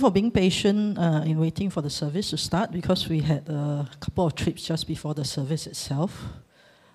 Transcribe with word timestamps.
For 0.00 0.10
being 0.10 0.30
patient 0.30 0.96
uh, 0.96 1.20
in 1.26 1.38
waiting 1.38 1.68
for 1.68 1.82
the 1.82 1.90
service 1.90 2.30
to 2.30 2.38
start 2.38 2.72
because 2.72 3.06
we 3.06 3.20
had 3.20 3.46
a 3.50 3.86
couple 4.00 4.24
of 4.24 4.34
trips 4.34 4.62
just 4.64 4.86
before 4.86 5.12
the 5.12 5.26
service 5.26 5.66
itself. 5.66 6.24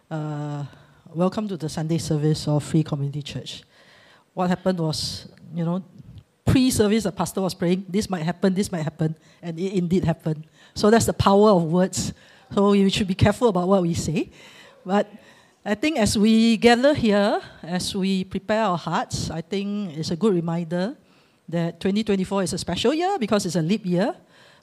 Uh, 0.09 0.65
welcome 1.13 1.47
to 1.49 1.55
the 1.55 1.69
Sunday 1.69 1.99
service 1.99 2.47
of 2.47 2.63
Free 2.63 2.81
Community 2.81 3.21
Church. 3.21 3.61
What 4.33 4.49
happened 4.49 4.79
was, 4.79 5.27
you 5.53 5.63
know, 5.63 5.83
pre-service 6.45 7.03
the 7.03 7.11
pastor 7.11 7.41
was 7.41 7.53
praying, 7.53 7.85
this 7.87 8.09
might 8.09 8.23
happen, 8.23 8.55
this 8.55 8.71
might 8.71 8.81
happen, 8.81 9.15
and 9.39 9.59
it 9.59 9.73
indeed 9.73 10.03
happened. 10.03 10.47
So 10.73 10.89
that's 10.89 11.05
the 11.05 11.13
power 11.13 11.51
of 11.51 11.63
words. 11.65 12.11
So 12.55 12.71
we 12.71 12.89
should 12.89 13.07
be 13.07 13.13
careful 13.13 13.49
about 13.49 13.67
what 13.67 13.83
we 13.83 13.93
say. 13.93 14.31
But 14.83 15.13
I 15.63 15.75
think 15.75 15.99
as 15.99 16.17
we 16.17 16.57
gather 16.57 16.95
here, 16.95 17.39
as 17.61 17.95
we 17.95 18.23
prepare 18.23 18.63
our 18.63 18.79
hearts, 18.79 19.29
I 19.29 19.41
think 19.41 19.95
it's 19.95 20.09
a 20.09 20.15
good 20.15 20.33
reminder 20.33 20.97
that 21.47 21.79
2024 21.79 22.43
is 22.43 22.53
a 22.53 22.57
special 22.57 22.93
year 22.93 23.17
because 23.19 23.45
it's 23.45 23.55
a 23.55 23.61
leap 23.61 23.85
year. 23.85 24.15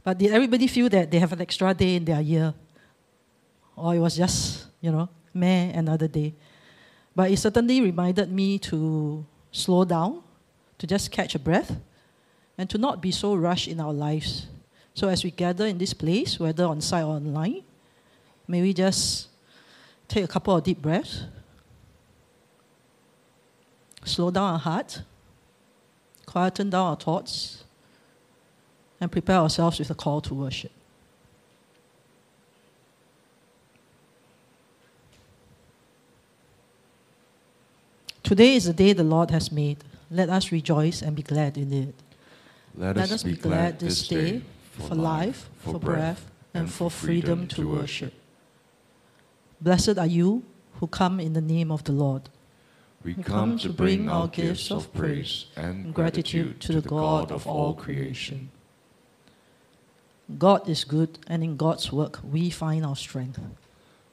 But 0.03 0.19
did 0.19 0.33
everybody 0.33 0.67
feel 0.67 0.89
that 0.89 1.11
they 1.11 1.19
have 1.19 1.33
an 1.33 1.41
extra 1.41 1.73
day 1.75 1.97
in 1.97 2.05
their 2.05 2.21
year? 2.21 2.55
Or 3.77 3.95
it 3.95 4.01
was 4.01 4.17
just, 4.17 4.67
you 4.81 4.91
know, 4.91 5.09
meh, 5.33 5.71
another 5.75 6.09
day. 6.09 6.35
But 7.15 7.31
it 7.31 7.39
certainly 7.39 7.81
reminded 7.81 8.31
me 8.31 8.59
to 8.71 9.25
slow 9.51 9.85
down, 9.85 10.23
to 10.79 10.87
just 10.87 11.11
catch 11.11 11.35
a 11.35 11.39
breath, 11.39 11.77
and 12.59 12.69
to 12.71 12.79
not 12.79 13.01
be 13.01 13.11
so 13.11 13.35
rushed 13.35 13.69
in 13.69 13.81
our 13.81 13.93
lives. 13.93 14.47
So 14.95 15.09
as 15.09 15.25
we 15.25 15.31
gather 15.31 15.67
in 15.67 15.79
this 15.79 15.95
place, 15.95 16.39
whether 16.39 16.65
on 16.65 16.81
site 16.81 17.05
or 17.05 17.15
online, 17.15 17.63
may 18.49 18.61
we 18.61 18.75
just 18.75 19.29
take 20.09 20.25
a 20.25 20.29
couple 20.29 20.55
of 20.57 20.65
deep 20.65 20.83
breaths, 20.83 21.25
slow 24.05 24.31
down 24.31 24.55
our 24.55 24.59
heart, 24.59 25.03
quieten 26.33 26.71
down 26.71 26.87
our 26.87 26.97
thoughts, 26.97 27.65
and 29.01 29.13
prepare 29.13 29.37
ourselves 29.37 29.79
with 29.79 29.91
a 29.91 29.95
call 29.95 30.21
to 30.23 30.33
worship. 30.33 30.73
Today 38.23 38.55
is 38.55 38.65
the 38.65 38.73
day 38.73 38.95
the 38.95 39.05
Lord 39.05 39.31
has 39.31 39.53
made. 39.53 39.85
Let 40.11 40.31
us 40.31 40.51
rejoice 40.51 41.03
and 41.03 41.15
be 41.15 41.23
glad 41.23 41.59
in 41.59 41.71
it. 41.71 41.95
Let, 42.75 42.97
Let 42.97 43.13
us 43.13 43.23
be 43.23 43.37
glad 43.37 43.79
this 43.79 44.09
day 44.09 44.41
for 44.71 44.95
life, 44.95 45.51
for 45.59 45.79
breath, 45.79 46.31
and 46.55 46.73
for 46.73 46.91
freedom 46.91 47.47
to 47.49 47.69
worship. 47.69 48.15
Blessed 49.61 49.99
are 49.99 50.07
you 50.07 50.45
who 50.81 50.87
come 50.87 51.21
in 51.21 51.35
the 51.35 51.43
name 51.43 51.71
of 51.71 51.85
the 51.85 51.93
Lord. 51.93 52.31
We 53.05 53.15
come 53.15 53.59
to 53.59 53.69
bring 53.69 54.09
our 54.09 54.29
gifts 54.29 54.71
of 54.71 54.93
praise 54.95 55.47
and 55.57 55.93
gratitude 55.93 56.61
to 56.61 56.81
the 56.81 56.89
God 56.89 57.33
of 57.33 57.47
all 57.47 57.75
creation. 57.75 58.51
God 60.39 60.69
is 60.69 60.85
good, 60.85 61.19
and 61.27 61.43
in 61.43 61.57
God's 61.57 61.93
work 61.93 62.21
we 62.23 62.49
find 62.51 62.87
our 62.87 62.97
strength. 62.97 63.41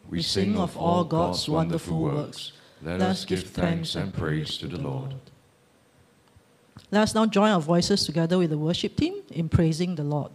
We 0.10 0.24
sing 0.24 0.58
of 0.58 0.76
all 0.76 1.04
God's 1.04 1.48
wonderful 1.48 2.00
works. 2.00 2.52
Let 2.82 3.02
us 3.02 3.26
give 3.26 3.44
thanks 3.44 3.96
and 3.96 4.14
praise 4.14 4.58
to 4.58 4.68
the 4.68 4.80
Lord. 4.80 5.14
Let 6.92 7.04
us 7.04 7.14
now 7.14 7.28
join 7.28 7.52
our 7.52 7.62
voices 7.62 8.06
together 8.06 8.40
with 8.40 8.50
the 8.50 8.58
worship 8.58 8.96
team 8.96 9.22
in 9.30 9.50
praising 9.50 9.96
the 9.96 10.04
Lord. 10.04 10.32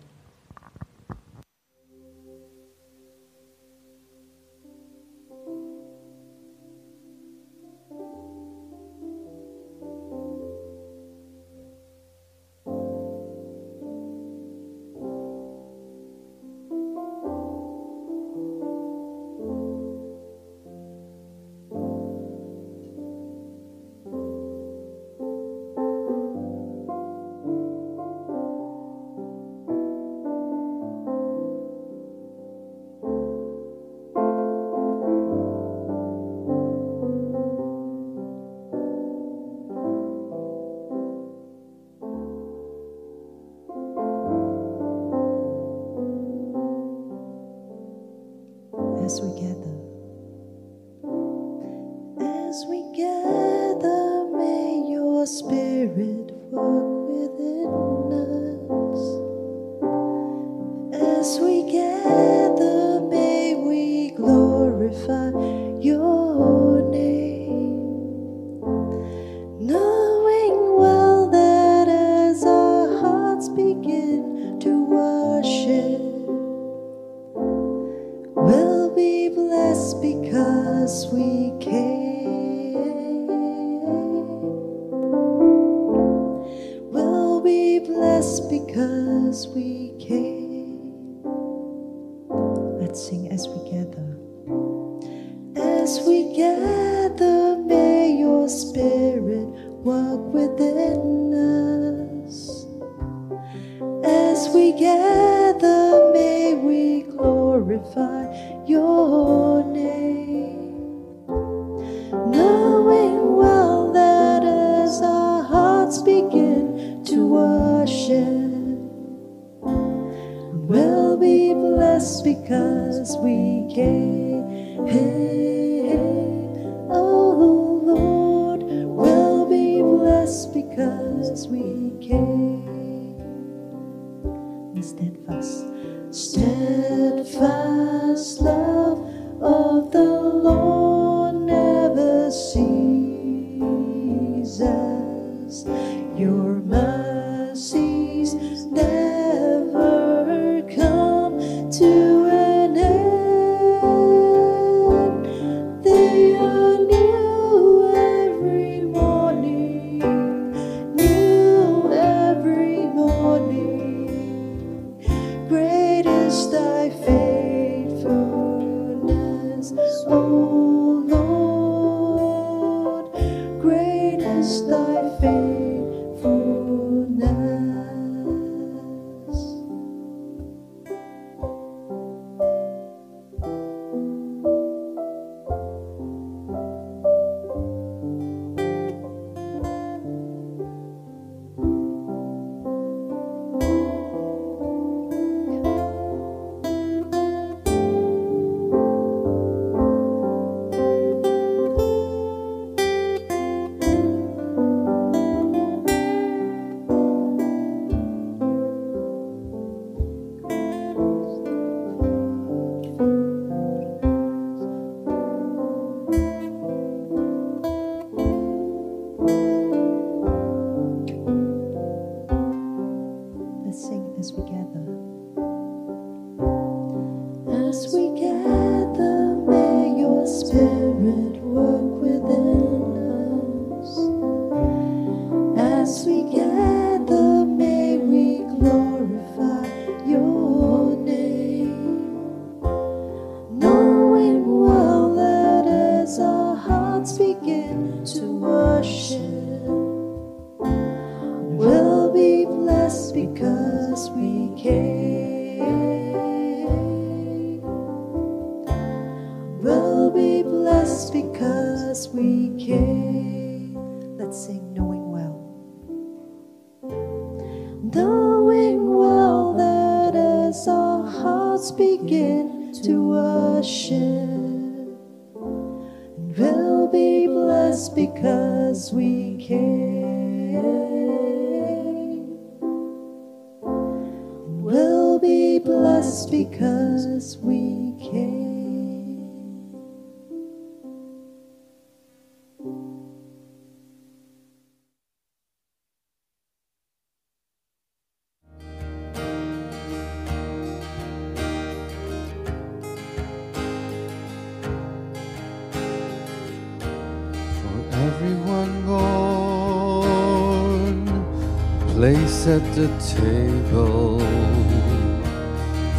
At 312.46 312.62
the 312.74 312.88
table. 313.16 314.18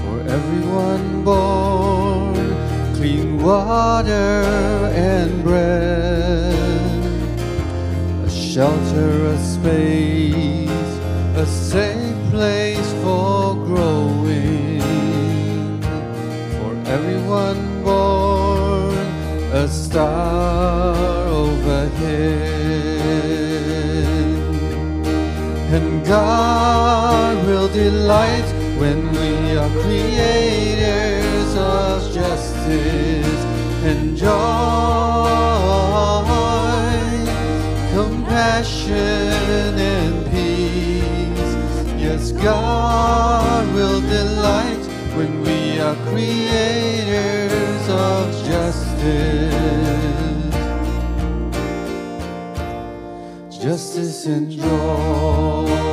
For 0.01 0.17
everyone 0.29 1.23
born, 1.23 2.35
clean 2.93 3.41
water 3.41 4.43
and 4.93 5.43
bread, 5.43 6.53
a 8.23 8.29
shelter, 8.29 9.25
a 9.25 9.37
space, 9.39 10.69
a 11.35 11.45
safe 11.47 12.29
place 12.29 12.93
for 13.01 13.55
growing. 13.55 14.81
For 16.57 16.73
everyone 16.85 17.83
born, 17.83 18.97
a 19.51 19.67
star 19.67 20.74
God 26.07 27.47
will 27.47 27.67
delight 27.67 28.45
when 28.77 29.11
we 29.11 29.57
are 29.57 29.69
creators 29.81 31.55
of 31.55 32.13
justice 32.13 33.43
and 33.83 34.15
joy, 34.15 34.29
compassion 37.91 38.93
and 38.93 40.25
peace. 40.29 41.55
Yes, 41.99 42.31
God 42.33 43.73
will 43.73 44.01
delight 44.01 44.85
when 45.17 45.41
we 45.41 45.79
are 45.79 45.95
creators 46.11 47.89
of 47.89 48.31
justice. 48.45 49.55
Justice 53.49 54.25
and 54.27 54.51
joy. 54.51 55.84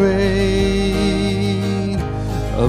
A 0.00 0.02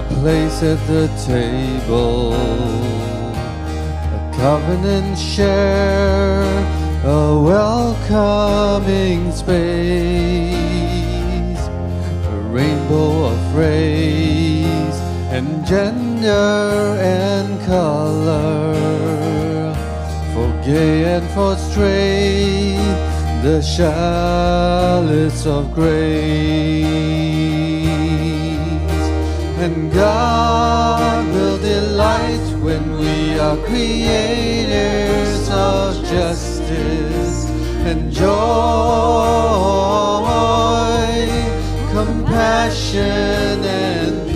place 0.10 0.64
at 0.64 0.80
the 0.88 1.08
table, 1.28 2.34
a 2.34 4.32
covenant 4.36 5.16
share, 5.16 6.42
a 7.06 7.40
welcoming 7.40 9.32
space, 9.32 9.60
a 12.26 12.36
rainbow 12.50 13.26
of 13.26 13.56
race 13.56 15.00
and 15.30 15.64
gender 15.68 16.98
and 17.00 17.62
color, 17.68 18.74
for 20.34 20.52
gay 20.66 21.16
and 21.16 21.30
for 21.30 21.56
straight 21.58 23.09
the 23.42 23.62
chalice 23.62 25.46
of 25.46 25.74
grace. 25.74 25.96
And 29.64 29.92
God 29.94 31.26
will 31.34 31.58
delight 31.58 32.46
when 32.62 33.00
we 33.00 33.40
are 33.40 33.56
creators 33.66 35.50
of 35.50 36.04
justice 36.06 37.50
and 37.88 38.12
joy, 38.12 38.28
compassion 41.94 43.64
and 43.64 44.29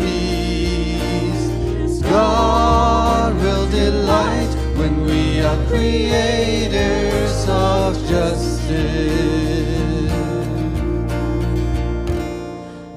creators 5.68 7.46
of 7.48 7.96
justice. 8.08 8.62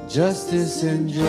Justice 0.09 0.83
and 0.83 1.09
joy. 1.09 1.25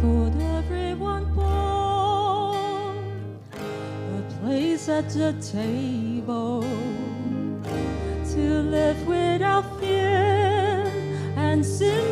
For 0.00 0.32
everyone 0.58 1.24
born, 1.34 3.04
a 4.16 4.22
place 4.40 4.88
at 4.88 5.08
the 5.10 5.32
table 5.40 6.62
to 8.32 8.62
live 8.76 9.06
without 9.06 9.78
fear 9.80 10.90
and 11.36 11.64
simply 11.64 12.09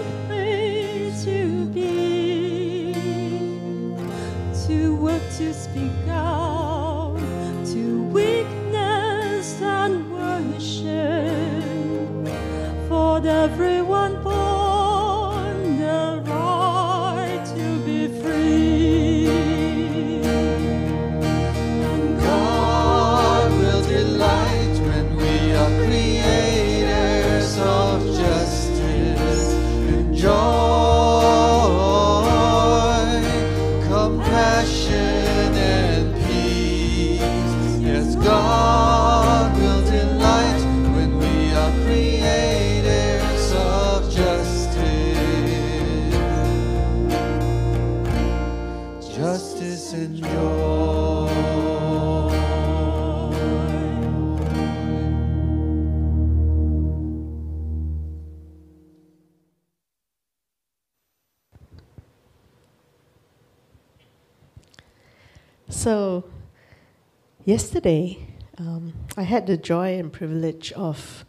yesterday, 67.49 68.19
um, 68.59 68.93
I 69.17 69.23
had 69.23 69.47
the 69.47 69.57
joy 69.57 69.99
and 69.99 70.13
privilege 70.13 70.71
of 70.73 71.25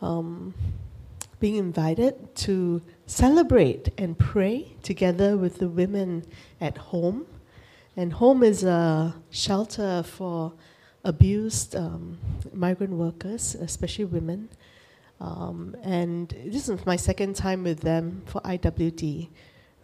um, 0.00 0.54
being 1.40 1.56
invited 1.56 2.34
to 2.36 2.80
celebrate 3.04 3.90
and 3.98 4.18
pray 4.18 4.72
together 4.82 5.36
with 5.36 5.58
the 5.58 5.68
women 5.68 6.24
at 6.58 6.78
home. 6.78 7.26
And 7.98 8.14
home 8.14 8.42
is 8.42 8.64
a 8.64 9.14
shelter 9.28 10.02
for 10.02 10.54
abused 11.04 11.76
um, 11.76 12.18
migrant 12.54 12.94
workers, 12.94 13.54
especially 13.56 14.06
women. 14.06 14.48
Um, 15.20 15.76
and 15.82 16.34
this 16.46 16.66
is 16.66 16.86
my 16.86 16.96
second 16.96 17.36
time 17.36 17.62
with 17.62 17.80
them 17.80 18.22
for 18.24 18.40
IWD, 18.40 19.28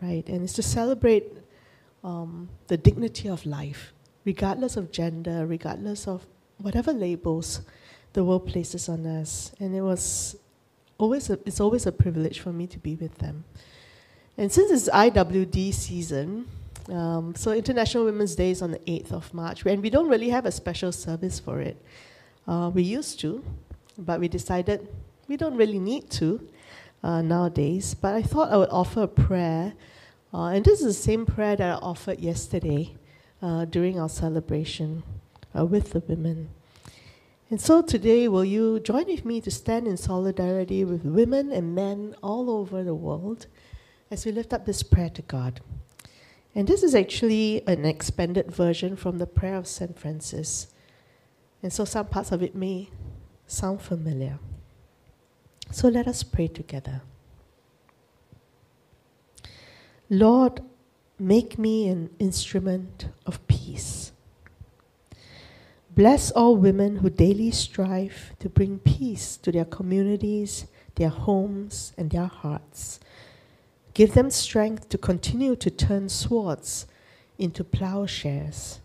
right? 0.00 0.26
And 0.26 0.44
it's 0.44 0.54
to 0.54 0.62
celebrate 0.62 1.26
um, 2.02 2.48
the 2.68 2.78
dignity 2.78 3.28
of 3.28 3.44
life, 3.44 3.92
regardless 4.24 4.76
of 4.76 4.92
gender, 4.92 5.46
regardless 5.46 6.06
of 6.06 6.26
whatever 6.58 6.92
labels 6.92 7.62
the 8.12 8.24
world 8.24 8.46
places 8.46 8.88
on 8.88 9.06
us. 9.06 9.52
And 9.58 9.74
it 9.74 9.80
was 9.80 10.36
always 10.98 11.30
a, 11.30 11.38
it's 11.44 11.60
always 11.60 11.86
a 11.86 11.92
privilege 11.92 12.40
for 12.40 12.52
me 12.52 12.66
to 12.68 12.78
be 12.78 12.94
with 12.94 13.18
them. 13.18 13.44
And 14.36 14.50
since 14.50 14.70
it's 14.70 14.88
IWD 14.88 15.74
season, 15.74 16.46
um, 16.88 17.34
so 17.34 17.52
International 17.52 18.04
Women's 18.04 18.34
Day 18.34 18.50
is 18.50 18.62
on 18.62 18.72
the 18.72 18.78
8th 18.80 19.12
of 19.12 19.34
March, 19.34 19.64
and 19.66 19.82
we 19.82 19.90
don't 19.90 20.08
really 20.08 20.30
have 20.30 20.46
a 20.46 20.52
special 20.52 20.90
service 20.90 21.38
for 21.38 21.60
it. 21.60 21.76
Uh, 22.46 22.70
we 22.74 22.82
used 22.82 23.20
to, 23.20 23.44
but 23.98 24.18
we 24.18 24.28
decided 24.28 24.88
we 25.28 25.36
don't 25.36 25.56
really 25.56 25.78
need 25.78 26.10
to 26.10 26.48
uh, 27.04 27.22
nowadays. 27.22 27.94
But 27.94 28.14
I 28.14 28.22
thought 28.22 28.50
I 28.50 28.56
would 28.56 28.70
offer 28.70 29.02
a 29.02 29.08
prayer, 29.08 29.74
uh, 30.34 30.46
and 30.46 30.64
this 30.64 30.80
is 30.80 30.86
the 30.86 31.02
same 31.02 31.26
prayer 31.26 31.56
that 31.56 31.68
I 31.68 31.74
offered 31.74 32.18
yesterday 32.18 32.94
uh, 33.42 33.64
during 33.66 33.98
our 33.98 34.08
celebration 34.08 35.02
uh, 35.58 35.66
with 35.66 35.92
the 35.92 36.00
women. 36.00 36.48
And 37.50 37.60
so 37.60 37.82
today, 37.82 38.28
will 38.28 38.44
you 38.44 38.80
join 38.80 39.06
with 39.06 39.26
me 39.26 39.40
to 39.42 39.50
stand 39.50 39.86
in 39.86 39.98
solidarity 39.98 40.84
with 40.84 41.04
women 41.04 41.52
and 41.52 41.74
men 41.74 42.14
all 42.22 42.48
over 42.48 42.82
the 42.82 42.94
world 42.94 43.46
as 44.10 44.24
we 44.24 44.32
lift 44.32 44.54
up 44.54 44.64
this 44.64 44.82
prayer 44.82 45.10
to 45.10 45.22
God? 45.22 45.60
And 46.54 46.66
this 46.66 46.82
is 46.82 46.94
actually 46.94 47.62
an 47.66 47.84
expanded 47.84 48.50
version 48.50 48.96
from 48.96 49.18
the 49.18 49.26
prayer 49.26 49.56
of 49.56 49.66
St. 49.66 49.98
Francis. 49.98 50.68
And 51.62 51.72
so 51.72 51.84
some 51.84 52.06
parts 52.06 52.32
of 52.32 52.42
it 52.42 52.54
may 52.54 52.90
sound 53.46 53.82
familiar. 53.82 54.38
So 55.70 55.88
let 55.88 56.06
us 56.06 56.22
pray 56.22 56.48
together. 56.48 57.02
Lord, 60.08 60.60
make 61.18 61.58
me 61.58 61.88
an 61.88 62.10
instrument 62.18 63.08
of 63.26 63.46
peace. 63.46 64.12
Bless 65.94 66.30
all 66.30 66.56
women 66.56 66.96
who 66.96 67.10
daily 67.10 67.50
strive 67.50 68.32
to 68.38 68.48
bring 68.48 68.78
peace 68.78 69.36
to 69.36 69.52
their 69.52 69.66
communities, 69.66 70.66
their 70.94 71.10
homes, 71.10 71.92
and 71.98 72.10
their 72.10 72.26
hearts. 72.26 72.98
Give 73.92 74.14
them 74.14 74.30
strength 74.30 74.88
to 74.88 74.96
continue 74.96 75.54
to 75.56 75.70
turn 75.70 76.08
swords 76.08 76.86
into 77.38 77.62
plowshares. 77.62 78.80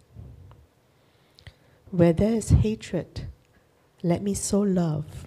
Where 1.92 2.12
there 2.12 2.34
is 2.34 2.50
hatred, 2.50 3.28
let 4.04 4.22
me 4.22 4.34
sow 4.34 4.60
love. 4.60 5.26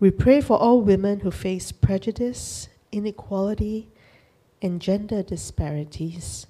We 0.00 0.10
pray 0.10 0.40
for 0.40 0.58
all 0.58 0.80
women 0.80 1.20
who 1.20 1.30
face 1.30 1.70
prejudice, 1.70 2.68
inequality, 2.90 3.88
and 4.62 4.80
gender 4.80 5.22
disparities. 5.22 6.46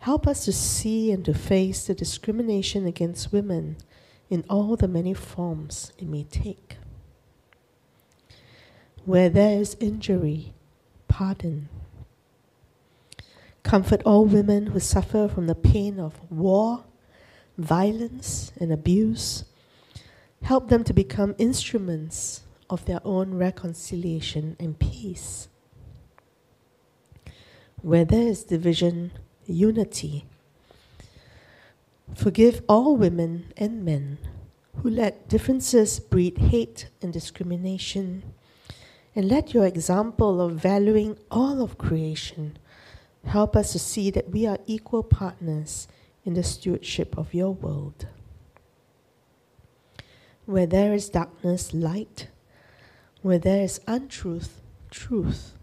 Help 0.00 0.26
us 0.26 0.44
to 0.44 0.52
see 0.52 1.10
and 1.10 1.24
to 1.24 1.34
face 1.34 1.86
the 1.86 1.94
discrimination 1.94 2.86
against 2.86 3.32
women 3.32 3.76
in 4.30 4.44
all 4.48 4.76
the 4.76 4.88
many 4.88 5.14
forms 5.14 5.92
it 5.98 6.06
may 6.06 6.24
take. 6.24 6.76
Where 9.04 9.28
there 9.28 9.58
is 9.60 9.76
injury, 9.80 10.52
pardon. 11.08 11.68
Comfort 13.62 14.02
all 14.04 14.24
women 14.24 14.66
who 14.66 14.80
suffer 14.80 15.28
from 15.28 15.46
the 15.46 15.54
pain 15.54 15.98
of 15.98 16.20
war, 16.30 16.84
violence, 17.56 18.52
and 18.60 18.72
abuse 18.72 19.44
Help 20.42 20.68
them 20.68 20.84
to 20.84 20.92
become 20.92 21.34
instruments 21.38 22.42
of 22.70 22.84
their 22.84 23.00
own 23.04 23.34
reconciliation 23.34 24.56
and 24.58 24.78
peace. 24.78 25.47
Where 27.82 28.04
there 28.04 28.26
is 28.26 28.44
division, 28.44 29.12
unity. 29.46 30.24
Forgive 32.14 32.62
all 32.68 32.96
women 32.96 33.52
and 33.56 33.84
men 33.84 34.18
who 34.82 34.90
let 34.90 35.28
differences 35.28 36.00
breed 36.00 36.38
hate 36.38 36.88
and 37.02 37.12
discrimination. 37.12 38.22
And 39.14 39.28
let 39.28 39.52
your 39.52 39.66
example 39.66 40.40
of 40.40 40.52
valuing 40.52 41.18
all 41.30 41.62
of 41.62 41.78
creation 41.78 42.56
help 43.24 43.56
us 43.56 43.72
to 43.72 43.78
see 43.78 44.10
that 44.10 44.30
we 44.30 44.46
are 44.46 44.58
equal 44.66 45.02
partners 45.02 45.88
in 46.24 46.34
the 46.34 46.42
stewardship 46.42 47.16
of 47.18 47.34
your 47.34 47.52
world. 47.52 48.06
Where 50.46 50.66
there 50.66 50.94
is 50.94 51.10
darkness, 51.10 51.74
light. 51.74 52.28
Where 53.22 53.38
there 53.38 53.62
is 53.64 53.80
untruth, 53.86 54.60
truth. 54.90 55.57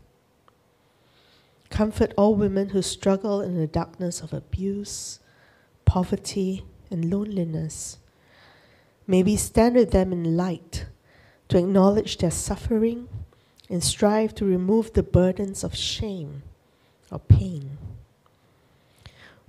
Comfort 1.76 2.14
all 2.16 2.36
women 2.36 2.70
who 2.70 2.82
struggle 2.82 3.42
in 3.42 3.58
the 3.58 3.68
darkness 3.68 4.22
of 4.22 4.32
abuse, 4.32 5.20
poverty, 5.84 6.64
and 6.90 7.12
loneliness. 7.12 7.98
May 9.06 9.24
we 9.24 9.36
stand 9.36 9.76
with 9.76 9.92
them 9.92 10.14
in 10.14 10.38
light 10.38 10.86
to 11.50 11.58
acknowledge 11.58 12.18
their 12.18 12.32
suffering 12.32 13.10
and 13.70 13.84
strive 13.84 14.34
to 14.36 14.46
remove 14.46 14.94
the 14.94 15.04
burdens 15.04 15.66
of 15.66 15.76
shame 15.76 16.44
or 17.12 17.20
pain. 17.20 17.78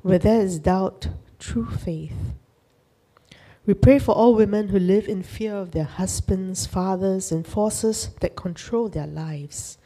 Where 0.03 0.18
there 0.18 0.40
is 0.40 0.59
doubt, 0.59 1.07
true 1.38 1.70
faith. 1.70 2.35
We 3.66 3.74
pray 3.74 4.00
for 4.00 4.16
all 4.16 4.35
women 4.35 4.70
who 4.70 4.81
live 4.81 5.07
in 5.07 5.22
fear 5.22 5.55
of 5.55 5.70
their 5.70 5.85
husbands, 5.85 6.66
fathers, 6.66 7.31
and 7.31 7.46
forces 7.46 8.11
that 8.18 8.35
control 8.35 8.88
their 8.88 9.07
lives. 9.07 9.79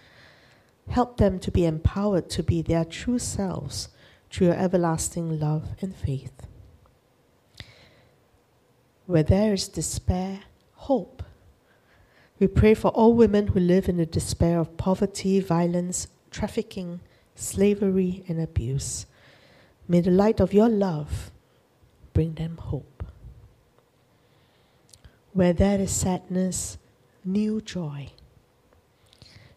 Help 0.91 1.19
them 1.19 1.39
to 1.39 1.51
be 1.51 1.65
empowered 1.65 2.29
to 2.31 2.43
be 2.43 2.63
their 2.63 2.85
true 2.85 3.19
selves 3.19 3.89
through 4.31 4.49
your 4.49 4.57
everlasting 4.57 5.39
love 5.39 5.69
and 5.81 5.95
faith. 5.95 6.33
Where 9.07 9.23
there 9.23 9.53
is 9.53 9.69
despair, 9.69 10.41
hope. 10.75 11.23
We 12.41 12.49
pray 12.49 12.75
for 12.75 12.89
all 12.89 13.15
women 13.15 13.49
who 13.49 13.61
live 13.61 13.89
in 13.89 13.99
the 13.99 14.07
despair 14.07 14.59
of 14.59 14.77
poverty, 14.77 15.41
violence, 15.41 16.09
trafficking, 16.31 17.01
slavery, 17.35 18.25
and 18.29 18.41
abuse. 18.41 19.07
May 19.87 20.01
the 20.01 20.11
light 20.11 20.41
of 20.41 20.53
your 20.53 20.69
love 20.69 21.31
bring 22.13 22.35
them 22.35 22.57
hope. 22.57 23.05
Where 25.33 25.53
there 25.53 25.81
is 25.81 25.93
sadness, 25.93 26.79
new 27.25 27.61
joy. 27.61 28.11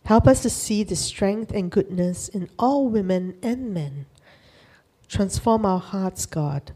Help 0.05 0.27
us 0.27 0.41
to 0.41 0.49
see 0.49 0.83
the 0.83 0.97
strength 0.97 1.51
and 1.51 1.71
goodness 1.71 2.27
in 2.27 2.49
all 2.59 2.89
women 2.89 3.37
and 3.41 3.73
men. 3.73 4.05
Transform 5.07 5.65
our 5.65 5.79
hearts, 5.79 6.25
God, 6.25 6.73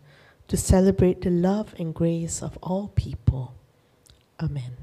to 0.48 0.56
celebrate 0.56 1.22
the 1.22 1.30
love 1.30 1.76
and 1.78 1.94
grace 1.94 2.42
of 2.42 2.58
all 2.64 2.88
people. 2.96 3.54
Amen. 4.42 4.78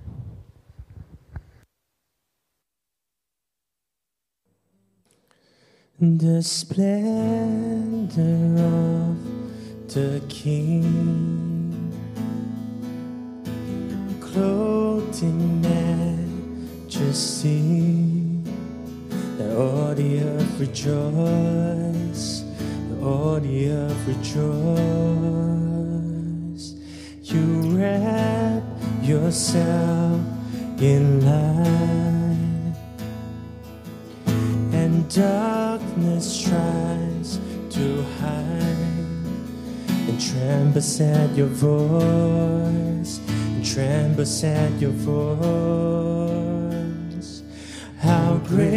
The 6.01 6.43
splendor 6.43 8.21
of 8.63 9.17
the 9.89 10.21
King 10.29 11.73
clothed 14.21 15.23
in 15.23 15.63
majesty. 16.91 18.24
Let 19.39 19.57
all 19.57 19.95
the 19.95 20.21
earth 20.21 20.61
rejoice, 20.61 22.45
let 22.89 23.03
all 23.03 23.41
the 23.41 23.69
earth 23.71 24.07
rejoice. 24.07 24.45
You 27.23 27.77
wrap 27.77 28.63
yourself 29.03 30.21
in 30.81 31.21
light, 31.27 32.77
and 34.73 35.09
darkness 35.13 36.41
tries 36.41 37.41
to 37.71 38.03
hide 38.21 38.55
and 40.09 40.21
trembles 40.21 41.01
at 41.01 41.35
your 41.35 41.49
voice 41.49 43.19
and 43.29 43.65
trembles 43.67 44.45
at 44.45 44.73
your 44.81 44.93
voice. 44.93 46.64
How 48.05 48.37
great 48.37 48.69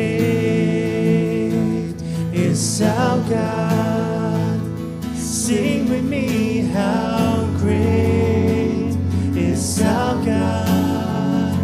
is 2.31 2.81
our 2.81 3.19
God? 3.29 4.61
Sing 5.17 5.89
with 5.89 6.05
me, 6.05 6.59
how 6.59 7.45
great 7.57 8.95
is 9.35 9.81
our 9.81 10.15
God? 10.23 11.59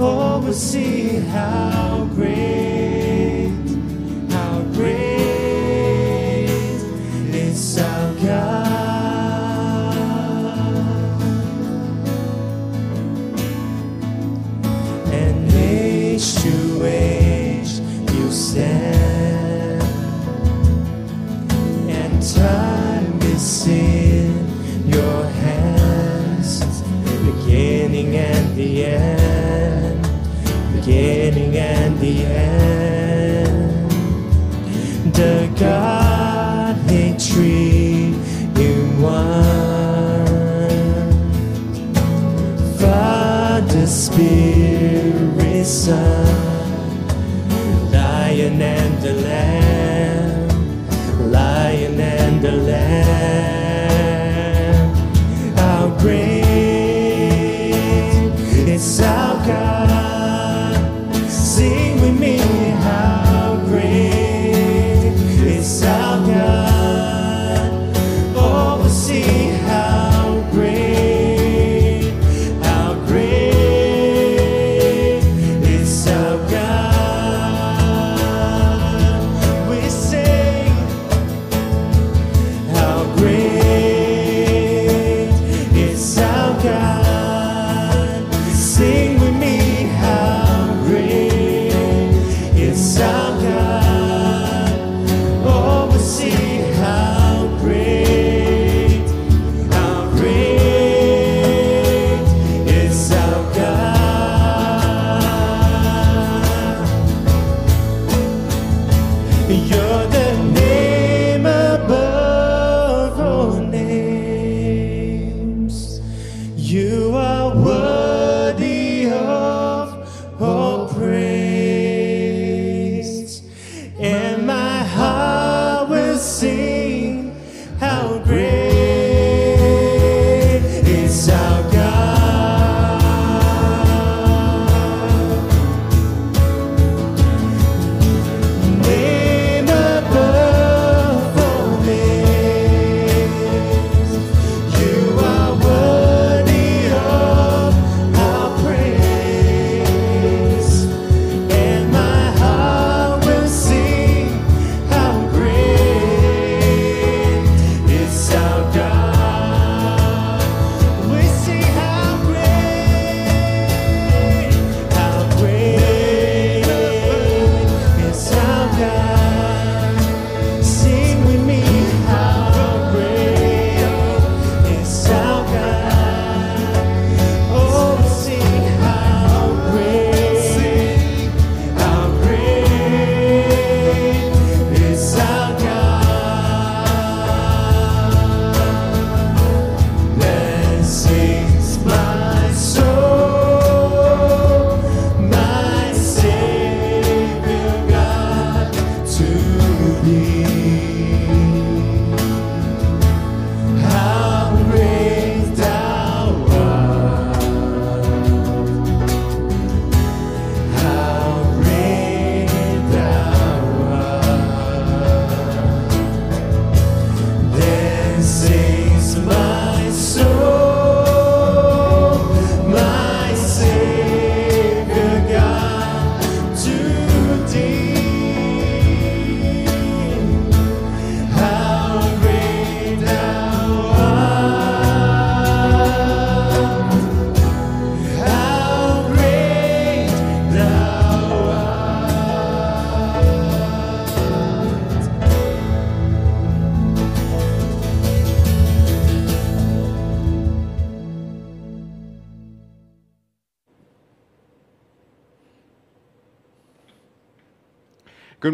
Oh, 0.00 0.40
we'll 0.42 0.54
see 0.54 1.16
how 1.16 1.97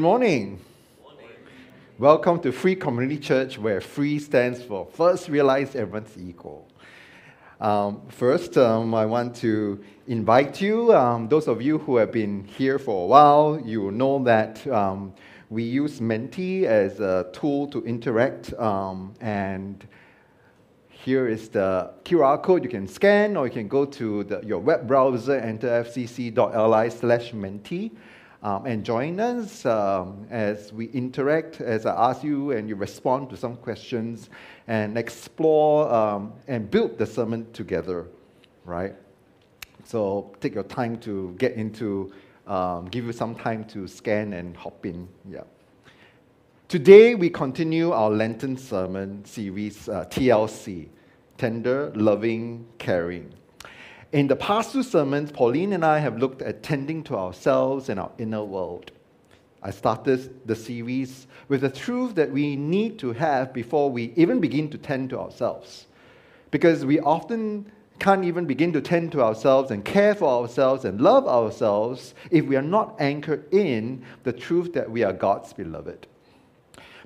morning. 0.05 0.61
morning. 1.03 1.31
Welcome 1.99 2.39
to 2.41 2.53
Free 2.53 2.77
Community 2.77 3.17
Church, 3.17 3.59
where 3.59 3.81
free 3.81 4.19
stands 4.19 4.63
for 4.63 4.85
first 4.85 5.31
realize 5.31 5.75
everyone's 5.75 6.15
equal. 6.19 6.69
Um, 7.59 8.03
first, 8.09 8.59
um, 8.59 8.95
I 8.95 9.07
want 9.07 9.35
to 9.37 9.83
invite 10.07 10.61
you, 10.61 10.95
um, 10.95 11.27
those 11.29 11.49
of 11.49 11.63
you 11.63 11.79
who 11.79 11.97
have 11.97 12.13
been 12.13 12.45
here 12.45 12.79
for 12.79 13.05
a 13.05 13.07
while, 13.07 13.59
you 13.65 13.93
know 13.93 14.23
that 14.25 14.67
um, 14.67 15.15
we 15.49 15.63
use 15.63 16.03
Menti 16.03 16.67
as 16.67 17.01
a 17.01 17.31
tool 17.33 17.67
to 17.69 17.83
interact. 17.87 18.53
Um, 18.61 19.15
and 19.23 19.89
here 20.91 21.29
is 21.29 21.49
the 21.49 21.93
QR 22.05 22.43
code 22.43 22.63
you 22.63 22.69
can 22.69 22.87
scan, 22.87 23.39
or 23.39 23.47
you 23.47 23.53
can 23.55 23.69
go 23.69 23.87
to 23.87 24.25
the, 24.25 24.43
your 24.45 24.59
web 24.59 24.87
browser, 24.87 25.37
enter 25.37 25.83
fcc.li 25.83 26.91
slash 26.91 27.33
Menti 27.33 27.91
um, 28.45 28.67
and 28.67 28.85
join 28.85 29.19
us 29.19 29.65
um, 29.65 30.27
as 30.31 30.71
we 30.71 30.87
interact, 30.91 31.63
as 31.63 31.87
I 31.87 32.11
ask 32.11 32.23
you 32.23 32.51
and 32.51 32.69
you 32.69 32.77
respond 32.77 33.31
to 33.31 33.39
some 33.39 33.57
questions 33.57 34.29
and 34.69 34.99
explore 34.99 35.91
um, 35.93 36.35
and 36.47 36.71
build 36.71 36.99
the 36.99 37.07
sermon 37.07 37.51
together, 37.53 38.07
right? 38.67 38.95
So 39.85 40.35
take 40.41 40.55
your 40.55 40.65
time 40.65 40.99
to 41.01 41.35
get 41.39 41.55
into, 41.55 42.13
um, 42.47 42.85
give 42.87 43.07
you 43.07 43.13
some 43.13 43.35
time 43.35 43.65
to 43.67 43.89
scan 43.89 44.35
and 44.35 44.55
hop 44.55 44.85
in. 44.85 45.09
Yeah. 45.31 45.45
Today 46.69 47.15
we 47.15 47.31
continue 47.31 47.93
our 47.93 48.11
Lenten 48.11 48.59
sermon 48.59 49.25
series, 49.25 49.89
uh, 49.89 50.05
TLC, 50.11 50.89
Tender, 51.39 51.93
Loving, 51.95 52.67
Caring. 52.77 53.33
In 54.15 54.29
the 54.29 54.37
past 54.37 54.71
two 54.71 54.85
sermons, 54.85 55.33
Pauline 55.33 55.73
and 55.73 55.85
I 55.85 55.99
have 55.99 56.19
looked 56.19 56.41
at 56.41 56.63
tending 56.63 57.03
to 57.03 57.17
ourselves 57.17 57.89
and 57.89 57.99
our 57.99 58.13
inner 58.17 58.45
world. 58.45 58.93
I 59.61 59.73
started 59.73 60.47
the 60.47 60.55
series 60.55 61.27
with 61.49 61.63
the 61.63 61.69
truth 61.69 62.15
that 62.15 62.31
we 62.31 62.55
need 62.55 62.97
to 63.01 63.13
have 63.13 63.53
before 63.53 63.91
we 63.91 64.13
even 64.15 64.39
begin 64.39 64.71
to 64.71 64.79
tend 64.79 65.11
to 65.11 65.19
ourselves. 65.19 65.89
Because 66.53 66.85
we 66.85 67.01
often 67.01 67.69
can't 67.99 68.25
even 68.25 68.47
begin 68.47 68.73
to 68.75 68.81
tend 68.81 69.11
to 69.13 69.21
ourselves 69.21 69.73
and 69.73 69.85
care 69.85 70.15
for 70.15 70.29
ourselves 70.29 70.85
and 70.85 71.01
love 71.01 71.27
ourselves 71.27 72.15
if 72.31 72.45
we 72.45 72.55
are 72.55 72.63
not 72.63 72.95
anchored 73.01 73.53
in 73.53 74.05
the 74.23 74.33
truth 74.33 74.73
that 74.75 74.89
we 74.89 75.03
are 75.03 75.13
God's 75.13 75.53
beloved. 75.53 76.07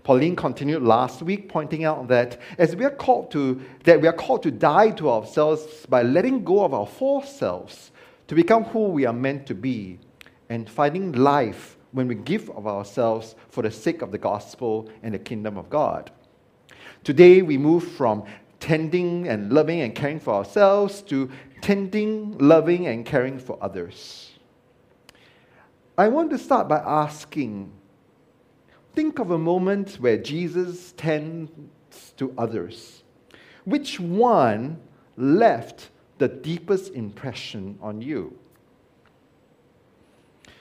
Pauline 0.09 0.37
continued 0.37 0.83
last 0.83 1.21
week 1.21 1.51
pointing 1.51 1.85
out 1.85 2.09
that 2.09 2.41
as 2.57 2.75
we 2.75 2.83
are 2.83 2.91
called 2.91 3.31
to 3.31 3.61
that 3.85 4.01
we 4.01 4.09
are 4.09 4.13
called 4.15 4.43
to 4.43 4.51
die 4.51 4.91
to 4.93 5.11
ourselves 5.11 5.85
by 5.87 6.03
letting 6.03 6.43
go 6.43 6.65
of 6.65 6.73
our 6.73 6.87
false 6.87 7.31
selves 7.31 7.91
to 8.27 8.35
become 8.35 8.65
who 8.65 8.85
we 8.89 9.05
are 9.05 9.13
meant 9.13 9.47
to 9.47 9.55
be 9.55 9.99
and 10.49 10.71
finding 10.71 11.13
life 11.13 11.77
when 11.93 12.09
we 12.09 12.15
give 12.15 12.49
of 12.49 12.67
ourselves 12.67 13.35
for 13.51 13.63
the 13.63 13.71
sake 13.71 14.01
of 14.01 14.11
the 14.11 14.17
gospel 14.17 14.91
and 15.03 15.13
the 15.13 15.19
kingdom 15.19 15.59
of 15.59 15.69
God. 15.69 16.11
Today 17.05 17.43
we 17.43 17.59
move 17.59 17.87
from 17.87 18.25
tending 18.61 19.29
and 19.29 19.53
loving 19.53 19.83
and 19.83 19.95
caring 19.95 20.21
for 20.21 20.33
ourselves 20.33 21.03
to 21.03 21.31
tending, 21.61 22.39
loving, 22.39 22.87
and 22.87 23.05
caring 23.05 23.39
for 23.39 23.59
others. 23.61 24.31
I 25.99 26.09
want 26.09 26.31
to 26.31 26.39
start 26.39 26.67
by 26.67 26.79
asking 26.79 27.73
think 28.95 29.19
of 29.19 29.31
a 29.31 29.39
moment 29.39 29.97
where 30.01 30.19
Jesus 30.19 30.93
tends 30.97 31.51
to 32.17 32.35
others. 32.37 33.03
Which 33.65 34.01
one 34.01 34.79
left 35.17 35.91
the 36.19 36.29
deepest 36.29 36.93
impression 36.95 37.79
on 37.81 38.01
you? 38.01 38.37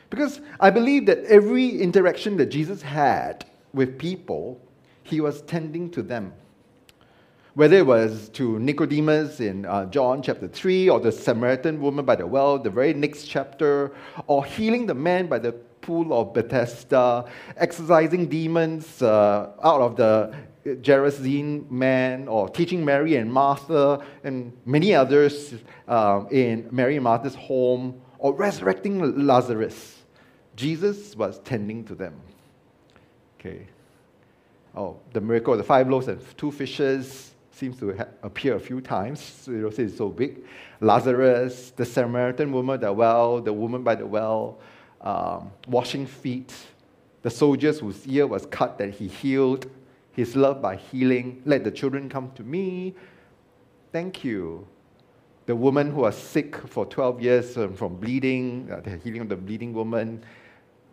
Because 0.09 0.39
I 0.59 0.69
believe 0.69 1.05
that 1.07 1.23
every 1.25 1.81
interaction 1.81 2.37
that 2.37 2.47
Jesus 2.47 2.81
had 2.81 3.45
with 3.73 3.97
people, 3.97 4.61
he 5.03 5.19
was 5.19 5.41
tending 5.41 5.89
to 5.91 6.01
them 6.01 6.33
whether 7.57 7.77
it 7.77 7.87
was 7.87 8.29
to 8.29 8.59
Nicodemus 8.59 9.39
in 9.39 9.65
uh, 9.65 9.83
John 9.85 10.21
chapter 10.21 10.47
3, 10.47 10.89
or 10.89 10.99
the 10.99 11.11
Samaritan 11.11 11.81
woman 11.81 12.05
by 12.05 12.15
the 12.15 12.27
well, 12.27 12.59
the 12.59 12.69
very 12.69 12.93
next 12.93 13.23
chapter, 13.25 13.95
or 14.27 14.45
healing 14.45 14.85
the 14.85 14.93
man 14.93 15.25
by 15.25 15.39
the 15.39 15.55
pool 15.87 16.11
of 16.11 16.33
Bethesda, 16.33 17.25
exorcising 17.55 18.27
demons 18.27 19.01
uh, 19.01 19.51
out 19.63 19.81
of 19.81 19.95
the 19.95 20.35
Gerasene 20.65 21.71
man, 21.71 22.27
or 22.27 22.49
teaching 22.49 22.83
Mary 22.83 23.15
and 23.15 23.31
Martha, 23.31 24.05
and 24.25 24.51
many 24.65 24.93
others 24.93 25.55
um, 25.87 26.27
in 26.29 26.67
Mary 26.71 26.95
and 26.97 27.05
Martha's 27.05 27.35
home, 27.35 28.01
or 28.19 28.33
resurrecting 28.33 29.25
Lazarus. 29.25 30.03
Jesus 30.57 31.15
was 31.15 31.39
tending 31.39 31.85
to 31.85 31.95
them. 31.95 32.15
Okay. 33.39 33.67
Oh, 34.75 34.99
the 35.13 35.21
miracle 35.21 35.53
of 35.53 35.57
the 35.57 35.63
five 35.63 35.89
loaves 35.89 36.09
and 36.09 36.19
two 36.37 36.51
fishes, 36.51 37.33
seems 37.51 37.79
to 37.79 38.05
appear 38.21 38.55
a 38.55 38.59
few 38.59 38.81
times. 38.81 39.45
You 39.47 39.53
know, 39.53 39.67
it's 39.67 39.97
so 39.97 40.09
big. 40.09 40.43
Lazarus, 40.81 41.71
the 41.75 41.85
Samaritan 41.85 42.51
woman 42.51 42.75
at 42.75 42.81
the 42.81 42.93
well, 42.93 43.41
the 43.41 43.53
woman 43.53 43.83
by 43.83 43.95
the 43.95 44.05
well, 44.05 44.59
um, 45.07 45.51
washing 45.67 46.05
feet, 46.05 46.53
the 47.21 47.29
soldiers 47.29 47.79
whose 47.79 48.05
ear 48.07 48.27
was 48.27 48.45
cut 48.47 48.77
that 48.77 48.93
he 48.93 49.07
healed, 49.07 49.69
his 50.11 50.35
love 50.35 50.61
by 50.61 50.75
healing. 50.75 51.41
Let 51.45 51.63
the 51.63 51.71
children 51.71 52.09
come 52.09 52.31
to 52.35 52.43
me. 52.43 52.93
Thank 53.93 54.25
you. 54.25 54.67
The 55.45 55.55
woman 55.55 55.91
who 55.91 56.01
was 56.01 56.17
sick 56.17 56.57
for 56.57 56.85
12 56.85 57.21
years 57.21 57.53
from 57.53 57.95
bleeding, 57.95 58.69
uh, 58.69 58.81
the 58.81 58.97
healing 58.97 59.21
of 59.21 59.29
the 59.29 59.37
bleeding 59.37 59.71
woman. 59.73 60.25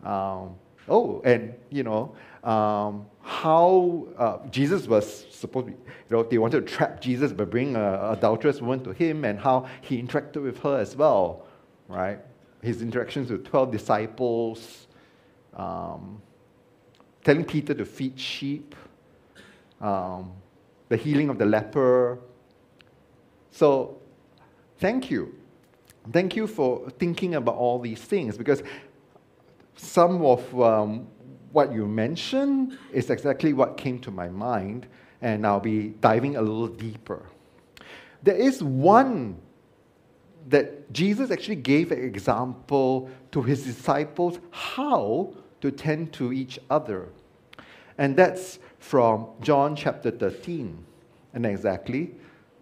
Um, 0.01 0.55
oh, 0.87 1.21
and, 1.25 1.53
you 1.69 1.83
know, 1.83 2.15
um, 2.49 3.07
how 3.21 4.07
uh, 4.17 4.37
Jesus 4.49 4.87
was 4.87 5.25
supposed 5.29 5.67
to 5.67 5.73
you 5.73 5.77
know, 6.09 6.23
they 6.23 6.37
wanted 6.37 6.65
to 6.65 6.73
trap 6.73 7.01
Jesus 7.01 7.33
by 7.33 7.43
bringing 7.43 7.75
an 7.75 8.13
adulterous 8.13 8.61
woman 8.61 8.81
to 8.85 8.91
him 8.91 9.25
and 9.25 9.37
how 9.37 9.67
he 9.81 10.01
interacted 10.01 10.41
with 10.41 10.59
her 10.59 10.79
as 10.79 10.95
well, 10.95 11.45
right? 11.89 12.19
His 12.65 12.81
interactions 12.81 13.29
with 13.29 13.45
12 13.45 13.71
disciples, 13.71 14.87
um, 15.53 16.21
telling 17.23 17.45
Peter 17.45 17.73
to 17.73 17.85
feed 17.85 18.19
sheep, 18.19 18.75
um, 19.79 20.31
the 20.89 20.97
healing 20.97 21.29
of 21.29 21.37
the 21.37 21.45
leper. 21.45 22.19
So, 23.51 23.97
thank 24.79 25.11
you. 25.11 25.35
Thank 26.11 26.35
you 26.35 26.47
for 26.47 26.89
thinking 26.91 27.35
about 27.35 27.55
all 27.55 27.79
these 27.79 27.99
things 27.99 28.37
because 28.37 28.61
some 29.75 30.23
of 30.23 30.61
um, 30.61 31.07
what 31.51 31.71
you 31.71 31.87
mentioned 31.87 32.77
is 32.91 33.09
exactly 33.09 33.53
what 33.53 33.77
came 33.77 33.99
to 33.99 34.11
my 34.11 34.29
mind, 34.29 34.87
and 35.21 35.45
I'll 35.45 35.59
be 35.59 35.89
diving 36.01 36.35
a 36.35 36.41
little 36.41 36.67
deeper. 36.67 37.25
There 38.23 38.35
is 38.35 38.63
one 38.63 39.37
that 40.47 40.91
Jesus 40.93 41.31
actually 41.31 41.55
gave 41.55 41.91
an 41.91 42.03
example 42.03 43.09
to 43.31 43.41
his 43.41 43.63
disciples 43.63 44.39
how 44.51 45.33
to 45.61 45.71
tend 45.71 46.13
to 46.13 46.31
each 46.31 46.59
other. 46.69 47.09
And 47.97 48.15
that's 48.15 48.59
from 48.77 49.27
John 49.41 49.75
chapter 49.75 50.11
13, 50.11 50.77
and 51.33 51.45
exactly 51.45 52.13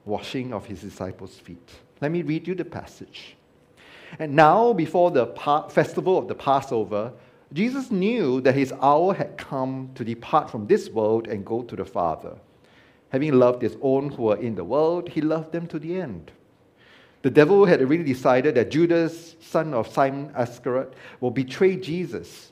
washing 0.05 0.53
of 0.53 0.65
his 0.65 0.81
disciples' 0.81 1.37
feet. 1.37 1.71
Let 2.01 2.11
me 2.11 2.21
read 2.21 2.47
you 2.47 2.55
the 2.55 2.65
passage. 2.65 3.35
And 4.19 4.35
now, 4.35 4.73
before 4.73 5.11
the 5.11 5.27
festival 5.69 6.17
of 6.17 6.27
the 6.27 6.35
Passover, 6.35 7.13
Jesus 7.51 7.91
knew 7.91 8.41
that 8.41 8.55
his 8.55 8.73
hour 8.81 9.13
had 9.13 9.37
come 9.37 9.89
to 9.95 10.03
depart 10.03 10.49
from 10.49 10.67
this 10.67 10.89
world 10.89 11.27
and 11.27 11.45
go 11.45 11.63
to 11.63 11.75
the 11.75 11.85
Father. 11.85 12.35
Having 13.09 13.33
loved 13.33 13.61
his 13.61 13.77
own 13.81 14.09
who 14.09 14.23
were 14.23 14.37
in 14.37 14.55
the 14.55 14.63
world, 14.63 15.09
he 15.09 15.21
loved 15.21 15.51
them 15.51 15.67
to 15.67 15.79
the 15.79 15.99
end. 15.99 16.31
The 17.23 17.31
devil 17.31 17.65
had 17.65 17.81
already 17.81 18.03
decided 18.03 18.55
that 18.55 18.69
Judas, 18.69 19.37
son 19.39 19.73
of 19.73 19.87
Simon 19.87 20.31
Iscariot, 20.37 20.93
will 21.21 21.31
betray 21.31 21.77
Jesus. 21.77 22.51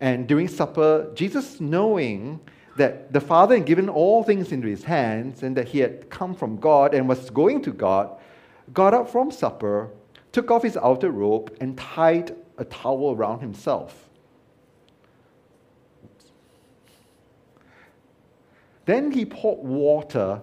And 0.00 0.26
during 0.26 0.48
supper, 0.48 1.10
Jesus, 1.14 1.60
knowing 1.60 2.40
that 2.76 3.12
the 3.12 3.20
Father 3.20 3.56
had 3.56 3.66
given 3.66 3.90
all 3.90 4.24
things 4.24 4.52
into 4.52 4.66
his 4.68 4.84
hands 4.84 5.42
and 5.42 5.54
that 5.56 5.68
he 5.68 5.80
had 5.80 6.08
come 6.08 6.34
from 6.34 6.56
God 6.56 6.94
and 6.94 7.06
was 7.06 7.28
going 7.28 7.60
to 7.62 7.70
God, 7.70 8.16
got 8.72 8.94
up 8.94 9.10
from 9.10 9.30
supper, 9.30 9.90
took 10.32 10.50
off 10.50 10.62
his 10.62 10.78
outer 10.78 11.10
robe, 11.10 11.54
and 11.60 11.76
tied 11.76 12.34
a 12.56 12.64
towel 12.64 13.14
around 13.14 13.40
himself. 13.40 14.08
Then 18.86 19.12
he 19.12 19.26
poured 19.26 19.58
water 19.58 20.40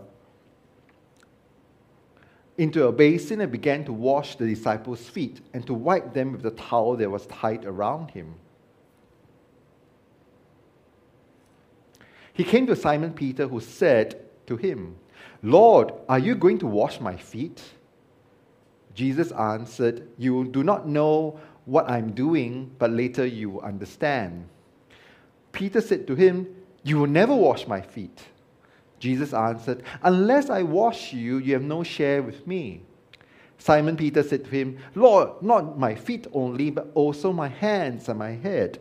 into 2.58 2.88
a 2.88 2.92
basin 2.92 3.42
and 3.42 3.52
began 3.52 3.84
to 3.86 3.94
wash 3.94 4.36
the 4.36 4.46
disciples' 4.46 5.08
feet 5.10 5.42
and 5.54 5.66
to 5.68 5.74
wipe 5.74 6.14
them 6.14 6.32
with 6.32 6.42
the 6.42 6.52
towel 6.52 6.96
that 6.96 7.10
was 7.10 7.26
tied 7.28 7.66
around 7.66 8.12
him. 8.12 8.36
He 12.34 12.44
came 12.44 12.68
to 12.68 12.76
Simon 12.76 13.14
Peter, 13.14 13.48
who 13.48 13.60
said 13.60 14.22
to 14.48 14.58
him, 14.58 14.98
Lord, 15.42 15.94
are 16.10 16.20
you 16.20 16.36
going 16.36 16.60
to 16.60 16.68
wash 16.68 17.00
my 17.00 17.16
feet? 17.16 17.62
Jesus 18.94 19.32
answered, 19.32 20.08
You 20.18 20.46
do 20.46 20.64
not 20.64 20.88
know 20.88 21.40
what 21.66 21.90
I'm 21.90 22.12
doing, 22.12 22.72
but 22.78 22.92
later 22.92 23.26
you 23.26 23.50
will 23.50 23.62
understand. 23.62 24.48
Peter 25.52 25.82
said 25.82 26.08
to 26.08 26.16
him, 26.16 26.48
You 26.84 27.00
will 27.00 27.08
never 27.08 27.36
wash 27.36 27.68
my 27.68 27.82
feet. 27.82 28.22
Jesus 29.06 29.36
answered, 29.36 29.84
Unless 30.02 30.50
I 30.50 30.64
wash 30.64 31.14
you, 31.14 31.38
you 31.38 31.54
have 31.54 31.62
no 31.62 31.84
share 31.84 32.24
with 32.24 32.48
me. 32.48 32.82
Simon 33.60 33.96
Peter 33.96 34.24
said 34.24 34.46
to 34.46 34.50
him, 34.50 34.80
Lord, 34.96 35.44
not 35.44 35.78
my 35.78 35.94
feet 35.94 36.26
only, 36.34 36.72
but 36.72 36.90
also 36.96 37.32
my 37.32 37.48
hands 37.48 38.10
and 38.10 38.18
my 38.18 38.32
head. 38.32 38.80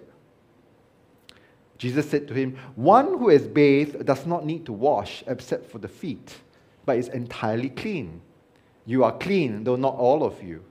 Jesus 1.76 2.08
said 2.08 2.26
to 2.28 2.34
him, 2.34 2.56
One 2.74 3.18
who 3.18 3.28
has 3.28 3.46
bathed 3.46 4.06
does 4.06 4.24
not 4.24 4.46
need 4.46 4.64
to 4.64 4.72
wash 4.72 5.22
except 5.26 5.70
for 5.70 5.76
the 5.76 5.88
feet, 5.88 6.38
but 6.86 6.96
is 6.96 7.08
entirely 7.08 7.68
clean. 7.68 8.22
You 8.86 9.04
are 9.04 9.12
clean, 9.18 9.62
though 9.64 9.76
not 9.76 9.94
all 9.96 10.24
of 10.24 10.42
you. 10.42 10.64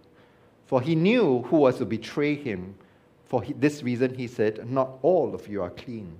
For 0.65 0.81
he 0.81 0.95
knew 0.95 1.43
who 1.43 1.57
was 1.57 1.77
to 1.77 1.85
betray 1.85 2.33
him. 2.33 2.73
For 3.27 3.43
he, 3.43 3.53
this 3.53 3.83
reason, 3.83 4.15
he 4.15 4.25
said, 4.25 4.67
Not 4.67 4.97
all 5.03 5.35
of 5.35 5.47
you 5.47 5.61
are 5.61 5.69
clean. 5.69 6.17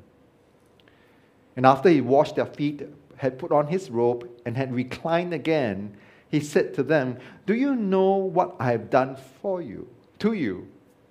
And 1.55 1.65
after 1.65 1.89
he 1.89 2.01
washed 2.01 2.35
their 2.35 2.45
feet, 2.45 2.83
had 3.17 3.39
put 3.39 3.51
on 3.51 3.67
his 3.67 3.89
robe, 3.89 4.29
and 4.45 4.57
had 4.57 4.73
reclined 4.73 5.33
again, 5.33 5.95
he 6.29 6.39
said 6.39 6.73
to 6.73 6.83
them, 6.83 7.17
Do 7.45 7.53
you 7.53 7.75
know 7.75 8.15
what 8.15 8.55
I 8.59 8.71
have 8.71 8.89
done 8.89 9.17
for 9.41 9.61
you, 9.61 9.87
to 10.19 10.33
you? 10.33 10.67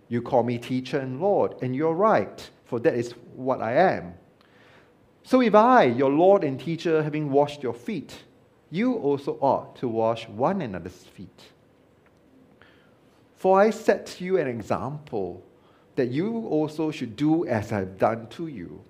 You 0.08 0.20
call 0.20 0.42
me 0.42 0.58
teacher 0.58 0.98
and 0.98 1.20
Lord, 1.20 1.54
and 1.62 1.74
you're 1.74 1.94
right, 1.94 2.50
for 2.64 2.80
that 2.80 2.94
is 2.94 3.12
what 3.34 3.62
I 3.62 3.74
am. 3.74 4.14
So 5.22 5.40
if 5.40 5.54
I, 5.54 5.84
your 5.84 6.10
Lord 6.10 6.44
and 6.44 6.58
teacher, 6.58 7.02
having 7.02 7.30
washed 7.30 7.62
your 7.62 7.72
feet, 7.72 8.24
you 8.70 8.94
also 8.94 9.38
ought 9.40 9.76
to 9.76 9.88
wash 9.88 10.28
one 10.28 10.60
another's 10.60 11.04
feet. 11.04 11.42
For 13.36 13.60
I 13.60 13.70
set 13.70 14.20
you 14.20 14.38
an 14.38 14.48
example 14.48 15.42
that 15.96 16.10
you 16.10 16.46
also 16.46 16.90
should 16.90 17.16
do 17.16 17.46
as 17.46 17.72
I've 17.72 17.98
done 17.98 18.26
to 18.30 18.46
you. 18.46 18.82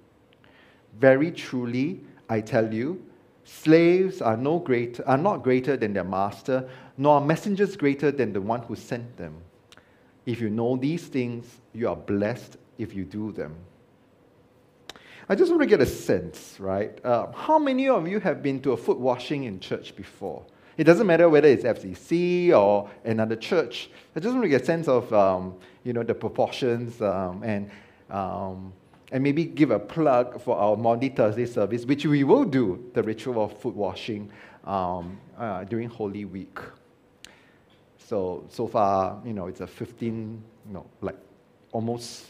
Very 0.99 1.31
truly, 1.31 2.01
I 2.33 2.41
tell 2.41 2.73
you, 2.73 3.05
slaves 3.45 4.23
are, 4.23 4.39
no 4.39 4.59
greater, 4.59 5.07
are 5.07 5.19
not 5.19 5.43
greater 5.43 5.77
than 5.77 5.93
their 5.93 6.03
master, 6.05 6.67
nor 6.97 7.17
are 7.17 7.21
messengers 7.21 7.77
greater 7.77 8.11
than 8.11 8.33
the 8.33 8.41
one 8.41 8.63
who 8.63 8.75
sent 8.75 9.19
them. 9.19 9.35
If 10.25 10.41
you 10.41 10.49
know 10.49 10.79
these 10.79 11.05
things, 11.05 11.45
you 11.75 11.91
are 11.91 11.97
blessed 11.97 12.57
if 12.79 12.95
you 12.95 13.05
do 13.05 13.33
them. 13.33 13.55
I 15.29 15.35
just 15.35 15.51
want 15.51 15.61
to 15.61 15.67
get 15.67 15.83
a 15.83 15.87
sense, 15.87 16.57
right? 16.59 17.05
Uh, 17.05 17.31
how 17.33 17.59
many 17.59 17.87
of 17.87 18.09
you 18.09 18.19
have 18.21 18.43
been 18.43 18.63
to 18.63 18.73
a 18.73 18.79
foot 18.79 18.99
washing 18.99 19.45
in 19.45 19.61
church 19.61 19.95
before? 19.95 20.43
It 20.79 20.85
doesn't 20.85 21.07
matter 21.07 21.29
whether 21.29 21.49
it's 21.49 21.65
FCC 21.65 22.59
or 22.59 22.89
another 23.05 23.37
church. 23.37 23.91
I 24.17 24.21
just 24.21 24.33
want 24.33 24.45
to 24.45 24.49
get 24.49 24.63
a 24.63 24.65
sense 24.65 24.89
of, 24.89 25.13
um, 25.13 25.57
you 25.85 25.93
know, 25.93 26.03
the 26.03 26.15
proportions 26.15 27.03
um, 27.03 27.43
and, 27.43 27.71
um, 28.09 28.73
and 29.13 29.23
maybe 29.23 29.45
give 29.45 29.71
a 29.71 29.79
plug 29.79 30.41
for 30.41 30.57
our 30.57 30.75
Maundy 30.75 31.11
Thursday 31.11 31.45
service, 31.45 31.85
which 31.85 32.07
we 32.07 32.25
will 32.25 32.45
do, 32.45 32.91
the 32.95 33.03
ritual 33.03 33.45
of 33.45 33.57
foot 33.61 33.77
washing 33.77 34.33
um, 34.65 35.21
uh, 35.39 35.65
during 35.65 35.89
Holy 35.89 36.25
Week. 36.25 36.59
So, 37.99 38.47
so 38.49 38.67
far, 38.67 39.21
you 39.25 39.35
know, 39.35 39.49
it's 39.49 39.61
a 39.61 39.67
15, 39.67 40.43
you 40.67 40.73
know, 40.73 40.87
like 41.03 41.17
almost 41.73 42.27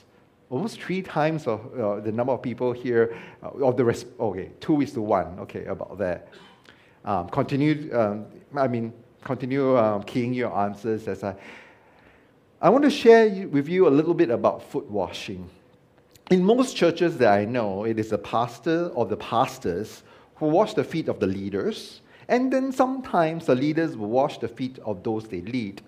almost 0.51 0.83
three 0.83 1.01
times 1.01 1.47
of 1.47 1.61
uh, 1.81 2.01
the 2.01 2.13
number 2.13 2.33
of 2.33 2.43
people 2.43 2.73
here 2.73 3.17
uh, 3.43 3.65
of 3.65 3.75
the 3.79 3.85
rest 3.85 4.07
okay 4.21 4.51
two 4.61 4.83
is 4.83 4.93
to 4.93 5.01
one 5.01 5.39
okay 5.39 5.65
about 5.65 5.97
that 5.97 6.29
um, 7.07 7.27
continue 7.31 7.91
um, 7.99 8.27
i 8.55 8.69
mean 8.69 8.93
continue 9.25 9.79
um, 9.79 10.03
keying 10.03 10.35
your 10.35 10.55
answers 10.55 11.09
as 11.09 11.25
i 11.25 11.35
i 12.61 12.69
want 12.69 12.85
to 12.85 12.91
share 12.91 13.49
with 13.49 13.67
you 13.67 13.89
a 13.89 13.93
little 13.99 14.13
bit 14.13 14.29
about 14.29 14.63
foot 14.63 14.85
washing 14.91 15.49
in 16.33 16.43
most 16.43 16.77
churches 16.77 17.19
that 17.19 17.33
i 17.33 17.45
know 17.45 17.85
it 17.85 17.99
is 17.99 18.11
the 18.11 18.19
pastor 18.19 18.91
or 18.95 19.07
the 19.07 19.17
pastors 19.17 20.03
who 20.37 20.47
wash 20.47 20.75
the 20.75 20.85
feet 20.85 21.09
of 21.09 21.21
the 21.21 21.27
leaders 21.27 22.01
and 22.29 22.53
then 22.53 22.73
sometimes 22.73 23.47
the 23.47 23.55
leaders 23.55 23.97
will 23.97 24.09
wash 24.09 24.39
the 24.39 24.49
feet 24.49 24.79
of 24.85 25.03
those 25.03 25.29
they 25.29 25.43
lead 25.43 25.83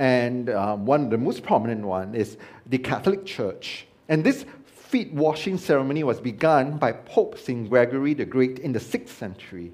and 0.00 0.48
um, 0.48 0.86
one 0.86 1.04
of 1.04 1.10
the 1.10 1.18
most 1.18 1.42
prominent 1.42 1.84
one 1.84 2.14
is 2.14 2.38
the 2.66 2.78
Catholic 2.78 3.26
Church. 3.26 3.86
And 4.08 4.24
this 4.24 4.46
feet 4.64 5.12
washing 5.12 5.58
ceremony 5.58 6.04
was 6.04 6.18
begun 6.22 6.78
by 6.78 6.92
Pope 6.92 7.38
St. 7.38 7.68
Gregory 7.68 8.14
the 8.14 8.24
Great 8.24 8.60
in 8.60 8.72
the 8.72 8.78
6th 8.78 9.08
century. 9.08 9.72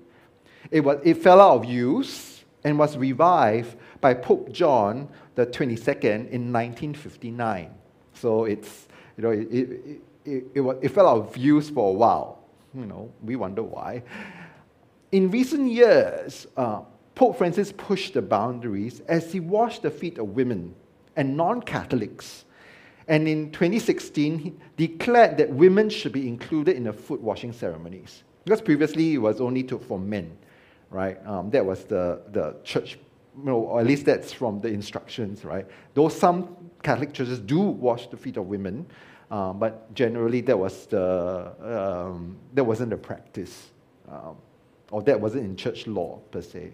It, 0.73 0.81
was, 0.81 0.99
it 1.05 1.19
fell 1.19 1.41
out 1.41 1.59
of 1.59 1.65
use 1.65 2.45
and 2.65 2.77
was 2.77 2.97
revived 2.97 3.77
by 4.01 4.15
Pope 4.15 4.51
John 4.51 5.09
the 5.37 5.47
22nd 5.47 6.29
in 6.31 6.53
1959. 6.53 7.71
So 8.15 8.47
it's, 8.47 8.89
you 9.17 9.23
know, 9.23 9.31
it, 9.31 9.49
it, 9.53 10.03
it, 10.25 10.45
it, 10.83 10.89
fell 10.89 11.09
out 11.09 11.29
of 11.29 11.37
use 11.37 11.71
for 11.71 11.91
a 11.91 11.93
while. 11.93 12.45
You 12.75 12.87
know, 12.87 13.11
we 13.23 13.37
wonder 13.37 13.63
why. 13.63 14.03
In 15.13 15.31
recent 15.31 15.71
years, 15.71 16.47
uh, 16.57 16.83
Pope 17.15 17.39
Francis 17.39 17.73
pushed 17.73 18.15
the 18.15 18.23
boundaries 18.23 19.01
as 19.09 19.33
he 19.33 19.41
washed 19.41 19.83
the 19.83 19.91
feet 19.91 20.19
of 20.19 20.29
women 20.37 20.75
and 21.17 21.37
non 21.37 21.63
Catholics. 21.63 22.45
And 23.09 23.27
in 23.29 23.53
2016, 23.53 24.39
he 24.39 24.53
declared 24.77 25.39
that 25.39 25.51
women 25.51 25.89
should 25.89 26.13
be 26.13 26.29
included 26.29 26.77
in 26.77 26.85
the 26.85 26.93
foot 26.93 27.21
washing 27.21 27.53
ceremonies. 27.53 28.25
Because 28.45 28.61
previously 28.61 29.15
it 29.15 29.19
was 29.19 29.41
only 29.41 29.63
for 29.63 29.99
men, 29.99 30.37
right? 30.91 31.25
Um, 31.27 31.51
that 31.51 31.65
was 31.65 31.85
the, 31.85 32.21
the 32.33 32.57
church, 32.65 32.99
you 33.37 33.45
know, 33.45 33.59
or 33.59 33.81
at 33.81 33.87
least 33.87 34.07
that's 34.07 34.33
from 34.33 34.61
the 34.61 34.69
instructions, 34.69 35.45
right? 35.45 35.67
Though 35.95 36.09
some 36.09 36.57
Catholic 36.83 37.13
churches 37.13 37.39
do 37.39 37.61
wash 37.61 38.07
the 38.09 38.17
feet 38.17 38.37
of 38.37 38.47
women, 38.47 38.87
um, 39.31 39.59
but 39.59 39.93
generally 39.95 40.41
that, 40.43 40.59
was 40.59 40.87
the, 40.87 41.53
um, 41.61 42.37
that 42.55 42.65
wasn't 42.65 42.91
the 42.91 42.97
practice, 42.97 43.71
um, 44.09 44.37
or 44.91 45.03
that 45.03 45.21
wasn't 45.21 45.45
in 45.45 45.57
church 45.57 45.87
law 45.87 46.19
per 46.31 46.41
se. 46.41 46.73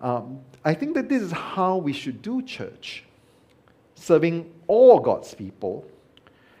Um, 0.00 0.40
I 0.64 0.74
think 0.74 0.94
that 0.94 1.08
this 1.08 1.22
is 1.22 1.32
how 1.32 1.76
we 1.76 1.92
should 1.92 2.22
do 2.22 2.42
church, 2.42 3.04
serving 3.94 4.52
all 4.66 4.98
God's 4.98 5.34
people 5.34 5.86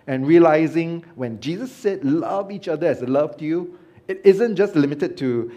and 0.06 0.26
realizing 0.26 1.04
when 1.14 1.40
Jesus 1.40 1.72
said, 1.72 2.04
Love 2.04 2.50
each 2.50 2.68
other 2.68 2.86
as 2.86 3.02
I 3.02 3.06
loved 3.06 3.42
you, 3.42 3.78
it 4.08 4.20
isn't 4.24 4.56
just 4.56 4.74
limited 4.74 5.16
to 5.18 5.52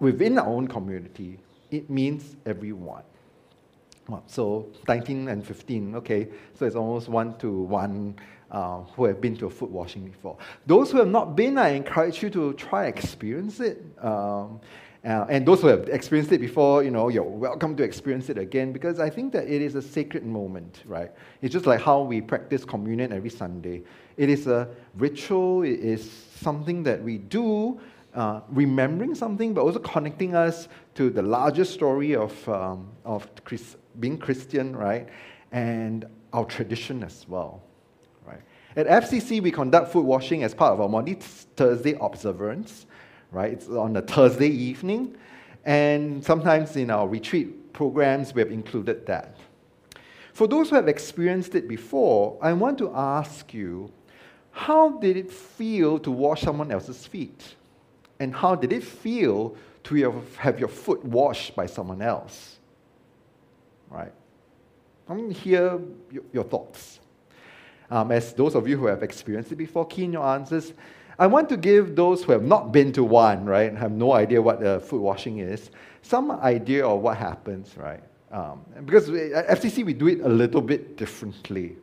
within 0.00 0.38
our 0.38 0.46
own 0.46 0.68
community, 0.68 1.38
it 1.76 1.90
means 1.90 2.36
everyone. 2.46 3.02
So 4.26 4.68
19 4.88 5.28
and 5.28 5.44
15, 5.44 5.96
okay, 5.96 6.28
so 6.54 6.64
it's 6.64 6.76
almost 6.76 7.08
one 7.08 7.36
to 7.38 7.50
one 7.50 8.14
uh, 8.50 8.82
who 8.94 9.04
have 9.04 9.20
been 9.20 9.36
to 9.38 9.46
a 9.46 9.50
foot 9.50 9.70
washing 9.70 10.04
before. 10.04 10.36
Those 10.66 10.92
who 10.92 10.98
have 10.98 11.08
not 11.08 11.34
been, 11.34 11.58
I 11.58 11.70
encourage 11.70 12.22
you 12.22 12.30
to 12.30 12.52
try 12.54 12.86
experience 12.86 13.58
it. 13.60 13.82
Um, 14.00 14.60
uh, 15.04 15.24
and 15.28 15.46
those 15.46 15.60
who 15.60 15.68
have 15.68 15.88
experienced 15.88 16.32
it 16.32 16.40
before, 16.40 16.82
you 16.82 16.90
know, 16.90 17.08
you're 17.08 17.22
welcome 17.22 17.76
to 17.76 17.82
experience 17.84 18.28
it 18.28 18.38
again 18.38 18.72
because 18.72 18.98
I 18.98 19.08
think 19.08 19.32
that 19.34 19.44
it 19.48 19.62
is 19.62 19.76
a 19.76 19.82
sacred 19.82 20.24
moment, 20.24 20.82
right? 20.84 21.12
It's 21.42 21.52
just 21.52 21.66
like 21.66 21.80
how 21.80 22.00
we 22.00 22.20
practice 22.20 22.64
communion 22.64 23.12
every 23.12 23.30
Sunday. 23.30 23.82
It 24.16 24.30
is 24.30 24.48
a 24.48 24.68
ritual, 24.96 25.62
it 25.62 25.78
is 25.78 26.10
something 26.40 26.82
that 26.84 27.02
we 27.02 27.18
do, 27.18 27.80
uh, 28.16 28.40
remembering 28.48 29.14
something, 29.14 29.54
but 29.54 29.62
also 29.62 29.78
connecting 29.78 30.34
us 30.34 30.68
to 30.96 31.10
the 31.10 31.22
larger 31.22 31.64
story 31.64 32.16
of, 32.16 32.48
um, 32.48 32.88
of 33.04 33.28
Chris, 33.44 33.76
being 34.00 34.18
Christian, 34.18 34.74
right? 34.74 35.08
And 35.52 36.04
our 36.32 36.44
tradition 36.44 37.04
as 37.04 37.24
well, 37.28 37.62
right? 38.26 38.40
At 38.74 38.86
FCC, 39.04 39.40
we 39.40 39.52
conduct 39.52 39.92
foot 39.92 40.04
washing 40.04 40.42
as 40.42 40.54
part 40.54 40.72
of 40.72 40.80
our 40.80 40.88
Maundy 40.88 41.14
Thursday 41.14 41.96
observance 42.00 42.86
right? 43.30 43.52
It's 43.52 43.68
on 43.68 43.96
a 43.96 44.02
Thursday 44.02 44.48
evening. 44.48 45.16
And 45.64 46.24
sometimes 46.24 46.76
in 46.76 46.90
our 46.90 47.08
retreat 47.08 47.72
programs, 47.72 48.34
we 48.34 48.40
have 48.40 48.50
included 48.50 49.06
that. 49.06 49.36
For 50.32 50.46
those 50.46 50.70
who 50.70 50.76
have 50.76 50.88
experienced 50.88 51.54
it 51.54 51.66
before, 51.66 52.38
I 52.42 52.52
want 52.52 52.78
to 52.78 52.92
ask 52.94 53.52
you 53.52 53.90
how 54.50 54.90
did 54.98 55.16
it 55.16 55.30
feel 55.30 55.98
to 55.98 56.10
wash 56.10 56.42
someone 56.42 56.70
else's 56.70 57.06
feet? 57.06 57.56
And 58.18 58.34
how 58.34 58.54
did 58.54 58.72
it 58.72 58.82
feel 58.82 59.56
to 59.84 60.22
have 60.38 60.58
your 60.58 60.68
foot 60.68 61.04
washed 61.04 61.54
by 61.54 61.66
someone 61.66 62.02
else? 62.02 62.56
Right? 63.90 64.12
I 65.08 65.12
want 65.12 65.34
to 65.34 65.38
hear 65.38 65.80
your 66.32 66.44
thoughts. 66.44 67.00
Um, 67.90 68.10
as 68.10 68.32
those 68.32 68.54
of 68.54 68.66
you 68.66 68.76
who 68.76 68.86
have 68.86 69.02
experienced 69.02 69.52
it 69.52 69.56
before, 69.56 69.86
key 69.86 70.04
in 70.04 70.12
your 70.12 70.26
answers. 70.26 70.72
I 71.18 71.26
want 71.28 71.48
to 71.50 71.56
give 71.56 71.96
those 71.96 72.24
who 72.24 72.32
have 72.32 72.42
not 72.42 72.72
been 72.72 72.92
to 72.92 73.04
one, 73.04 73.46
right, 73.46 73.74
have 73.74 73.92
no 73.92 74.12
idea 74.12 74.42
what 74.42 74.60
the 74.60 74.80
foot 74.80 75.00
washing 75.00 75.38
is, 75.38 75.70
some 76.02 76.30
idea 76.30 76.86
of 76.86 77.00
what 77.00 77.16
happens, 77.16 77.74
right? 77.76 78.02
Um, 78.30 78.64
because 78.84 79.08
at 79.08 79.48
FCC, 79.48 79.84
we 79.84 79.94
do 79.94 80.08
it 80.08 80.20
a 80.20 80.28
little 80.28 80.60
bit 80.60 80.96
differently. 80.96 81.76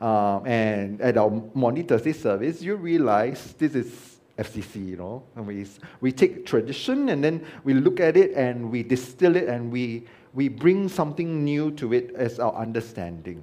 Um, 0.00 0.46
and 0.46 1.00
at 1.02 1.18
our 1.18 1.30
Maundy 1.52 1.82
Thursday 1.82 2.14
service, 2.14 2.62
you 2.62 2.76
realize 2.76 3.54
this 3.58 3.74
is 3.74 4.09
FCC, 4.40 4.88
you 4.88 4.96
know. 4.96 5.22
And 5.36 5.46
we, 5.46 5.66
we 6.00 6.12
take 6.12 6.46
tradition 6.46 7.10
and 7.10 7.22
then 7.22 7.44
we 7.64 7.74
look 7.74 8.00
at 8.00 8.16
it 8.16 8.32
and 8.32 8.70
we 8.70 8.82
distill 8.82 9.36
it 9.36 9.48
and 9.48 9.70
we, 9.70 10.06
we 10.34 10.48
bring 10.48 10.88
something 10.88 11.44
new 11.44 11.70
to 11.72 11.92
it 11.92 12.14
as 12.14 12.40
our 12.40 12.54
understanding. 12.54 13.42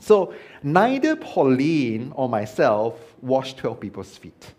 So 0.00 0.34
neither 0.62 1.16
Pauline 1.16 2.12
or 2.16 2.28
myself 2.28 3.14
wash 3.20 3.54
12 3.54 3.80
people's 3.80 4.16
feet. 4.16 4.54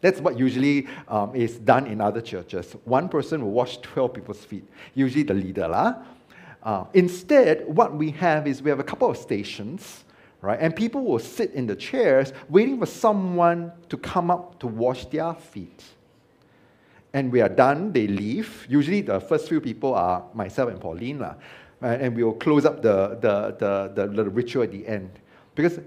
That's 0.00 0.20
what 0.20 0.36
usually 0.36 0.88
um, 1.06 1.34
is 1.34 1.58
done 1.58 1.86
in 1.86 2.00
other 2.00 2.20
churches. 2.20 2.74
One 2.84 3.08
person 3.08 3.42
will 3.42 3.52
wash 3.52 3.78
12 3.78 4.14
people's 4.14 4.44
feet, 4.44 4.68
usually 4.94 5.22
the 5.22 5.34
leader. 5.34 5.68
Lah. 5.68 5.94
Uh, 6.62 6.84
instead, 6.92 7.66
what 7.66 7.94
we 7.94 8.10
have 8.10 8.46
is 8.46 8.62
we 8.62 8.70
have 8.70 8.80
a 8.80 8.84
couple 8.84 9.08
of 9.08 9.16
stations, 9.16 10.04
right? 10.42 10.58
And 10.60 10.74
people 10.76 11.04
will 11.04 11.20
sit 11.20 11.52
in 11.52 11.66
the 11.66 11.76
chairs 11.76 12.32
waiting 12.50 12.78
for 12.78 12.86
someone 12.86 13.72
to 13.88 13.96
come 13.96 14.30
up 14.30 14.58
to 14.58 14.66
wash 14.66 15.06
their 15.06 15.32
feet. 15.32 15.82
And 17.14 17.30
we 17.30 17.40
are 17.40 17.48
done, 17.48 17.92
they 17.92 18.06
leave. 18.06 18.66
Usually, 18.68 19.00
the 19.00 19.20
first 19.20 19.48
few 19.48 19.60
people 19.60 19.94
are 19.94 20.24
myself 20.34 20.70
and 20.70 20.80
Pauline. 20.80 21.20
Lah. 21.20 21.34
and 21.80 22.16
we 22.16 22.24
will 22.24 22.34
close 22.34 22.64
up 22.64 22.82
the, 22.82 23.18
the, 23.20 23.92
the, 23.94 24.06
the, 24.06 24.30
ritual 24.30 24.62
at 24.64 24.72
the 24.72 24.86
end. 24.86 25.10
Because 25.54 25.78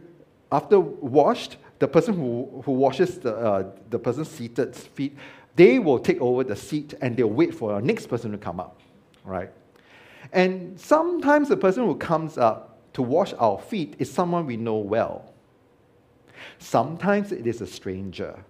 after 0.51 0.79
washed, 0.79 1.57
the 1.79 1.87
person 1.87 2.13
who, 2.13 2.61
who 2.65 2.71
washes 2.71 3.19
the, 3.19 3.35
uh, 3.35 3.71
the 3.89 3.99
person's 3.99 4.29
seated 4.29 4.75
feet, 4.75 5.17
they 5.55 5.79
will 5.79 5.99
take 5.99 6.21
over 6.21 6.43
the 6.43 6.55
seat 6.55 6.93
and 7.01 7.17
they'll 7.17 7.27
wait 7.27 7.53
for 7.53 7.73
the 7.73 7.85
next 7.85 8.07
person 8.07 8.31
to 8.31 8.37
come 8.37 8.59
up, 8.59 8.79
right? 9.23 9.51
And 10.31 10.79
sometimes 10.79 11.49
the 11.49 11.57
person 11.57 11.85
who 11.85 11.95
comes 11.95 12.37
up 12.37 12.74
to 12.95 13.01
wash 13.01 13.33
our 13.33 13.59
feet 13.59 13.95
is 13.99 14.11
someone 14.11 14.45
we 14.45 14.55
know 14.55 14.77
well. 14.77 15.33
Sometimes 16.59 17.33
it 17.33 17.45
is 17.45 17.59
a 17.59 17.67
stranger. 17.67 18.43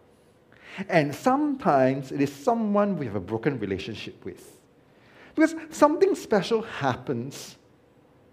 And 0.87 1.15
sometimes 1.15 2.11
it 2.11 2.21
is 2.21 2.31
someone 2.31 2.95
we 2.97 3.07
have 3.07 3.15
a 3.15 3.19
broken 3.19 3.59
relationship 3.59 4.23
with. 4.23 4.59
Because 5.33 5.55
something 5.71 6.13
special 6.13 6.61
happens 6.61 7.55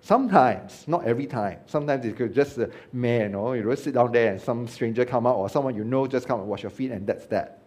sometimes, 0.02 0.86
not 0.86 1.02
every 1.04 1.26
time. 1.26 1.60
Sometimes 1.64 2.04
it 2.04 2.14
could 2.14 2.34
just 2.34 2.58
a 2.58 2.70
man, 2.92 3.22
you 3.22 3.28
know, 3.30 3.52
you 3.54 3.62
just 3.62 3.84
sit 3.84 3.94
down 3.94 4.12
there 4.12 4.32
and 4.32 4.40
some 4.40 4.68
stranger 4.68 5.06
come 5.06 5.26
out 5.26 5.36
or 5.36 5.48
someone 5.48 5.74
you 5.74 5.84
know 5.84 6.06
just 6.06 6.28
come 6.28 6.40
and 6.40 6.48
wash 6.48 6.62
your 6.62 6.70
feet 6.70 6.90
and 6.90 7.06
that's 7.06 7.24
that. 7.26 7.62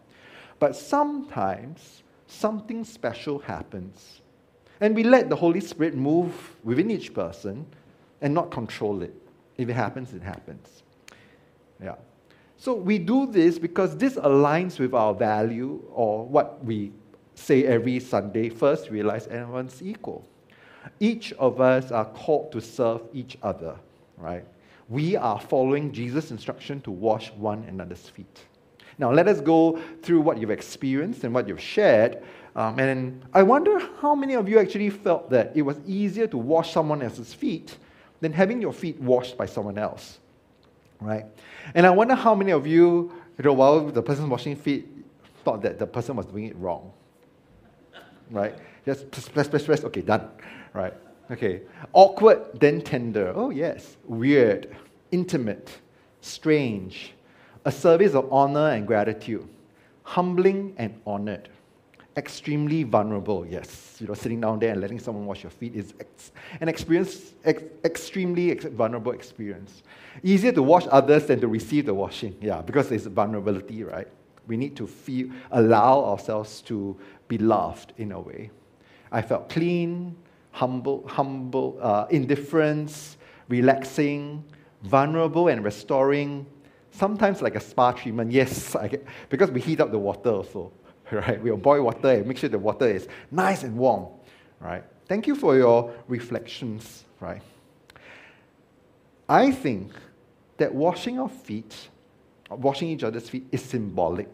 But 0.59 0.75
sometimes 0.75 2.03
something 2.27 2.83
special 2.83 3.39
happens. 3.39 4.21
And 4.79 4.95
we 4.95 5.03
let 5.03 5.29
the 5.29 5.35
Holy 5.35 5.61
Spirit 5.61 5.95
move 5.95 6.55
within 6.63 6.91
each 6.91 7.11
person 7.11 7.65
and 8.21 8.33
not 8.33 8.51
control 8.51 9.01
it. 9.01 9.13
If 9.57 9.69
it 9.69 9.73
happens, 9.73 10.13
it 10.13 10.21
happens. 10.21 10.83
Yeah. 11.81 11.95
So 12.57 12.73
we 12.73 12.97
do 12.97 13.27
this 13.27 13.59
because 13.59 13.97
this 13.97 14.15
aligns 14.15 14.79
with 14.79 14.93
our 14.93 15.13
value 15.13 15.83
or 15.91 16.25
what 16.25 16.63
we 16.63 16.91
say 17.35 17.65
every 17.65 17.99
Sunday 17.99 18.49
first 18.49 18.89
realize 18.89 19.27
everyone's 19.27 19.81
equal. 19.81 20.27
Each 20.99 21.33
of 21.33 21.59
us 21.59 21.91
are 21.91 22.05
called 22.05 22.51
to 22.53 22.61
serve 22.61 23.01
each 23.13 23.37
other, 23.43 23.75
right? 24.17 24.45
We 24.87 25.15
are 25.15 25.39
following 25.39 25.91
Jesus' 25.91 26.31
instruction 26.31 26.79
to 26.81 26.91
wash 26.91 27.31
one 27.33 27.63
another's 27.63 28.07
feet. 28.07 28.45
Now, 28.97 29.11
let 29.11 29.27
us 29.27 29.41
go 29.41 29.79
through 30.01 30.21
what 30.21 30.37
you've 30.37 30.51
experienced 30.51 31.23
and 31.23 31.33
what 31.33 31.47
you've 31.47 31.61
shared. 31.61 32.23
Um, 32.55 32.79
and 32.79 33.21
I 33.33 33.43
wonder 33.43 33.77
how 33.99 34.15
many 34.15 34.35
of 34.35 34.47
you 34.47 34.57
actually 34.59 34.89
felt 34.89 35.29
that 35.31 35.51
it 35.55 35.63
was 35.63 35.77
easier 35.85 36.27
to 36.27 36.37
wash 36.37 36.71
someone 36.71 37.01
else's 37.01 37.33
feet 37.33 37.77
than 38.25 38.33
having 38.33 38.59
your 38.59 38.73
feet 38.73 38.99
washed 38.99 39.37
by 39.37 39.45
someone 39.45 39.77
else, 39.77 40.17
right? 40.99 41.25
And 41.75 41.85
I 41.85 41.91
wonder 41.91 42.15
how 42.15 42.33
many 42.33 42.51
of 42.53 42.65
you, 42.65 43.13
you 43.37 43.43
know, 43.43 43.53
while 43.53 43.85
the 43.85 44.01
person 44.01 44.27
washing 44.27 44.55
feet, 44.55 44.87
thought 45.43 45.61
that 45.61 45.77
the 45.77 45.85
person 45.85 46.15
was 46.15 46.25
doing 46.25 46.45
it 46.45 46.55
wrong, 46.55 46.91
right? 48.31 48.55
Just 48.83 49.11
press, 49.11 49.29
press, 49.29 49.47
press, 49.47 49.63
press. 49.63 49.83
Okay, 49.83 50.01
done, 50.01 50.27
right? 50.73 50.95
Okay. 51.29 51.61
Awkward, 51.93 52.59
then 52.59 52.81
tender. 52.81 53.31
Oh, 53.35 53.51
yes. 53.51 53.97
Weird, 54.05 54.75
intimate, 55.11 55.69
strange, 56.21 57.13
a 57.63 57.71
service 57.71 58.15
of 58.15 58.33
honor 58.33 58.69
and 58.69 58.87
gratitude, 58.87 59.47
humbling 60.01 60.73
and 60.79 60.99
honored, 61.05 61.49
extremely 62.17 62.83
vulnerable. 62.83 63.45
Yes, 63.45 63.97
you 63.99 64.07
know, 64.07 64.13
sitting 64.13 64.41
down 64.41 64.59
there 64.59 64.71
and 64.71 64.81
letting 64.81 64.99
someone 64.99 65.25
wash 65.25 65.43
your 65.43 65.49
feet 65.49 65.75
is 65.75 65.93
ex- 65.99 66.31
an 66.61 66.69
experience, 66.69 67.33
ex- 67.43 67.63
extremely 67.83 68.51
ex- 68.51 68.65
vulnerable 68.65 69.11
experience. 69.11 69.83
Easier 70.23 70.51
to 70.51 70.63
wash 70.63 70.85
others 70.91 71.25
than 71.27 71.39
to 71.41 71.47
receive 71.47 71.85
the 71.85 71.93
washing. 71.93 72.35
Yeah, 72.41 72.61
because 72.61 72.89
there's 72.89 73.05
vulnerability, 73.05 73.83
right? 73.83 74.07
We 74.47 74.57
need 74.57 74.75
to 74.77 74.87
feel, 74.87 75.29
allow 75.51 76.03
ourselves 76.05 76.61
to 76.63 76.97
be 77.27 77.37
loved 77.37 77.93
in 77.97 78.11
a 78.11 78.19
way. 78.19 78.51
I 79.11 79.21
felt 79.21 79.49
clean, 79.49 80.15
humble, 80.51 81.07
humble, 81.07 81.77
uh, 81.81 82.05
indifference, 82.09 83.17
relaxing, 83.49 84.43
vulnerable 84.83 85.47
and 85.47 85.63
restoring, 85.63 86.45
sometimes 86.91 87.41
like 87.41 87.55
a 87.55 87.59
spa 87.59 87.91
treatment, 87.91 88.31
yes, 88.31 88.75
get, 88.89 89.05
because 89.29 89.51
we 89.51 89.59
heat 89.59 89.81
up 89.81 89.91
the 89.91 89.99
water 89.99 90.29
also, 90.29 90.71
right? 91.11 91.41
We'll 91.41 91.57
boil 91.57 91.83
water 91.83 92.09
and 92.09 92.27
make 92.27 92.37
sure 92.37 92.49
the 92.49 92.59
water 92.59 92.87
is 92.87 93.07
nice 93.31 93.63
and 93.63 93.77
warm, 93.77 94.07
right? 94.59 94.83
Thank 95.07 95.27
you 95.27 95.35
for 95.35 95.55
your 95.55 95.93
reflections, 96.07 97.05
right? 97.19 97.41
I 99.27 99.51
think 99.51 99.93
that 100.57 100.73
washing 100.73 101.19
our 101.19 101.29
feet, 101.29 101.89
washing 102.49 102.89
each 102.89 103.03
other's 103.03 103.29
feet, 103.29 103.47
is 103.51 103.61
symbolic. 103.61 104.29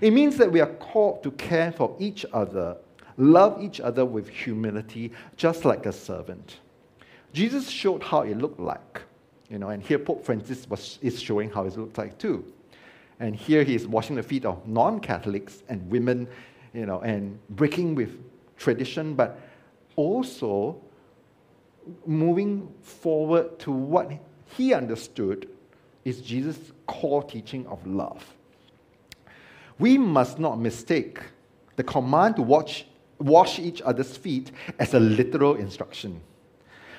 It 0.00 0.12
means 0.12 0.36
that 0.38 0.50
we 0.50 0.60
are 0.60 0.72
called 0.74 1.22
to 1.22 1.30
care 1.32 1.70
for 1.72 1.96
each 2.00 2.24
other, 2.32 2.76
love 3.16 3.62
each 3.62 3.80
other 3.80 4.04
with 4.04 4.28
humility, 4.28 5.12
just 5.36 5.64
like 5.64 5.86
a 5.86 5.92
servant. 5.92 6.58
Jesus 7.32 7.68
showed 7.68 8.02
how 8.02 8.22
it 8.22 8.38
looked 8.38 8.60
like 8.60 9.02
you 9.50 9.58
know, 9.58 9.68
and 9.68 9.82
here 9.82 9.98
Pope 9.98 10.24
Francis 10.24 10.68
was, 10.68 10.98
is 11.02 11.20
showing 11.20 11.50
how 11.50 11.64
it 11.64 11.76
looks 11.76 11.98
like 11.98 12.18
too. 12.18 12.52
And 13.24 13.34
here 13.34 13.64
he 13.64 13.74
is 13.74 13.86
washing 13.86 14.16
the 14.16 14.22
feet 14.22 14.44
of 14.44 14.68
non-Catholics 14.68 15.62
and 15.70 15.90
women, 15.90 16.28
you 16.74 16.84
know, 16.84 17.00
and 17.00 17.38
breaking 17.48 17.94
with 17.94 18.22
tradition, 18.58 19.14
but 19.14 19.40
also 19.96 20.76
moving 22.04 22.70
forward 22.82 23.58
to 23.60 23.72
what 23.72 24.12
he 24.56 24.74
understood 24.74 25.48
is 26.04 26.20
Jesus' 26.20 26.72
core 26.86 27.22
teaching 27.22 27.66
of 27.66 27.86
love. 27.86 28.34
We 29.78 29.96
must 29.96 30.38
not 30.38 30.60
mistake 30.60 31.20
the 31.76 31.82
command 31.82 32.36
to 32.36 32.42
watch, 32.42 32.86
wash 33.18 33.58
each 33.58 33.80
other's 33.80 34.18
feet 34.18 34.52
as 34.78 34.92
a 34.92 35.00
literal 35.00 35.54
instruction. 35.54 36.20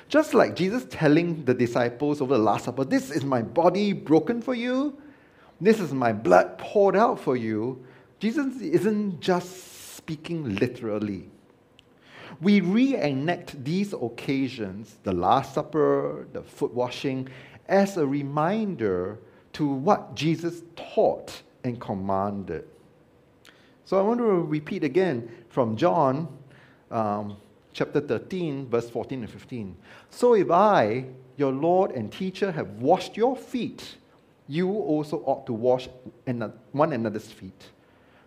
Just 0.10 0.34
like 0.34 0.56
Jesus 0.56 0.88
telling 0.90 1.46
the 1.46 1.54
disciples 1.54 2.20
over 2.20 2.36
the 2.36 2.44
Last 2.44 2.66
Supper, 2.66 2.84
This 2.84 3.12
is 3.12 3.24
my 3.24 3.44
body 3.44 3.94
broken 3.94 4.42
for 4.42 4.56
you, 4.56 4.98
this 5.62 5.80
is 5.80 5.94
my 5.94 6.12
blood 6.14 6.58
poured 6.58 6.96
out 6.96 7.20
for 7.20 7.36
you. 7.36 7.86
Jesus 8.20 8.60
isn't 8.62 9.20
just 9.20 9.96
speaking 9.96 10.56
literally. 10.56 11.30
We 12.42 12.60
reenact 12.62 13.64
these 13.64 13.94
occasions, 13.94 14.96
the 15.04 15.14
Last 15.14 15.54
Supper, 15.54 16.28
the 16.34 16.42
foot 16.42 16.74
washing, 16.74 17.30
as 17.68 17.98
a 17.98 18.06
reminder 18.06 19.20
to 19.54 19.68
what 19.68 20.16
Jesus 20.16 20.62
taught 20.76 21.42
and 21.64 21.80
commanded. 21.80 22.68
So 23.86 23.98
I 23.98 24.02
want 24.02 24.20
to 24.20 24.26
repeat 24.26 24.84
again 24.84 25.30
from 25.50 25.78
John 25.78 26.28
um, 26.92 27.38
chapter 27.74 28.02
13, 28.02 28.68
verse 28.68 28.90
14 28.90 29.22
and 29.22 29.30
15. 29.30 29.76
So 30.10 30.34
if 30.34 30.52
I, 30.52 31.06
your 31.38 31.52
Lord 31.52 31.92
and 31.92 32.12
teacher, 32.12 32.52
have 32.52 32.70
washed 32.82 33.16
your 33.16 33.36
feet, 33.36 33.96
you 34.48 34.70
also 34.70 35.18
ought 35.26 35.46
to 35.48 35.54
wash 35.54 35.90
one 36.72 36.94
another's 36.94 37.32
feet. 37.32 37.70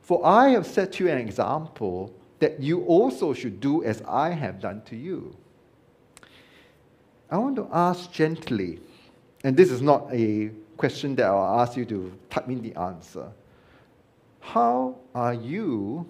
For 0.03 0.25
I 0.25 0.51
have 0.51 0.67
set 0.67 0.99
you 0.99 1.09
an 1.09 1.19
example 1.19 2.15
that 2.39 2.61
you 2.61 2.85
also 2.85 3.35
should 3.35 3.61
do 3.61 3.85
as 3.85 4.03
I 4.07 4.31
have 4.31 4.61
done 4.61 4.83
to 4.87 4.97
you. 4.97 5.37
I 7.31 7.37
want 7.39 7.57
to 7.57 7.69
ask 7.73 8.11
gently, 8.11 8.81
and 9.45 9.57
this 9.57 9.71
is 9.71 9.83
not 9.83 10.09
a 10.13 10.51
question 10.77 11.15
that 11.17 11.27
I'll 11.27 11.61
ask 11.61 11.77
you 11.77 11.85
to 11.87 12.13
type 12.31 12.49
in 12.49 12.63
the 12.63 12.75
answer. 12.75 13.31
How 14.41 14.97
are 15.15 15.35
you 15.35 16.07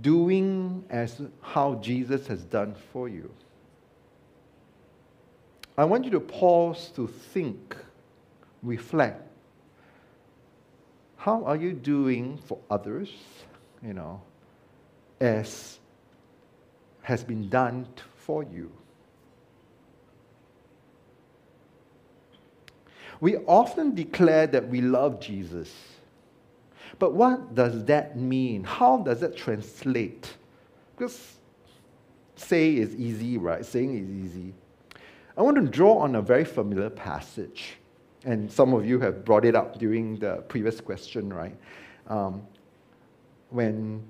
doing 0.00 0.84
as 0.90 1.20
how 1.40 1.76
Jesus 1.76 2.26
has 2.26 2.44
done 2.44 2.74
for 2.92 3.08
you. 3.08 3.30
I 5.76 5.84
want 5.84 6.04
you 6.04 6.10
to 6.12 6.20
pause 6.20 6.90
to 6.96 7.06
think, 7.06 7.76
reflect. 8.62 9.22
How 11.16 11.44
are 11.44 11.56
you 11.56 11.72
doing 11.72 12.38
for 12.38 12.58
others, 12.70 13.10
you 13.82 13.92
know, 13.92 14.22
as 15.20 15.78
has 17.02 17.24
been 17.24 17.48
done 17.48 17.86
for 18.16 18.42
you? 18.42 18.70
We 23.20 23.36
often 23.36 23.94
declare 23.94 24.46
that 24.46 24.68
we 24.68 24.80
love 24.80 25.20
Jesus 25.20 25.72
but 26.98 27.14
what 27.14 27.54
does 27.54 27.84
that 27.84 28.16
mean? 28.16 28.64
How 28.64 28.98
does 28.98 29.20
that 29.20 29.36
translate? 29.36 30.34
Because 30.96 31.36
say 32.36 32.76
is 32.76 32.94
easy, 32.94 33.38
right? 33.38 33.64
Saying 33.64 33.96
is 33.96 34.10
easy. 34.10 34.54
I 35.36 35.42
want 35.42 35.56
to 35.56 35.62
draw 35.62 35.98
on 35.98 36.16
a 36.16 36.22
very 36.22 36.44
familiar 36.44 36.90
passage. 36.90 37.76
And 38.24 38.50
some 38.50 38.74
of 38.74 38.84
you 38.84 38.98
have 39.00 39.24
brought 39.24 39.44
it 39.44 39.54
up 39.54 39.78
during 39.78 40.16
the 40.16 40.36
previous 40.48 40.80
question, 40.80 41.32
right? 41.32 41.56
Um, 42.08 42.42
when 43.50 44.02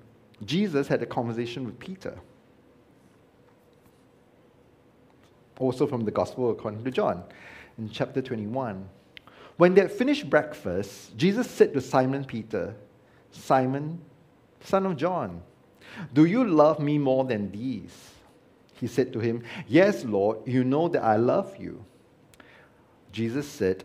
Jesus 0.44 0.88
had 0.88 1.02
a 1.02 1.06
conversation 1.06 1.64
with 1.64 1.78
Peter. 1.78 2.18
Also 5.58 5.86
from 5.86 6.04
the 6.04 6.10
Gospel 6.10 6.50
according 6.50 6.84
to 6.84 6.90
John 6.90 7.24
in 7.78 7.90
chapter 7.90 8.22
21. 8.22 8.88
When 9.56 9.74
they 9.74 9.82
had 9.82 9.92
finished 9.92 10.30
breakfast, 10.30 11.16
Jesus 11.16 11.50
said 11.50 11.74
to 11.74 11.80
Simon 11.80 12.24
Peter, 12.24 12.76
Simon, 13.32 14.00
son 14.60 14.86
of 14.86 14.96
John, 14.96 15.42
do 16.12 16.24
you 16.24 16.44
love 16.44 16.78
me 16.78 16.98
more 16.98 17.24
than 17.24 17.50
these? 17.50 18.10
He 18.74 18.86
said 18.86 19.12
to 19.12 19.18
him, 19.18 19.42
Yes, 19.66 20.04
Lord, 20.04 20.38
you 20.46 20.62
know 20.62 20.88
that 20.88 21.02
I 21.02 21.16
love 21.16 21.56
you. 21.58 21.84
Jesus 23.10 23.48
said 23.48 23.84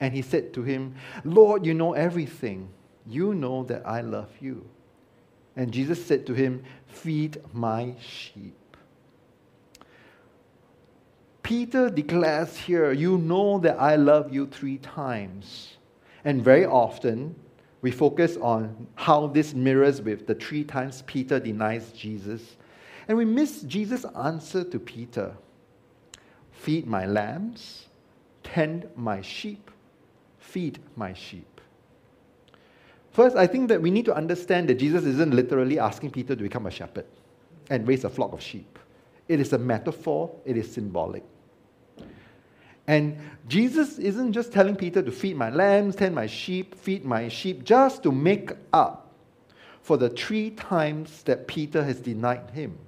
And 0.00 0.14
he 0.14 0.22
said 0.22 0.52
to 0.54 0.62
him, 0.62 0.94
Lord, 1.24 1.66
you 1.66 1.74
know 1.74 1.92
everything. 1.92 2.68
You 3.06 3.34
know 3.34 3.64
that 3.64 3.86
I 3.86 4.00
love 4.00 4.30
you. 4.40 4.68
And 5.56 5.72
Jesus 5.72 6.04
said 6.04 6.26
to 6.26 6.34
him, 6.34 6.62
Feed 6.86 7.42
my 7.52 7.94
sheep. 8.00 8.54
Peter 11.42 11.88
declares 11.88 12.56
here, 12.56 12.92
You 12.92 13.18
know 13.18 13.58
that 13.60 13.80
I 13.80 13.96
love 13.96 14.32
you 14.32 14.46
three 14.46 14.78
times. 14.78 15.78
And 16.24 16.42
very 16.44 16.66
often, 16.66 17.34
we 17.80 17.90
focus 17.90 18.36
on 18.36 18.86
how 18.96 19.28
this 19.28 19.54
mirrors 19.54 20.02
with 20.02 20.26
the 20.26 20.34
three 20.34 20.64
times 20.64 21.02
Peter 21.06 21.40
denies 21.40 21.90
Jesus. 21.92 22.56
And 23.08 23.16
we 23.16 23.24
miss 23.24 23.62
Jesus' 23.62 24.04
answer 24.16 24.62
to 24.64 24.78
Peter 24.78 25.34
Feed 26.52 26.86
my 26.86 27.06
lambs, 27.06 27.86
tend 28.42 28.88
my 28.96 29.22
sheep, 29.22 29.70
feed 30.48 30.78
my 30.96 31.12
sheep. 31.12 31.60
First, 33.12 33.36
I 33.36 33.46
think 33.46 33.68
that 33.68 33.82
we 33.82 33.90
need 33.90 34.04
to 34.06 34.14
understand 34.14 34.68
that 34.68 34.76
Jesus 34.76 35.04
isn't 35.04 35.34
literally 35.34 35.78
asking 35.78 36.10
Peter 36.12 36.34
to 36.36 36.42
become 36.42 36.66
a 36.66 36.70
shepherd 36.70 37.06
and 37.68 37.86
raise 37.86 38.04
a 38.04 38.10
flock 38.10 38.32
of 38.32 38.40
sheep. 38.40 38.78
It 39.28 39.40
is 39.40 39.52
a 39.52 39.58
metaphor, 39.58 40.30
it 40.44 40.56
is 40.56 40.70
symbolic. 40.70 41.24
And 42.86 43.18
Jesus 43.46 43.98
isn't 43.98 44.32
just 44.32 44.50
telling 44.50 44.74
Peter 44.74 45.02
to 45.02 45.12
feed 45.12 45.36
my 45.36 45.50
lambs, 45.50 45.96
tend 45.96 46.14
my 46.14 46.26
sheep, 46.26 46.74
feed 46.74 47.04
my 47.04 47.28
sheep, 47.28 47.64
just 47.64 48.02
to 48.04 48.12
make 48.12 48.50
up 48.72 49.12
for 49.82 49.98
the 49.98 50.08
three 50.08 50.50
times 50.50 51.22
that 51.24 51.46
Peter 51.46 51.84
has 51.84 52.00
denied 52.00 52.50
him. 52.50 52.78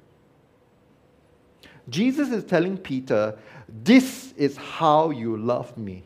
Jesus 1.91 2.31
is 2.31 2.45
telling 2.45 2.79
Peter, 2.79 3.37
This 3.69 4.33
is 4.37 4.57
how 4.57 5.11
you 5.11 5.37
love 5.37 5.77
me. 5.77 6.05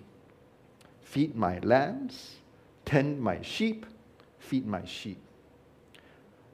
Feed 1.14 1.36
my 1.36 1.60
lambs, 1.60 2.36
tend 2.84 3.20
my 3.20 3.40
sheep, 3.42 3.86
feed 4.40 4.66
my 4.66 4.84
sheep. 4.84 5.22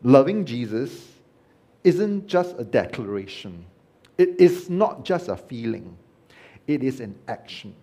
Loving 0.02 0.44
Jesus 0.44 1.08
isn't 1.82 2.26
just 2.26 2.54
a 2.58 2.64
declaration, 2.64 3.64
it 4.18 4.38
is 4.38 4.68
not 4.68 5.04
just 5.04 5.28
a 5.28 5.36
feeling 5.36 5.96
it 6.70 6.84
is 6.84 7.00
an 7.00 7.18
action. 7.26 7.74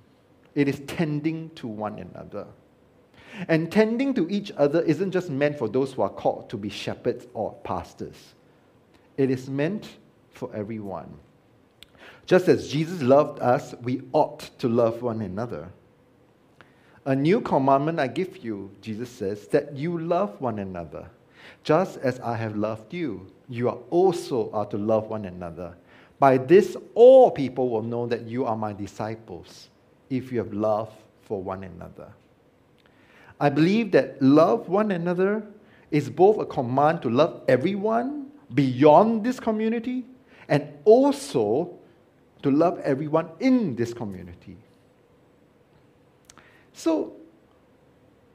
It 0.56 0.70
is 0.70 0.80
tending 0.88 1.50
to 1.56 1.68
one 1.68 2.00
another. 2.00 2.48
And 3.50 3.70
tending 3.70 4.14
to 4.14 4.30
each 4.30 4.52
other 4.56 4.82
isn't 4.82 5.12
just 5.12 5.30
meant 5.30 5.58
for 5.58 5.68
those 5.68 5.92
who 5.92 6.04
are 6.04 6.10
called 6.10 6.50
to 6.52 6.58
be 6.58 6.70
shepherds 6.70 7.28
or 7.34 7.54
pastors, 7.64 8.34
it 9.18 9.30
is 9.30 9.50
meant 9.50 9.98
for 10.32 10.50
everyone. 10.56 11.14
Just 12.26 12.48
as 12.48 12.70
Jesus 12.70 13.02
loved 13.02 13.40
us, 13.42 13.76
we 13.84 14.04
ought 14.14 14.40
to 14.60 14.70
love 14.70 15.02
one 15.02 15.22
another. 15.22 15.70
A 17.08 17.16
new 17.16 17.40
commandment 17.40 18.02
I 18.02 18.08
give 18.08 18.44
you, 18.44 18.70
Jesus 18.82 19.10
says, 19.10 19.48
that 19.48 19.74
you 19.74 19.98
love 19.98 20.42
one 20.42 20.60
another. 20.60 21.10
Just 21.64 22.00
as 22.00 22.20
I 22.20 22.36
have 22.36 22.58
loved 22.58 22.94
you, 22.94 23.32
you 23.48 23.70
are 23.70 23.78
also 23.92 24.52
are 24.52 24.66
to 24.66 24.78
love 24.78 25.08
one 25.08 25.24
another. 25.24 25.74
By 26.20 26.38
this, 26.38 26.76
all 26.96 27.32
people 27.32 27.70
will 27.70 27.82
know 27.82 28.08
that 28.08 28.24
you 28.24 28.46
are 28.46 28.58
my 28.58 28.74
disciples 28.74 29.70
if 30.10 30.34
you 30.34 30.40
have 30.40 30.52
love 30.52 30.92
for 31.22 31.42
one 31.42 31.64
another. 31.64 32.12
I 33.40 33.52
believe 33.52 33.94
that 33.94 34.22
love 34.22 34.68
one 34.68 34.92
another 34.92 35.48
is 35.92 36.10
both 36.10 36.40
a 36.40 36.46
command 36.46 37.02
to 37.04 37.10
love 37.10 37.42
everyone 37.48 38.32
beyond 38.54 39.24
this 39.24 39.40
community 39.40 40.04
and 40.50 40.68
also 40.84 41.74
to 42.44 42.52
love 42.52 42.80
everyone 42.80 43.30
in 43.40 43.78
this 43.78 43.94
community. 43.94 44.58
So, 46.78 47.16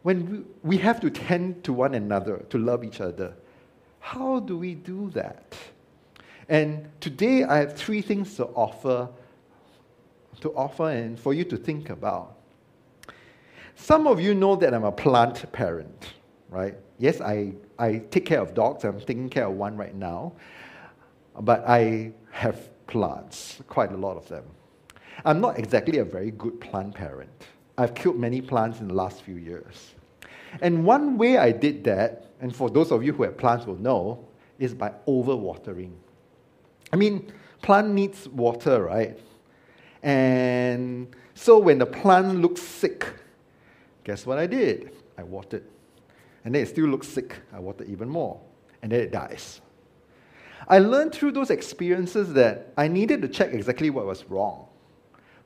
when 0.03 0.29
we, 0.29 0.71
we 0.71 0.79
have 0.79 0.99
to 1.03 1.11
tend 1.11 1.63
to 1.63 1.73
one 1.73 1.95
another, 1.95 2.39
to 2.51 2.59
love 2.59 2.83
each 2.83 3.01
other, 3.01 3.35
how 4.01 4.41
do 4.41 4.59
we 4.59 4.75
do 4.75 5.11
that? 5.11 5.57
And 6.49 6.91
today 7.01 7.45
I 7.45 7.59
have 7.59 7.77
three 7.77 8.03
things 8.03 8.35
to 8.35 8.47
offer 8.47 9.09
to 10.41 10.51
offer 10.57 10.91
and 10.91 11.21
for 11.21 11.33
you 11.33 11.45
to 11.45 11.57
think 11.57 11.89
about. 11.91 12.35
Some 13.77 14.09
of 14.09 14.21
you 14.21 14.35
know 14.35 14.57
that 14.57 14.75
I'm 14.75 14.83
a 14.83 14.91
plant 14.91 15.51
parent, 15.53 16.15
right? 16.51 16.75
Yes, 16.99 17.21
I, 17.21 17.53
I 17.79 17.99
take 18.11 18.27
care 18.27 18.41
of 18.41 18.55
dogs. 18.55 18.83
I'm 18.83 18.99
taking 18.99 19.29
care 19.29 19.47
of 19.47 19.53
one 19.53 19.77
right 19.77 19.95
now. 19.95 20.33
But 21.39 21.63
I 21.69 22.11
have 22.33 22.71
plants, 22.89 23.63
quite 23.69 23.93
a 23.93 23.97
lot 23.97 24.17
of 24.17 24.27
them. 24.29 24.45
I'm 25.25 25.41
not 25.41 25.61
exactly 25.61 25.99
a 25.99 26.05
very 26.05 26.33
good 26.33 26.61
plant 26.61 26.97
parent. 26.97 27.47
I've 27.83 27.95
killed 27.95 28.19
many 28.19 28.41
plants 28.41 28.81
in 28.81 28.89
the 28.89 28.95
last 28.95 29.23
few 29.23 29.37
years. 29.37 29.95
And 30.61 30.85
one 30.85 31.19
way 31.19 31.39
I 31.39 31.51
did 31.51 31.85
that, 31.85 32.27
and 32.41 32.55
for 32.55 32.71
those 32.71 32.93
of 32.93 33.03
you 33.03 33.13
who 33.13 33.23
have 33.25 33.37
plants 33.37 33.67
will 33.67 33.79
know, 33.79 34.25
is 34.59 34.75
by 34.75 34.93
overwatering. 35.09 35.93
I 36.93 36.97
mean, 36.97 37.33
plant 37.63 37.91
needs 37.91 38.29
water, 38.29 38.85
right? 38.85 39.19
And 40.03 41.15
so 41.35 41.59
when 41.59 41.79
the 41.79 41.87
plant 41.87 42.41
looks 42.41 42.61
sick, 42.61 43.07
guess 44.05 44.27
what 44.27 44.39
I 44.39 44.47
did? 44.47 44.93
I 45.17 45.23
watered. 45.23 45.65
And 46.45 46.55
then 46.55 46.63
it 46.63 46.69
still 46.69 46.87
looks 46.87 47.09
sick. 47.09 47.37
I 47.53 47.61
watered 47.61 47.89
even 47.89 48.09
more. 48.09 48.41
And 48.83 48.93
then 48.93 49.01
it 49.01 49.13
dies. 49.13 49.61
I 50.69 50.79
learned 50.79 51.13
through 51.13 51.33
those 51.33 51.51
experiences 51.51 52.33
that 52.35 52.73
I 52.77 52.89
needed 52.89 53.23
to 53.23 53.29
check 53.29 53.53
exactly 53.53 53.91
what 53.91 54.07
was 54.07 54.25
wrong, 54.29 54.67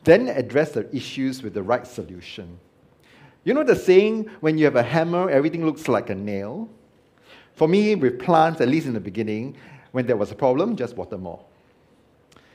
then 0.06 0.28
address 0.28 0.70
the 0.70 0.88
issues 0.94 1.42
with 1.42 1.52
the 1.52 1.62
right 1.62 1.86
solution. 1.86 2.58
You 3.44 3.54
know 3.54 3.64
the 3.64 3.76
saying, 3.76 4.30
when 4.40 4.56
you 4.56 4.64
have 4.64 4.76
a 4.76 4.82
hammer, 4.82 5.28
everything 5.28 5.66
looks 5.66 5.88
like 5.88 6.10
a 6.10 6.14
nail? 6.14 6.68
For 7.54 7.66
me, 7.66 7.94
with 7.94 8.20
plants, 8.20 8.60
at 8.60 8.68
least 8.68 8.86
in 8.86 8.94
the 8.94 9.00
beginning, 9.00 9.56
when 9.90 10.06
there 10.06 10.16
was 10.16 10.30
a 10.30 10.34
problem, 10.34 10.76
just 10.76 10.96
water 10.96 11.18
more. 11.18 11.44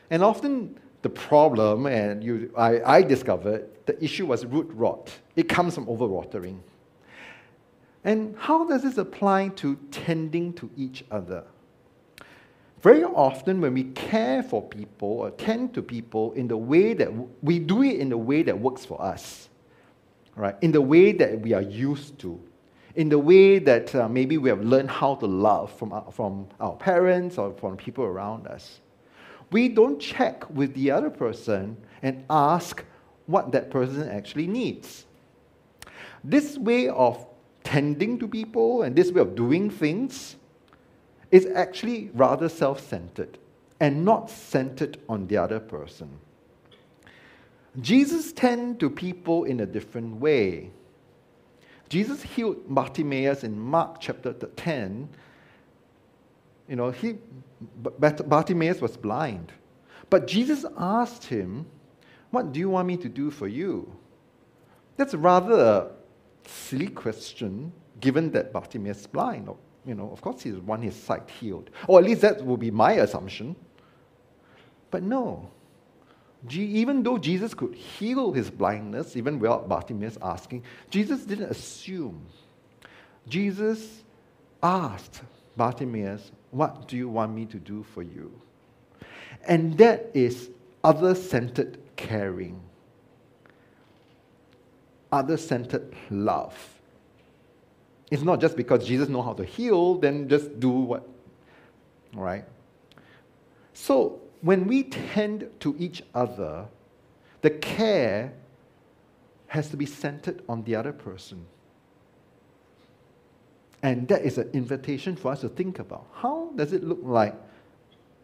And 0.09 0.23
often 0.23 0.79
the 1.01 1.09
problem, 1.09 1.87
and 1.87 2.23
you, 2.23 2.53
I, 2.57 2.81
I 2.97 3.01
discovered, 3.01 3.67
the 3.85 4.01
issue 4.03 4.27
was 4.27 4.45
root 4.45 4.69
rot. 4.73 5.11
It 5.35 5.49
comes 5.49 5.75
from 5.75 5.87
overwatering. 5.87 6.59
And 8.03 8.35
how 8.37 8.65
does 8.65 8.83
this 8.83 8.97
apply 8.97 9.49
to 9.49 9.75
tending 9.91 10.53
to 10.53 10.69
each 10.77 11.03
other? 11.11 11.43
Very 12.81 13.03
often, 13.03 13.61
when 13.61 13.73
we 13.73 13.83
care 13.83 14.41
for 14.41 14.61
people 14.61 15.09
or 15.09 15.31
tend 15.31 15.73
to 15.75 15.81
people 15.81 16.33
in 16.33 16.47
the 16.47 16.57
way 16.57 16.93
that 16.93 17.11
we 17.43 17.59
do 17.59 17.83
it 17.83 17.99
in 17.99 18.09
the 18.09 18.17
way 18.17 18.41
that 18.43 18.59
works 18.59 18.85
for 18.85 19.01
us, 19.01 19.49
right? 20.35 20.55
In 20.61 20.71
the 20.71 20.81
way 20.81 21.11
that 21.11 21.41
we 21.41 21.53
are 21.53 21.61
used 21.61 22.17
to 22.19 22.39
in 22.95 23.09
the 23.09 23.19
way 23.19 23.59
that 23.59 23.93
uh, 23.95 24.07
maybe 24.07 24.37
we 24.37 24.49
have 24.49 24.63
learned 24.63 24.89
how 24.89 25.15
to 25.15 25.25
love 25.25 25.71
from 25.77 25.93
our, 25.93 26.11
from 26.11 26.47
our 26.59 26.75
parents 26.75 27.37
or 27.37 27.53
from 27.53 27.77
people 27.77 28.03
around 28.03 28.47
us. 28.47 28.81
We 29.51 29.69
don't 29.69 29.99
check 29.99 30.49
with 30.49 30.73
the 30.73 30.91
other 30.91 31.09
person 31.09 31.77
and 32.01 32.23
ask 32.29 32.83
what 33.25 33.51
that 33.51 33.69
person 33.69 34.09
actually 34.09 34.47
needs. 34.47 35.05
This 36.23 36.57
way 36.57 36.89
of 36.89 37.25
tending 37.63 38.19
to 38.19 38.27
people 38.27 38.83
and 38.83 38.95
this 38.95 39.11
way 39.11 39.21
of 39.21 39.35
doing 39.35 39.69
things 39.69 40.35
is 41.31 41.47
actually 41.55 42.11
rather 42.13 42.49
self 42.49 42.87
centered 42.87 43.37
and 43.79 44.05
not 44.05 44.29
centered 44.29 44.99
on 45.09 45.27
the 45.27 45.37
other 45.37 45.59
person. 45.59 46.19
Jesus 47.79 48.33
tend 48.33 48.79
to 48.81 48.89
people 48.89 49.45
in 49.45 49.61
a 49.61 49.65
different 49.65 50.17
way. 50.17 50.71
Jesus 51.89 52.21
healed 52.21 52.57
Bartimaeus 52.67 53.43
in 53.43 53.57
Mark 53.57 53.99
chapter 53.99 54.33
10. 54.33 55.09
You 56.67 56.75
know, 56.75 56.91
he, 56.91 57.15
Bartimaeus 57.99 58.81
was 58.81 58.97
blind. 58.97 59.51
But 60.09 60.27
Jesus 60.27 60.65
asked 60.77 61.25
him, 61.25 61.65
What 62.31 62.51
do 62.51 62.59
you 62.59 62.69
want 62.69 62.87
me 62.87 62.97
to 62.97 63.09
do 63.09 63.31
for 63.31 63.47
you? 63.47 63.91
That's 64.97 65.13
rather 65.13 65.55
a 65.55 65.91
silly 66.47 66.87
question, 66.87 67.71
given 67.99 68.31
that 68.31 68.51
Bartimaeus 68.51 69.01
is 69.01 69.07
blind. 69.07 69.49
You 69.85 69.95
know, 69.95 70.09
of 70.11 70.21
course, 70.21 70.41
he's 70.41 70.55
one 70.55 70.81
his 70.81 70.95
sight 70.95 71.29
healed. 71.29 71.69
Or 71.87 71.99
at 71.99 72.05
least 72.05 72.21
that 72.21 72.43
would 72.43 72.59
be 72.59 72.71
my 72.71 72.93
assumption. 72.93 73.55
But 74.91 75.03
no. 75.03 75.49
Even 76.49 77.03
though 77.03 77.17
Jesus 77.17 77.53
could 77.53 77.75
heal 77.75 78.31
his 78.31 78.49
blindness, 78.49 79.15
even 79.15 79.39
without 79.39 79.69
Bartimaeus 79.69 80.17
asking, 80.21 80.63
Jesus 80.89 81.23
didn't 81.23 81.51
assume. 81.51 82.25
Jesus 83.27 84.03
asked 84.61 85.21
Bartimaeus, 85.55 86.31
What 86.51 86.87
do 86.87 86.97
you 86.97 87.09
want 87.09 87.33
me 87.33 87.45
to 87.45 87.57
do 87.57 87.83
for 87.83 88.01
you? 88.01 88.31
And 89.47 89.77
that 89.77 90.09
is 90.13 90.49
other 90.83 91.15
centered 91.15 91.77
caring, 91.95 92.59
other 95.11 95.37
centered 95.37 95.93
love. 96.09 96.80
It's 98.11 98.23
not 98.23 98.41
just 98.41 98.57
because 98.57 98.85
Jesus 98.85 99.07
knows 99.07 99.23
how 99.23 99.33
to 99.33 99.45
heal, 99.45 99.95
then 99.95 100.27
just 100.27 100.59
do 100.59 100.69
what, 100.69 101.07
all 102.15 102.23
right? 102.23 102.43
So 103.73 104.19
when 104.41 104.67
we 104.67 104.83
tend 104.83 105.49
to 105.61 105.75
each 105.79 106.03
other, 106.13 106.67
the 107.41 107.49
care 107.49 108.33
has 109.47 109.69
to 109.69 109.77
be 109.77 109.85
centered 109.85 110.43
on 110.47 110.63
the 110.63 110.75
other 110.75 110.91
person. 110.91 111.45
And 113.81 114.07
that 114.09 114.23
is 114.23 114.37
an 114.37 114.49
invitation 114.53 115.15
for 115.15 115.31
us 115.31 115.41
to 115.41 115.49
think 115.49 115.79
about. 115.79 116.05
How 116.13 116.51
does 116.55 116.73
it 116.73 116.83
look 116.83 116.99
like 117.01 117.35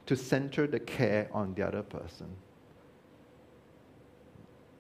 to 0.06 0.16
center 0.16 0.68
the 0.68 0.80
care 0.80 1.30
on 1.32 1.54
the 1.56 1.66
other 1.66 1.82
person? 1.82 2.28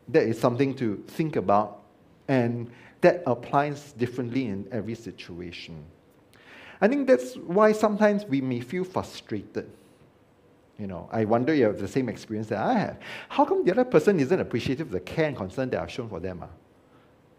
That 0.09 0.23
is 0.23 0.39
something 0.39 0.75
to 0.75 1.03
think 1.07 1.35
about, 1.35 1.81
and 2.27 2.69
that 3.01 3.23
applies 3.25 3.93
differently 3.93 4.47
in 4.47 4.67
every 4.71 4.95
situation. 4.95 5.83
I 6.79 6.87
think 6.87 7.07
that's 7.07 7.35
why 7.35 7.71
sometimes 7.71 8.25
we 8.25 8.41
may 8.41 8.59
feel 8.59 8.83
frustrated. 8.83 9.69
You 10.77 10.87
know, 10.87 11.09
I 11.11 11.25
wonder 11.25 11.53
if 11.53 11.59
you 11.59 11.65
have 11.65 11.79
the 11.79 11.87
same 11.87 12.07
experience 12.07 12.47
that 12.49 12.59
I 12.59 12.77
have. 12.77 12.99
How 13.29 13.45
come 13.45 13.65
the 13.65 13.71
other 13.71 13.85
person 13.85 14.19
isn't 14.19 14.39
appreciative 14.39 14.87
of 14.87 14.93
the 14.93 14.99
care 14.99 15.27
and 15.27 15.35
concern 15.35 15.71
that 15.71 15.81
I've 15.81 15.91
shown 15.91 16.07
for 16.07 16.19
them? 16.19 16.41
Ah? 16.43 16.49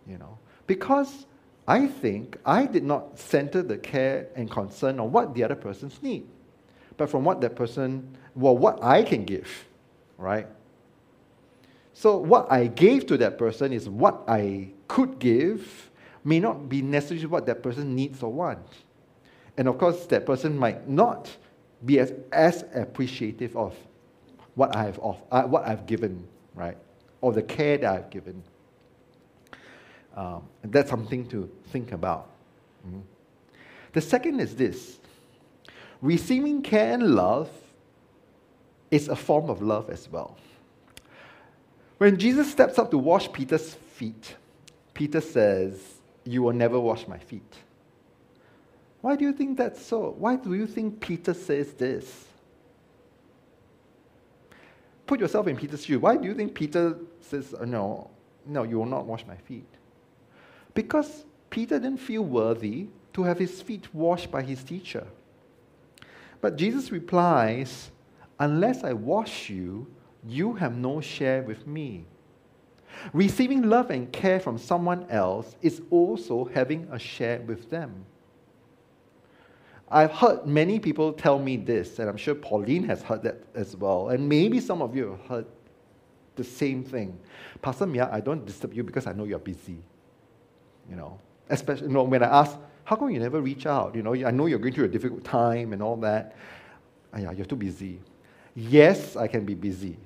You 0.08 0.18
know, 0.18 0.38
because 0.66 1.26
I 1.68 1.86
think 1.86 2.36
I 2.44 2.66
did 2.66 2.82
not 2.82 3.18
center 3.18 3.62
the 3.62 3.78
care 3.78 4.28
and 4.34 4.50
concern 4.50 4.98
on 4.98 5.12
what 5.12 5.34
the 5.34 5.44
other 5.44 5.54
person's 5.54 6.02
need, 6.02 6.26
but 6.96 7.08
from 7.08 7.24
what 7.24 7.40
that 7.42 7.54
person, 7.54 8.16
well, 8.34 8.56
what 8.56 8.82
I 8.82 9.02
can 9.02 9.24
give, 9.24 9.66
right? 10.16 10.46
So 11.92 12.16
what 12.16 12.50
I 12.50 12.66
gave 12.66 13.06
to 13.06 13.16
that 13.18 13.38
person 13.38 13.72
is 13.72 13.88
what 13.88 14.22
I 14.26 14.70
could 14.88 15.18
give, 15.18 15.90
may 16.24 16.40
not 16.40 16.68
be 16.68 16.82
necessarily 16.82 17.26
what 17.26 17.46
that 17.46 17.62
person 17.62 17.94
needs 17.94 18.22
or 18.22 18.32
wants. 18.32 18.76
And 19.56 19.68
of 19.68 19.78
course, 19.78 20.06
that 20.06 20.26
person 20.26 20.56
might 20.56 20.88
not 20.88 21.30
be 21.84 21.98
as, 22.00 22.12
as 22.32 22.64
appreciative 22.74 23.56
of 23.56 23.76
what 24.54 24.74
I 24.74 24.84
have 24.84 24.98
off, 24.98 25.22
uh, 25.30 25.42
what 25.44 25.66
I've 25.66 25.86
given, 25.86 26.26
right? 26.54 26.76
Or 27.20 27.32
the 27.32 27.42
care 27.42 27.78
that 27.78 27.92
I've 27.92 28.10
given. 28.10 28.42
Um, 30.16 30.42
that's 30.64 30.90
something 30.90 31.28
to 31.28 31.48
think 31.68 31.92
about. 31.92 32.30
Mhm. 32.86 33.02
The 33.92 34.00
second 34.00 34.40
is 34.40 34.56
this 34.56 34.98
receiving 36.02 36.62
care 36.62 36.94
and 36.94 37.14
love 37.14 37.50
is 38.90 39.08
a 39.08 39.16
form 39.16 39.50
of 39.50 39.62
love 39.62 39.90
as 39.90 40.08
well. 40.10 40.36
When 41.98 42.16
Jesus 42.16 42.50
steps 42.50 42.78
up 42.78 42.90
to 42.92 42.98
wash 42.98 43.30
Peter's 43.32 43.74
feet, 43.74 44.36
Peter 44.98 45.20
says, 45.20 45.80
You 46.24 46.42
will 46.42 46.52
never 46.52 46.80
wash 46.80 47.06
my 47.06 47.18
feet. 47.18 47.54
Why 49.00 49.14
do 49.14 49.24
you 49.24 49.32
think 49.32 49.56
that's 49.56 49.80
so? 49.80 50.16
Why 50.18 50.34
do 50.34 50.54
you 50.54 50.66
think 50.66 50.98
Peter 50.98 51.34
says 51.34 51.72
this? 51.74 52.24
Put 55.06 55.20
yourself 55.20 55.46
in 55.46 55.56
Peter's 55.56 55.84
shoe. 55.84 56.00
Why 56.00 56.16
do 56.16 56.26
you 56.26 56.34
think 56.34 56.52
Peter 56.52 56.98
says, 57.20 57.54
"Oh, 57.60 57.64
No, 57.64 58.10
no, 58.44 58.64
you 58.64 58.76
will 58.76 58.86
not 58.86 59.06
wash 59.06 59.24
my 59.24 59.36
feet? 59.36 59.72
Because 60.74 61.24
Peter 61.48 61.78
didn't 61.78 62.00
feel 62.00 62.24
worthy 62.24 62.88
to 63.12 63.22
have 63.22 63.38
his 63.38 63.62
feet 63.62 63.94
washed 63.94 64.32
by 64.32 64.42
his 64.42 64.64
teacher. 64.64 65.06
But 66.40 66.56
Jesus 66.56 66.90
replies, 66.90 67.92
Unless 68.40 68.82
I 68.82 68.94
wash 68.94 69.48
you, 69.48 69.86
you 70.26 70.54
have 70.54 70.76
no 70.76 71.00
share 71.00 71.44
with 71.44 71.68
me. 71.68 72.04
Receiving 73.12 73.62
love 73.68 73.90
and 73.90 74.12
care 74.12 74.40
from 74.40 74.58
someone 74.58 75.06
else 75.10 75.56
is 75.62 75.82
also 75.90 76.44
having 76.46 76.88
a 76.90 76.98
share 76.98 77.40
with 77.40 77.70
them. 77.70 78.04
I've 79.90 80.12
heard 80.12 80.46
many 80.46 80.78
people 80.78 81.12
tell 81.12 81.38
me 81.38 81.56
this, 81.56 81.98
and 81.98 82.08
I'm 82.08 82.16
sure 82.16 82.34
Pauline 82.34 82.84
has 82.84 83.02
heard 83.02 83.22
that 83.22 83.42
as 83.54 83.74
well, 83.74 84.10
and 84.10 84.28
maybe 84.28 84.60
some 84.60 84.82
of 84.82 84.94
you 84.94 85.10
have 85.10 85.20
heard 85.28 85.46
the 86.36 86.44
same 86.44 86.84
thing. 86.84 87.18
Pastor 87.62 87.86
Miak, 87.86 88.12
I 88.12 88.20
don't 88.20 88.44
disturb 88.44 88.74
you 88.74 88.84
because 88.84 89.06
I 89.06 89.12
know 89.12 89.24
you're 89.24 89.38
busy. 89.38 89.78
You 90.90 90.96
know, 90.96 91.18
especially 91.48 91.88
you 91.88 91.92
know, 91.94 92.02
when 92.02 92.22
I 92.22 92.40
ask, 92.40 92.56
how 92.84 92.96
come 92.96 93.10
you 93.10 93.18
never 93.18 93.40
reach 93.40 93.66
out? 93.66 93.94
You 93.94 94.02
know, 94.02 94.14
I 94.14 94.30
know 94.30 94.46
you're 94.46 94.58
going 94.58 94.74
through 94.74 94.86
a 94.86 94.88
difficult 94.88 95.24
time 95.24 95.72
and 95.72 95.82
all 95.82 95.96
that. 95.96 96.36
Ah, 97.12 97.18
yeah, 97.18 97.32
you're 97.32 97.46
too 97.46 97.56
busy. 97.56 98.00
Yes, 98.54 99.16
I 99.16 99.26
can 99.26 99.44
be 99.44 99.54
busy. 99.54 99.96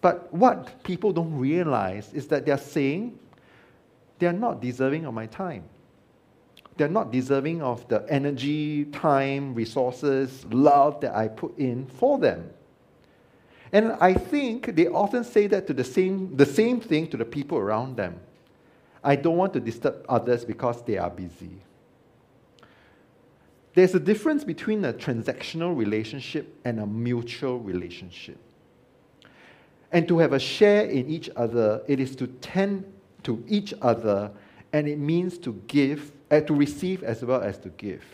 But 0.00 0.32
what 0.32 0.82
people 0.82 1.12
don't 1.12 1.36
realize 1.38 2.12
is 2.14 2.26
that 2.28 2.46
they're 2.46 2.58
saying 2.58 3.18
they're 4.18 4.32
not 4.32 4.60
deserving 4.60 5.04
of 5.04 5.14
my 5.14 5.26
time. 5.26 5.64
They're 6.76 6.88
not 6.88 7.12
deserving 7.12 7.60
of 7.60 7.86
the 7.88 8.06
energy, 8.08 8.86
time, 8.86 9.54
resources, 9.54 10.46
love 10.50 11.00
that 11.02 11.14
I 11.14 11.28
put 11.28 11.58
in 11.58 11.86
for 11.86 12.18
them. 12.18 12.50
And 13.72 13.92
I 14.00 14.14
think 14.14 14.74
they 14.74 14.88
often 14.88 15.22
say 15.22 15.46
that 15.48 15.66
to 15.66 15.74
the 15.74 15.84
same, 15.84 16.36
the 16.36 16.46
same 16.46 16.80
thing 16.80 17.06
to 17.08 17.16
the 17.16 17.24
people 17.24 17.58
around 17.58 17.96
them. 17.96 18.18
I 19.04 19.16
don't 19.16 19.36
want 19.36 19.52
to 19.54 19.60
disturb 19.60 20.04
others 20.08 20.44
because 20.44 20.82
they 20.82 20.98
are 20.98 21.10
busy. 21.10 21.62
There's 23.74 23.94
a 23.94 24.00
difference 24.00 24.42
between 24.42 24.84
a 24.84 24.92
transactional 24.92 25.76
relationship 25.76 26.58
and 26.64 26.80
a 26.80 26.86
mutual 26.86 27.60
relationship. 27.60 28.38
And 29.92 30.06
to 30.08 30.18
have 30.18 30.32
a 30.32 30.38
share 30.38 30.84
in 30.84 31.08
each 31.08 31.28
other, 31.36 31.82
it 31.88 31.98
is 31.98 32.14
to 32.16 32.26
tend 32.26 32.84
to 33.24 33.44
each 33.48 33.74
other, 33.82 34.30
and 34.72 34.88
it 34.88 34.98
means 34.98 35.36
to 35.38 35.52
give, 35.66 36.12
uh, 36.30 36.40
to 36.40 36.54
receive 36.54 37.02
as 37.02 37.24
well 37.24 37.42
as 37.42 37.58
to 37.58 37.70
give. 37.70 38.04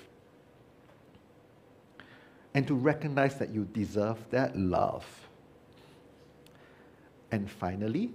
And 2.55 2.67
to 2.67 2.75
recognize 2.75 3.39
that 3.39 3.51
you 3.51 3.65
deserve 3.65 4.19
that 4.31 4.57
love. 4.59 5.05
And 7.31 7.51
finally, 7.51 8.13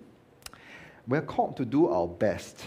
we're 1.07 1.22
called 1.22 1.57
to 1.57 1.66
do 1.66 1.88
our 1.89 2.07
best, 2.07 2.66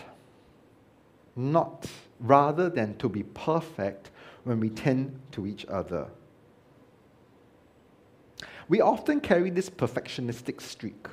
not 1.35 1.87
rather 2.21 2.71
than 2.71 2.97
to 2.99 3.09
be 3.09 3.25
perfect 3.25 4.11
when 4.45 4.61
we 4.61 4.71
tend 4.71 5.19
to 5.33 5.47
each 5.47 5.67
other. 5.67 6.07
We 8.69 8.81
often 8.81 9.21
carry 9.21 9.51
this 9.51 9.69
perfectionistic 9.69 10.61
streak. 10.61 11.07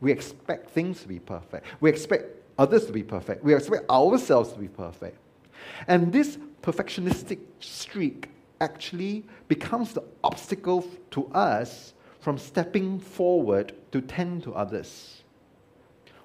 We 0.00 0.12
expect 0.12 0.70
things 0.70 1.02
to 1.02 1.08
be 1.08 1.18
perfect. 1.18 1.66
We 1.80 1.90
expect 1.90 2.24
others 2.58 2.86
to 2.86 2.92
be 2.92 3.02
perfect. 3.02 3.44
We 3.44 3.54
expect 3.54 3.88
ourselves 3.90 4.52
to 4.52 4.58
be 4.58 4.68
perfect. 4.68 5.18
And 5.88 6.12
this 6.12 6.38
perfectionistic 6.62 7.38
streak 7.60 8.30
actually 8.60 9.24
becomes 9.48 9.92
the 9.92 10.02
obstacle 10.24 10.86
to 11.10 11.26
us 11.28 11.94
from 12.20 12.38
stepping 12.38 12.98
forward 12.98 13.72
to 13.92 14.00
tend 14.00 14.42
to 14.44 14.54
others. 14.54 15.22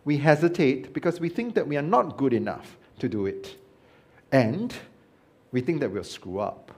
We 0.03 0.17
hesitate 0.17 0.93
because 0.93 1.19
we 1.19 1.29
think 1.29 1.53
that 1.55 1.67
we 1.67 1.77
are 1.77 1.83
not 1.83 2.17
good 2.17 2.33
enough 2.33 2.77
to 2.99 3.09
do 3.09 3.25
it. 3.25 3.55
And 4.31 4.73
we 5.51 5.61
think 5.61 5.81
that 5.81 5.91
we'll 5.91 6.03
screw 6.03 6.39
up. 6.39 6.71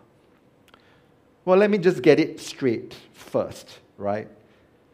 Well, 1.45 1.57
let 1.57 1.69
me 1.69 1.77
just 1.77 2.01
get 2.01 2.19
it 2.19 2.39
straight 2.39 2.95
first, 3.13 3.79
right? 3.97 4.27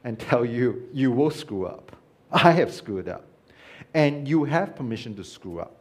And 0.03 0.19
tell 0.19 0.45
you, 0.45 0.87
you 0.93 1.11
will 1.11 1.31
screw 1.31 1.65
up. 1.65 1.95
I 2.31 2.51
have 2.51 2.73
screwed 2.73 3.09
up. 3.09 3.25
And 3.93 4.27
you 4.27 4.43
have 4.43 4.75
permission 4.75 5.15
to 5.15 5.23
screw 5.23 5.59
up. 5.59 5.75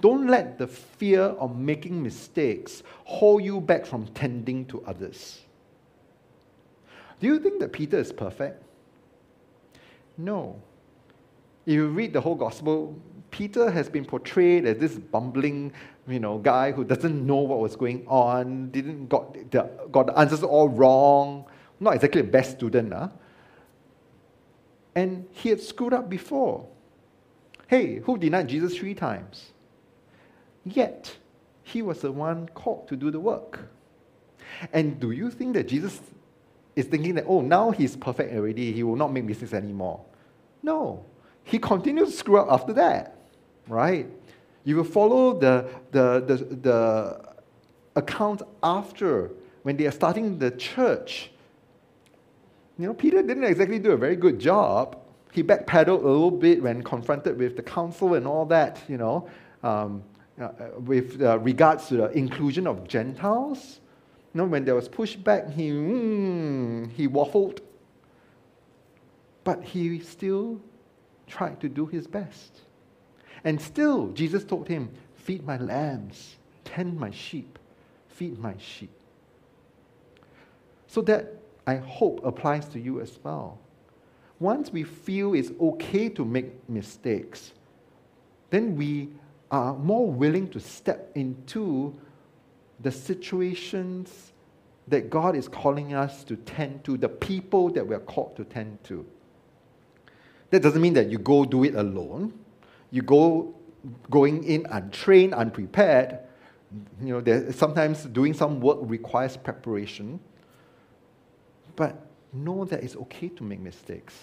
Don't 0.00 0.26
let 0.26 0.58
the 0.58 0.66
fear 0.66 1.22
of 1.22 1.56
making 1.56 2.02
mistakes 2.02 2.82
hold 3.04 3.42
you 3.42 3.60
back 3.60 3.86
from 3.86 4.06
tending 4.08 4.66
to 4.66 4.84
others. 4.84 5.40
Do 7.20 7.26
you 7.26 7.38
think 7.38 7.60
that 7.60 7.72
Peter 7.72 7.98
is 7.98 8.12
perfect? 8.12 8.62
No. 10.18 10.60
If 11.64 11.74
you 11.74 11.88
read 11.88 12.12
the 12.12 12.20
whole 12.20 12.34
gospel, 12.34 12.94
Peter 13.30 13.70
has 13.70 13.88
been 13.88 14.04
portrayed 14.04 14.66
as 14.66 14.78
this 14.78 14.96
bumbling, 14.96 15.72
you 16.06 16.20
know, 16.20 16.38
guy 16.38 16.72
who 16.72 16.84
doesn't 16.84 17.26
know 17.26 17.36
what 17.36 17.58
was 17.58 17.74
going 17.74 18.06
on, 18.06 18.70
didn't 18.70 19.08
got 19.08 19.32
the, 19.50 19.68
got 19.90 20.06
the 20.06 20.18
answers 20.18 20.42
all 20.42 20.68
wrong, 20.68 21.44
not 21.80 21.94
exactly 21.94 22.22
the 22.22 22.28
best 22.28 22.52
student. 22.52 22.92
Huh? 22.92 23.08
And 24.94 25.26
he 25.32 25.50
had 25.50 25.60
screwed 25.60 25.92
up 25.92 26.08
before. 26.08 26.66
Hey, 27.66 27.96
who 28.00 28.16
denied 28.16 28.48
Jesus 28.48 28.76
three 28.76 28.94
times? 28.94 29.52
Yet, 30.64 31.16
he 31.62 31.82
was 31.82 32.00
the 32.00 32.12
one 32.12 32.48
called 32.54 32.88
to 32.88 32.96
do 32.96 33.10
the 33.10 33.20
work. 33.20 33.68
And 34.72 34.98
do 35.00 35.10
you 35.10 35.30
think 35.30 35.54
that 35.54 35.68
Jesus 35.68 36.00
is 36.76 36.86
thinking 36.86 37.14
that, 37.16 37.24
oh, 37.26 37.40
now 37.40 37.70
he's 37.70 37.96
perfect 37.96 38.34
already, 38.34 38.72
he 38.72 38.82
will 38.82 38.96
not 38.96 39.12
make 39.12 39.24
mistakes 39.24 39.52
anymore. 39.52 40.00
No, 40.62 41.04
he 41.44 41.58
continues 41.58 42.10
to 42.10 42.16
screw 42.16 42.38
up 42.38 42.48
after 42.50 42.72
that, 42.74 43.16
right? 43.68 44.08
You 44.64 44.76
will 44.76 44.84
follow 44.84 45.38
the, 45.38 45.68
the, 45.90 46.20
the, 46.20 46.56
the 46.56 47.20
account 47.96 48.42
after 48.62 49.30
when 49.62 49.76
they 49.76 49.86
are 49.86 49.92
starting 49.92 50.38
the 50.38 50.50
church. 50.52 51.30
You 52.78 52.88
know, 52.88 52.94
Peter 52.94 53.22
didn't 53.22 53.44
exactly 53.44 53.78
do 53.78 53.92
a 53.92 53.96
very 53.96 54.16
good 54.16 54.38
job. 54.38 54.98
He 55.32 55.42
backpedaled 55.42 56.02
a 56.02 56.08
little 56.08 56.30
bit 56.30 56.62
when 56.62 56.82
confronted 56.82 57.38
with 57.38 57.56
the 57.56 57.62
council 57.62 58.14
and 58.14 58.26
all 58.26 58.44
that, 58.46 58.80
you 58.88 58.98
know, 58.98 59.28
um, 59.62 60.02
uh, 60.40 60.50
with 60.78 61.22
uh, 61.22 61.38
regards 61.38 61.88
to 61.88 61.96
the 61.96 62.10
inclusion 62.10 62.66
of 62.66 62.86
Gentiles. 62.86 63.80
You 64.34 64.42
know, 64.42 64.44
when 64.44 64.64
there 64.64 64.74
was 64.74 64.88
pushback, 64.88 65.52
he, 65.52 65.70
mm, 65.70 66.90
he 66.92 67.08
waffled. 67.08 67.60
But 69.44 69.62
he 69.64 70.00
still 70.00 70.60
tried 71.26 71.60
to 71.60 71.68
do 71.68 71.86
his 71.86 72.06
best. 72.06 72.60
And 73.44 73.60
still, 73.60 74.08
Jesus 74.08 74.44
told 74.44 74.68
him, 74.68 74.90
Feed 75.14 75.44
my 75.44 75.56
lambs, 75.56 76.36
tend 76.64 76.98
my 76.98 77.10
sheep, 77.10 77.58
feed 78.08 78.38
my 78.38 78.54
sheep. 78.58 78.90
So 80.86 81.00
that 81.02 81.34
I 81.66 81.76
hope 81.76 82.24
applies 82.24 82.66
to 82.68 82.80
you 82.80 83.00
as 83.00 83.18
well. 83.22 83.58
Once 84.38 84.70
we 84.70 84.84
feel 84.84 85.34
it's 85.34 85.50
okay 85.60 86.08
to 86.10 86.24
make 86.24 86.68
mistakes, 86.68 87.52
then 88.50 88.76
we 88.76 89.08
are 89.50 89.74
more 89.74 90.10
willing 90.10 90.48
to 90.50 90.60
step 90.60 91.10
into 91.14 91.94
the 92.80 92.90
situations 92.90 94.32
that 94.88 95.10
God 95.10 95.34
is 95.34 95.48
calling 95.48 95.94
us 95.94 96.22
to 96.24 96.36
tend 96.36 96.84
to, 96.84 96.96
the 96.96 97.08
people 97.08 97.70
that 97.70 97.86
we 97.86 97.94
are 97.94 98.00
called 98.00 98.36
to 98.36 98.44
tend 98.44 98.82
to. 98.84 99.04
That 100.50 100.62
doesn't 100.62 100.80
mean 100.80 100.94
that 100.94 101.10
you 101.10 101.18
go 101.18 101.44
do 101.44 101.64
it 101.64 101.74
alone. 101.74 102.32
You 102.90 103.02
go 103.02 103.54
going 104.10 104.44
in 104.44 104.66
untrained, 104.66 105.34
unprepared. 105.34 106.18
You 107.02 107.20
know, 107.20 107.50
sometimes 107.50 108.04
doing 108.04 108.32
some 108.32 108.60
work 108.60 108.78
requires 108.82 109.36
preparation. 109.36 110.20
But 111.76 112.06
know 112.32 112.64
that 112.64 112.82
it's 112.82 112.96
okay 112.96 113.28
to 113.28 113.44
make 113.44 113.60
mistakes. 113.60 114.14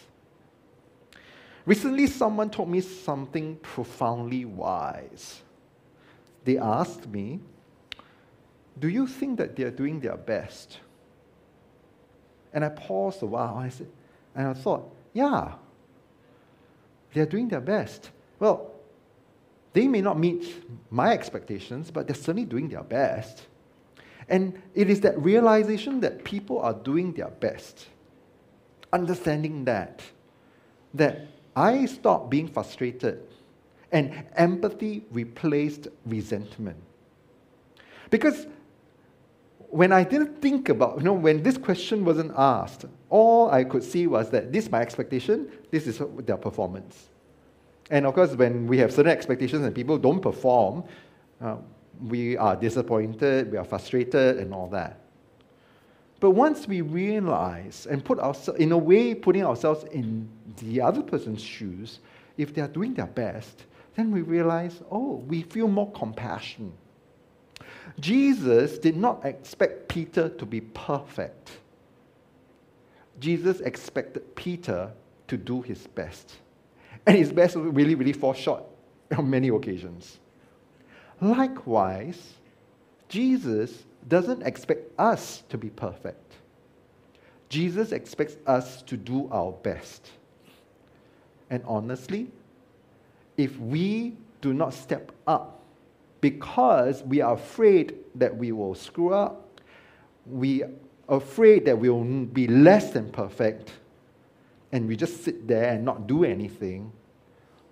Recently, 1.66 2.08
someone 2.08 2.50
told 2.50 2.70
me 2.70 2.82
something 2.82 3.56
profoundly 3.58 4.44
wise. 4.44 5.42
They 6.44 6.58
asked 6.58 7.08
me, 7.08 7.40
Do 8.78 8.90
you 8.90 9.08
think 9.08 9.38
that 9.38 9.56
they 9.56 9.64
are 9.64 9.72
doing 9.72 10.02
their 10.02 10.18
best? 10.18 10.80
And 12.54 12.64
I 12.66 12.70
paused 12.70 13.24
a 13.24 13.26
while 13.26 13.58
and 13.58 13.66
I 13.66 13.70
said, 13.70 13.88
and 14.36 14.48
I 14.48 14.54
thought, 14.54 14.94
yeah, 15.14 15.54
they're 17.14 17.26
doing 17.26 17.48
their 17.48 17.62
best. 17.62 18.12
Well, 18.40 18.72
they 19.74 19.88
may 19.88 20.02
not 20.02 20.20
meet 20.20 20.64
my 20.92 21.14
expectations, 21.14 21.90
but 21.90 22.08
they're 22.08 22.16
certainly 22.16 22.46
doing 22.46 22.70
their 22.70 22.84
best. 22.84 23.48
And 24.30 24.62
it 24.74 24.90
is 24.90 25.02
that 25.02 25.22
realization 25.22 26.00
that 26.02 26.24
people 26.24 26.60
are 26.60 26.74
doing 26.74 27.14
their 27.14 27.30
best, 27.30 27.88
understanding 28.92 29.66
that, 29.66 30.02
that 30.94 31.28
I 31.56 31.86
stopped 31.86 32.30
being 32.30 32.48
frustrated 32.48 33.22
and 33.92 34.26
empathy 34.36 35.06
replaced 35.12 35.88
resentment. 36.06 36.78
Because 38.10 38.48
when 39.70 39.92
I 39.92 40.04
didn't 40.04 40.42
think 40.42 40.70
about, 40.70 40.98
you 40.98 41.04
know, 41.04 41.14
when 41.14 41.42
this 41.42 41.58
question 41.58 42.06
wasn't 42.06 42.32
asked, 42.38 42.86
all 43.10 43.50
I 43.50 43.64
could 43.64 43.84
see 43.84 44.08
was 44.08 44.30
that 44.30 44.52
this 44.52 44.66
is 44.66 44.72
my 44.72 44.82
expectation, 44.82 45.52
this 45.72 45.88
is 45.88 46.02
their 46.20 46.38
performance. 46.38 47.10
And 47.90 48.06
of 48.06 48.14
course, 48.14 48.36
when 48.36 48.68
we 48.68 48.78
have 48.78 48.92
certain 48.92 49.12
expectations 49.12 49.66
and 49.66 49.74
people 49.76 49.98
don't 49.98 50.22
perform, 50.22 50.84
uh, 51.42 51.58
we 52.02 52.38
are 52.38 52.56
disappointed, 52.56 53.52
we 53.52 53.58
are 53.58 53.64
frustrated, 53.64 54.38
and 54.38 54.54
all 54.54 54.68
that. 54.70 55.00
But 56.20 56.32
once 56.32 56.68
we 56.68 56.82
realize 56.82 57.86
and 57.90 58.04
put 58.04 58.20
ourselves, 58.20 58.60
in 58.60 58.72
a 58.72 58.78
way, 58.78 59.14
putting 59.14 59.44
ourselves 59.44 59.84
in 59.92 60.30
the 60.58 60.82
other 60.82 61.02
person's 61.02 61.44
shoes, 61.44 62.00
if 62.38 62.54
they 62.54 62.62
are 62.62 62.68
doing 62.68 62.94
their 62.94 63.08
best, 63.08 63.66
then 63.96 64.12
we 64.12 64.22
realize, 64.22 64.82
oh, 64.90 65.16
we 65.28 65.44
feel 65.44 65.68
more 65.68 65.92
compassion 65.92 66.74
Jesus 68.00 68.78
did 68.78 68.98
not 68.98 69.26
expect 69.26 69.88
Peter 69.88 70.30
to 70.30 70.46
be 70.46 70.62
perfect. 70.62 71.52
Jesus 73.20 73.60
expected 73.62 74.36
Peter 74.36 74.92
to 75.28 75.38
do 75.38 75.62
his 75.62 75.88
best. 75.88 76.34
And 77.06 77.18
his 77.18 77.32
best 77.32 77.56
really, 77.56 77.96
really 77.96 78.14
fall 78.14 78.34
short 78.34 78.64
on 79.18 79.30
many 79.30 79.50
occasions. 79.50 80.20
Likewise, 81.24 82.34
Jesus 83.08 83.86
doesn't 84.10 84.42
expect 84.44 84.92
us 85.00 85.44
to 85.48 85.58
be 85.58 85.70
perfect. 85.70 86.34
Jesus 87.48 87.94
expects 87.94 88.36
us 88.46 88.82
to 88.82 88.98
do 88.98 89.30
our 89.32 89.54
best. 89.54 90.10
And 91.50 91.64
honestly, 91.66 92.30
if 93.38 93.58
we 93.58 94.18
do 94.42 94.54
not 94.54 94.74
step 94.74 95.14
up 95.26 95.62
because 96.20 97.04
we 97.04 97.22
are 97.22 97.36
afraid 97.36 97.96
that 98.16 98.36
we 98.36 98.52
will 98.52 98.76
screw 98.76 99.14
up, 99.14 99.62
we 100.26 100.64
are 100.64 100.72
afraid 101.08 101.64
that 101.66 101.80
we 101.80 101.90
will 101.90 102.04
be 102.04 102.48
less 102.48 102.92
than 102.92 103.10
perfect, 103.10 103.72
and 104.74 104.90
we 104.90 104.98
just 104.98 105.24
sit 105.24 105.48
there 105.48 105.72
and 105.72 105.86
not 105.86 106.06
do 106.06 106.26
anything, 106.26 106.92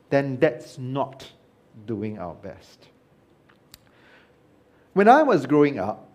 then 0.10 0.38
that's 0.38 0.78
not 0.78 1.30
doing 1.86 2.18
our 2.18 2.36
best. 2.36 2.88
When 4.94 5.08
I 5.08 5.24
was 5.24 5.46
growing 5.46 5.80
up, 5.80 6.10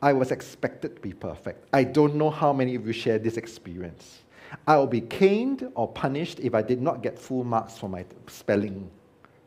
I 0.00 0.12
was 0.12 0.30
expected 0.30 0.96
to 0.96 1.02
be 1.02 1.12
perfect. 1.12 1.66
I 1.72 1.84
don't 1.84 2.16
know 2.16 2.30
how 2.30 2.52
many 2.52 2.74
of 2.74 2.86
you 2.86 2.92
share 2.92 3.18
this 3.18 3.36
experience. 3.36 4.22
I 4.66 4.76
will 4.76 4.86
be 4.86 5.00
caned 5.00 5.70
or 5.74 5.88
punished 5.88 6.40
if 6.40 6.54
I 6.54 6.62
did 6.62 6.82
not 6.82 7.02
get 7.02 7.18
full 7.18 7.44
marks 7.44 7.78
for 7.78 7.88
my 7.88 8.04
spelling, 8.26 8.90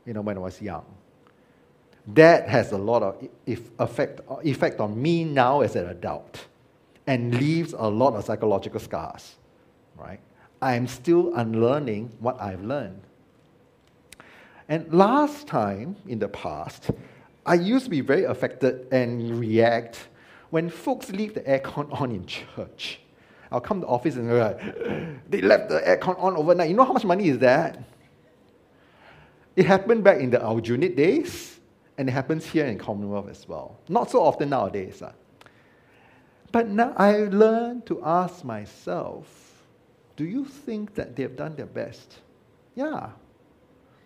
you 0.05 0.13
know, 0.13 0.21
when 0.21 0.38
I 0.38 0.39
was 0.41 0.61
young 0.61 0.86
that 2.13 2.47
has 2.47 2.71
a 2.71 2.77
lot 2.77 3.01
of 3.01 3.27
effect, 3.47 4.21
effect 4.43 4.79
on 4.79 5.01
me 5.01 5.23
now 5.23 5.61
as 5.61 5.75
an 5.75 5.88
adult 5.88 6.45
and 7.07 7.36
leaves 7.39 7.73
a 7.73 7.88
lot 7.88 8.13
of 8.13 8.23
psychological 8.23 8.79
scars, 8.79 9.36
right? 9.95 10.19
I'm 10.61 10.88
still 10.88 11.33
unlearning 11.36 12.11
what 12.19 12.39
I've 12.39 12.63
learned. 12.63 13.01
And 14.67 14.91
last 14.93 15.47
time 15.47 15.95
in 16.07 16.19
the 16.19 16.27
past, 16.27 16.91
I 17.45 17.55
used 17.55 17.85
to 17.85 17.91
be 17.91 18.01
very 18.01 18.23
affected 18.23 18.87
and 18.91 19.39
react 19.39 20.07
when 20.49 20.69
folks 20.69 21.09
leave 21.11 21.33
the 21.33 21.41
aircon 21.41 21.91
on 22.01 22.11
in 22.11 22.25
church. 22.25 22.99
I'll 23.51 23.61
come 23.61 23.81
to 23.81 23.85
the 23.85 23.91
office 23.91 24.15
and 24.15 24.31
like, 24.37 24.59
they 25.29 25.41
left 25.41 25.69
the 25.69 25.79
aircon 25.81 26.21
on 26.21 26.35
overnight. 26.35 26.69
You 26.69 26.75
know 26.75 26.83
how 26.83 26.93
much 26.93 27.05
money 27.05 27.29
is 27.29 27.39
that? 27.39 27.79
It 29.55 29.65
happened 29.65 30.03
back 30.03 30.19
in 30.19 30.31
the 30.31 30.39
Aljunied 30.39 30.95
days 30.95 31.59
and 31.97 32.09
it 32.09 32.11
happens 32.11 32.45
here 32.45 32.65
in 32.65 32.77
Commonwealth 32.77 33.29
as 33.29 33.47
well. 33.47 33.77
Not 33.87 34.09
so 34.09 34.21
often 34.21 34.49
nowadays. 34.49 35.01
Uh. 35.01 35.13
But 36.51 36.67
now 36.67 36.93
I 36.97 37.17
learned 37.17 37.85
to 37.87 38.03
ask 38.03 38.43
myself, 38.43 39.27
do 40.15 40.25
you 40.25 40.45
think 40.45 40.95
that 40.95 41.15
they've 41.15 41.35
done 41.35 41.55
their 41.55 41.65
best? 41.65 42.19
Yeah. 42.75 43.09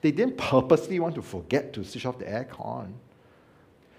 They 0.02 0.12
didn't 0.12 0.38
purposely 0.38 1.00
want 1.00 1.16
to 1.16 1.22
forget 1.22 1.74
to 1.74 1.84
switch 1.84 2.06
off 2.06 2.20
the 2.20 2.26
aircon. 2.26 2.94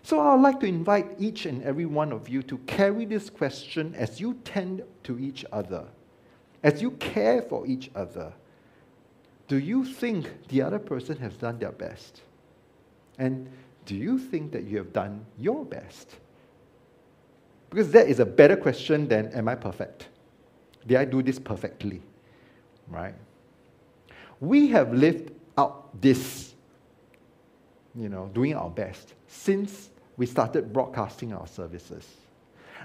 So 0.03 0.19
I 0.21 0.35
would 0.35 0.43
like 0.43 0.61
to 0.61 0.67
invite 0.67 1.15
each 1.19 1.47
and 1.47 1.63
every 1.63 1.87
one 1.87 2.13
of 2.13 2.29
you 2.29 2.43
to 2.45 2.59
carry 2.59 3.05
this 3.05 3.29
question 3.31 3.95
as 3.95 4.21
you 4.21 4.35
tend 4.45 4.83
to 5.05 5.19
each 5.19 5.45
other, 5.53 5.87
as 6.63 6.81
you 6.81 6.93
care 6.93 7.43
for 7.43 7.67
each 7.67 7.91
other. 7.95 8.33
Do 9.49 9.59
you 9.59 9.85
think 9.85 10.49
the 10.49 10.63
other 10.63 10.79
person 10.79 11.17
has 11.19 11.35
done 11.35 11.59
their 11.59 11.73
best? 11.73 12.23
And 13.19 13.51
do 13.85 13.95
you 13.95 14.19
think 14.19 14.53
that 14.53 14.65
you 14.65 14.79
have 14.79 14.93
done 14.93 15.27
your 15.39 15.65
best? 15.65 16.17
Because 17.69 17.91
that 17.93 18.09
is 18.09 18.21
a 18.21 18.27
better 18.27 18.57
question 18.57 19.09
than, 19.09 19.29
Am 19.33 19.49
I 19.49 19.55
perfect? 19.55 20.09
Did 20.87 20.99
I 20.99 21.05
do 21.05 21.23
this 21.23 21.39
perfectly? 21.39 22.03
Right? 22.89 23.15
We 24.41 24.69
have 24.69 24.93
lived 24.93 25.33
out 25.59 26.01
this, 26.01 26.50
you 27.95 28.09
know, 28.09 28.31
doing 28.35 28.55
our 28.55 28.71
best 28.71 29.15
since 29.27 29.91
we 30.17 30.27
started 30.27 30.73
broadcasting 30.73 31.33
our 31.33 31.47
services. 31.47 32.07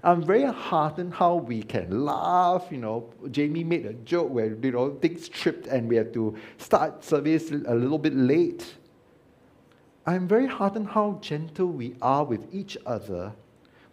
I'm 0.04 0.24
very 0.24 0.44
heartened 0.44 1.14
how 1.14 1.36
we 1.36 1.64
can 1.64 2.06
laugh. 2.06 2.68
You 2.70 2.78
know, 2.78 3.14
Jamie 3.32 3.64
made 3.64 3.86
a 3.86 3.94
joke 3.94 4.30
where 4.30 4.54
you 4.54 4.72
know 4.72 4.96
things 4.96 5.30
tripped 5.30 5.68
and 5.68 5.88
we 5.88 5.96
had 5.96 6.14
to 6.14 6.36
start 6.58 7.04
service 7.04 7.52
a 7.52 7.74
little 7.76 7.98
bit 7.98 8.16
late. 8.16 8.76
I'm 10.06 10.28
very 10.28 10.46
heartened 10.46 10.88
how 10.90 11.18
gentle 11.22 11.68
we 11.68 11.96
are 12.02 12.24
with 12.24 12.54
each 12.54 12.78
other 12.86 13.34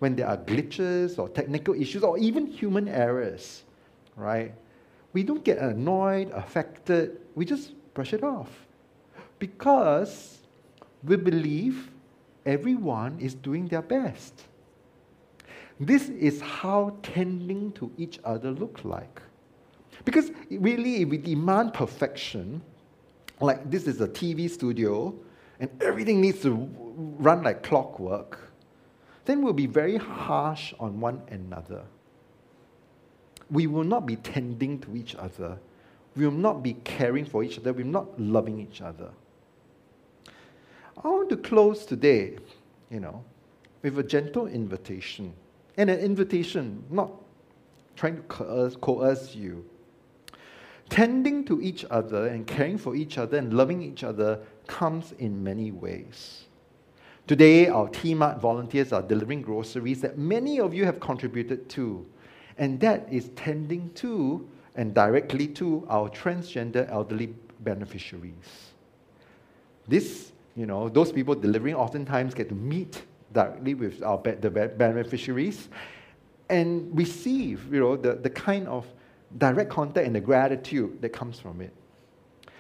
when 0.00 0.16
there 0.16 0.26
are 0.26 0.36
glitches 0.36 1.18
or 1.18 1.28
technical 1.28 1.74
issues 1.74 2.02
or 2.02 2.18
even 2.18 2.46
human 2.46 2.88
errors. 2.88 3.62
right? 4.16 4.52
We 5.12 5.22
don't 5.22 5.44
get 5.44 5.58
annoyed, 5.58 6.30
affected, 6.30 7.20
we 7.34 7.44
just 7.44 7.72
brush 7.94 8.12
it 8.12 8.22
off. 8.22 8.50
Because 9.38 10.38
we 11.04 11.16
believe 11.16 11.90
everyone 12.46 13.18
is 13.20 13.34
doing 13.34 13.68
their 13.68 13.82
best. 13.82 14.44
This 15.80 16.08
is 16.08 16.40
how 16.40 16.96
tending 17.02 17.72
to 17.72 17.90
each 17.96 18.20
other 18.24 18.50
looks 18.50 18.84
like. 18.84 19.20
Because 20.04 20.30
really, 20.50 21.02
if 21.02 21.08
we 21.08 21.18
demand 21.18 21.74
perfection, 21.74 22.62
like 23.40 23.70
this 23.70 23.86
is 23.86 24.00
a 24.00 24.08
TV 24.08 24.48
studio, 24.48 25.14
and 25.60 25.70
everything 25.82 26.20
needs 26.20 26.40
to 26.42 26.54
run 27.18 27.42
like 27.42 27.62
clockwork, 27.62 28.38
then 29.24 29.42
we'll 29.42 29.52
be 29.52 29.66
very 29.66 29.96
harsh 29.96 30.74
on 30.80 31.00
one 31.00 31.22
another. 31.28 31.82
We 33.50 33.66
will 33.66 33.84
not 33.84 34.06
be 34.06 34.16
tending 34.16 34.80
to 34.80 34.96
each 34.96 35.14
other. 35.14 35.58
We 36.16 36.24
will 36.26 36.32
not 36.32 36.62
be 36.62 36.74
caring 36.84 37.24
for 37.24 37.44
each 37.44 37.58
other. 37.58 37.72
We 37.72 37.84
will 37.84 37.90
not 37.90 38.20
loving 38.20 38.60
each 38.60 38.80
other. 38.80 39.10
I 41.04 41.08
want 41.08 41.28
to 41.30 41.36
close 41.36 41.84
today, 41.84 42.38
you 42.90 43.00
know, 43.00 43.24
with 43.82 43.98
a 43.98 44.02
gentle 44.02 44.46
invitation. 44.46 45.32
And 45.76 45.90
an 45.90 45.98
invitation, 45.98 46.84
not 46.90 47.10
trying 47.96 48.16
to 48.16 48.22
coerce, 48.22 48.74
uh, 48.74 48.78
coerce 48.78 49.34
you. 49.34 49.64
Tending 50.90 51.44
to 51.46 51.60
each 51.62 51.84
other 51.90 52.26
and 52.26 52.46
caring 52.46 52.76
for 52.76 52.94
each 52.94 53.18
other 53.18 53.38
and 53.38 53.54
loving 53.54 53.82
each 53.82 54.04
other 54.04 54.40
comes 54.66 55.12
in 55.18 55.42
many 55.42 55.70
ways. 55.70 56.44
Today, 57.26 57.68
our 57.68 57.88
T-Mart 57.88 58.40
volunteers 58.40 58.92
are 58.92 59.02
delivering 59.02 59.42
groceries 59.42 60.00
that 60.02 60.18
many 60.18 60.60
of 60.60 60.74
you 60.74 60.84
have 60.84 61.00
contributed 61.00 61.68
to, 61.70 62.04
and 62.58 62.78
that 62.80 63.06
is 63.10 63.30
tending 63.36 63.90
to 63.94 64.46
and 64.74 64.92
directly 64.92 65.46
to 65.46 65.86
our 65.88 66.10
transgender 66.10 66.90
elderly 66.90 67.34
beneficiaries. 67.60 68.72
This, 69.88 70.31
you 70.56 70.66
know, 70.66 70.88
those 70.88 71.12
people 71.12 71.34
delivering 71.34 71.74
oftentimes 71.74 72.34
get 72.34 72.48
to 72.48 72.54
meet 72.54 73.02
directly 73.32 73.74
with 73.74 74.02
our 74.02 74.18
the 74.18 74.50
beneficiaries 74.50 75.68
and 76.50 76.94
receive, 76.96 77.72
you 77.72 77.80
know, 77.80 77.96
the, 77.96 78.14
the 78.14 78.30
kind 78.30 78.68
of 78.68 78.86
direct 79.38 79.70
contact 79.70 80.06
and 80.06 80.14
the 80.14 80.20
gratitude 80.20 81.00
that 81.00 81.10
comes 81.10 81.40
from 81.40 81.60
it. 81.60 81.72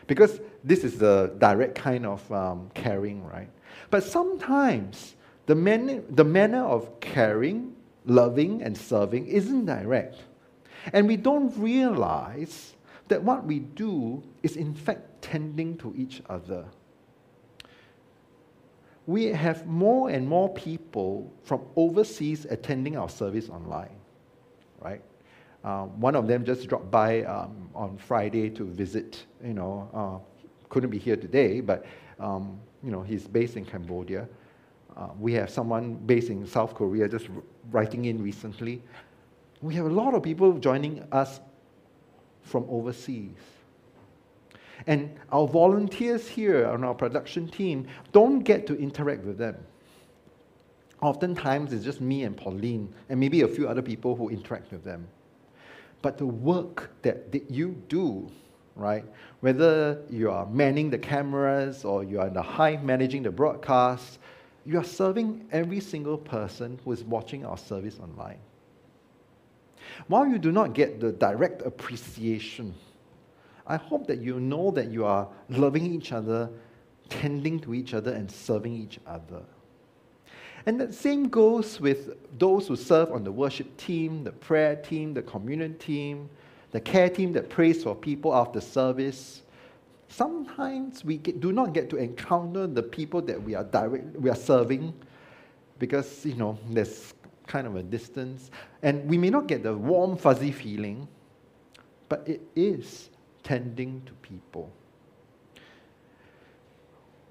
Because 0.06 0.40
this 0.64 0.84
is 0.84 0.98
the 0.98 1.34
direct 1.38 1.74
kind 1.74 2.06
of 2.06 2.32
um, 2.32 2.70
caring, 2.74 3.24
right? 3.26 3.48
But 3.90 4.02
sometimes 4.02 5.16
the, 5.46 5.54
man, 5.54 6.04
the 6.10 6.24
manner 6.24 6.64
of 6.64 7.00
caring, 7.00 7.74
loving, 8.06 8.62
and 8.62 8.76
serving 8.76 9.26
isn't 9.26 9.66
direct. 9.66 10.16
And 10.92 11.06
we 11.06 11.16
don't 11.16 11.56
realize 11.56 12.74
that 13.08 13.22
what 13.22 13.44
we 13.44 13.60
do 13.60 14.22
is, 14.42 14.56
in 14.56 14.74
fact, 14.74 15.22
tending 15.22 15.76
to 15.78 15.94
each 15.96 16.22
other. 16.28 16.64
We 19.06 19.26
have 19.26 19.66
more 19.66 20.10
and 20.10 20.28
more 20.28 20.52
people 20.54 21.32
from 21.42 21.62
overseas 21.76 22.46
attending 22.48 22.96
our 22.96 23.08
service 23.08 23.48
online, 23.48 23.96
right? 24.80 25.02
Um, 25.64 26.00
one 26.00 26.14
of 26.16 26.26
them 26.26 26.44
just 26.44 26.68
dropped 26.68 26.90
by 26.90 27.22
um, 27.22 27.68
on 27.74 27.96
Friday 27.96 28.50
to 28.50 28.64
visit. 28.64 29.24
You 29.44 29.54
know, 29.54 29.88
uh, 29.94 30.46
couldn't 30.68 30.90
be 30.90 30.98
here 30.98 31.16
today, 31.16 31.60
but 31.60 31.84
um, 32.18 32.58
you 32.82 32.90
know 32.90 33.02
he's 33.02 33.26
based 33.26 33.56
in 33.56 33.64
Cambodia. 33.64 34.28
Uh, 34.96 35.08
we 35.18 35.32
have 35.32 35.50
someone 35.50 35.94
based 35.94 36.28
in 36.28 36.46
South 36.46 36.74
Korea 36.74 37.08
just 37.08 37.28
writing 37.70 38.04
in 38.06 38.22
recently. 38.22 38.82
We 39.62 39.74
have 39.76 39.86
a 39.86 39.90
lot 39.90 40.14
of 40.14 40.22
people 40.22 40.52
joining 40.58 41.02
us 41.12 41.40
from 42.42 42.66
overseas. 42.68 43.36
And 44.86 45.18
our 45.30 45.46
volunteers 45.46 46.28
here 46.28 46.66
on 46.66 46.84
our 46.84 46.94
production 46.94 47.48
team 47.48 47.86
don't 48.12 48.40
get 48.40 48.66
to 48.66 48.78
interact 48.78 49.24
with 49.24 49.38
them. 49.38 49.56
Oftentimes, 51.00 51.72
it's 51.72 51.84
just 51.84 52.00
me 52.00 52.22
and 52.22 52.36
Pauline, 52.36 52.92
and 53.08 53.18
maybe 53.18 53.40
a 53.42 53.48
few 53.48 53.68
other 53.68 53.82
people 53.82 54.14
who 54.14 54.28
interact 54.28 54.70
with 54.70 54.84
them. 54.84 55.06
But 56.00 56.16
the 56.16 56.26
work 56.26 56.90
that, 57.02 57.32
that 57.32 57.50
you 57.50 57.82
do, 57.88 58.30
right? 58.76 59.04
Whether 59.40 60.00
you 60.10 60.30
are 60.30 60.46
manning 60.46 60.90
the 60.90 60.98
cameras 60.98 61.84
or 61.84 62.04
you 62.04 62.20
are 62.20 62.28
in 62.28 62.34
the 62.34 62.42
hive 62.42 62.84
managing 62.84 63.24
the 63.24 63.30
broadcast, 63.30 64.18
you 64.64 64.78
are 64.78 64.84
serving 64.84 65.46
every 65.50 65.80
single 65.80 66.16
person 66.16 66.78
who 66.84 66.92
is 66.92 67.02
watching 67.02 67.44
our 67.44 67.58
service 67.58 67.98
online. 67.98 68.38
While 70.06 70.28
you 70.28 70.38
do 70.38 70.52
not 70.52 70.72
get 70.72 71.00
the 71.00 71.12
direct 71.12 71.62
appreciation, 71.62 72.74
I 73.66 73.76
hope 73.76 74.06
that 74.08 74.20
you 74.20 74.40
know 74.40 74.70
that 74.72 74.90
you 74.90 75.04
are 75.04 75.28
loving 75.48 75.92
each 75.94 76.12
other, 76.12 76.50
tending 77.08 77.60
to 77.60 77.74
each 77.74 77.94
other, 77.94 78.12
and 78.12 78.30
serving 78.30 78.74
each 78.74 78.98
other. 79.06 79.42
And 80.66 80.80
the 80.80 80.92
same 80.92 81.28
goes 81.28 81.80
with 81.80 82.16
those 82.38 82.68
who 82.68 82.76
serve 82.76 83.10
on 83.10 83.24
the 83.24 83.32
worship 83.32 83.76
team, 83.76 84.22
the 84.24 84.32
prayer 84.32 84.76
team, 84.76 85.12
the 85.12 85.22
communion 85.22 85.76
team, 85.78 86.28
the 86.70 86.80
care 86.80 87.08
team 87.08 87.32
that 87.32 87.50
prays 87.50 87.82
for 87.82 87.94
people 87.94 88.34
after 88.34 88.60
service. 88.60 89.42
Sometimes 90.08 91.04
we 91.04 91.16
get, 91.16 91.40
do 91.40 91.52
not 91.52 91.72
get 91.72 91.90
to 91.90 91.96
encounter 91.96 92.66
the 92.66 92.82
people 92.82 93.20
that 93.22 93.42
we 93.42 93.54
are 93.54 93.64
direct, 93.64 94.16
we 94.16 94.30
are 94.30 94.36
serving 94.36 94.94
because 95.78 96.24
you 96.24 96.34
know 96.34 96.56
there's 96.70 97.12
kind 97.48 97.66
of 97.66 97.74
a 97.74 97.82
distance, 97.82 98.50
and 98.82 99.04
we 99.08 99.18
may 99.18 99.30
not 99.30 99.48
get 99.48 99.64
the 99.64 99.74
warm 99.74 100.16
fuzzy 100.16 100.52
feeling, 100.52 101.08
but 102.08 102.22
it 102.28 102.40
is 102.54 103.10
tending 103.42 104.02
to 104.06 104.12
people 104.14 104.70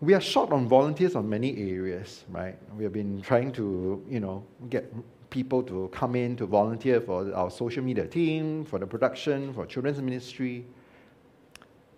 we 0.01 0.15
are 0.15 0.19
short 0.19 0.51
on 0.51 0.67
volunteers 0.67 1.15
on 1.15 1.29
many 1.29 1.55
areas, 1.71 2.25
right? 2.29 2.57
We 2.75 2.83
have 2.83 2.91
been 2.91 3.21
trying 3.21 3.51
to, 3.53 4.03
you 4.09 4.19
know, 4.19 4.43
get 4.69 4.91
people 5.29 5.61
to 5.63 5.89
come 5.93 6.15
in 6.15 6.35
to 6.37 6.47
volunteer 6.47 6.99
for 6.99 7.33
our 7.35 7.51
social 7.51 7.83
media 7.83 8.07
team, 8.07 8.65
for 8.65 8.79
the 8.79 8.87
production, 8.87 9.53
for 9.53 9.67
children's 9.67 10.01
ministry. 10.01 10.65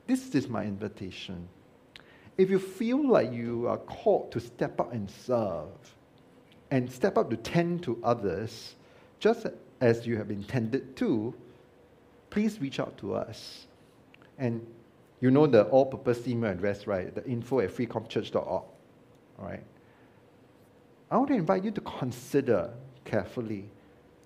This 0.06 0.36
is 0.36 0.50
my 0.50 0.66
invitation. 0.66 1.48
If 2.38 2.50
you 2.50 2.60
feel 2.60 3.08
like 3.08 3.32
you 3.32 3.68
are 3.70 3.78
called 3.78 4.34
to 4.34 4.42
step 4.42 4.82
up 4.82 4.92
and 4.92 5.10
serve, 5.10 5.70
and 6.72 6.92
step 6.92 7.18
up 7.18 7.30
to 7.30 7.38
tend 7.38 7.84
to 7.84 8.02
others, 8.04 8.76
just 9.20 9.48
as 9.80 10.06
you 10.06 10.18
have 10.18 10.30
intended 10.30 10.98
to, 10.98 11.34
please 12.30 12.60
reach 12.60 12.82
out 12.82 12.98
to 12.98 13.16
us. 13.16 13.68
And 14.38 14.66
you 15.22 15.32
know 15.32 15.48
the 15.48 15.64
all-purpose 15.66 16.28
email 16.28 16.52
address, 16.52 16.86
right? 16.86 17.14
The 17.14 17.26
info 17.26 17.60
at 17.60 17.70
freecomchurch.org. 17.70 18.46
All 18.48 18.70
right. 19.40 19.64
I 21.10 21.18
want 21.18 21.30
to 21.30 21.36
invite 21.36 21.64
you 21.64 21.72
to 21.72 21.82
consider 21.82 22.74
carefully 23.06 23.70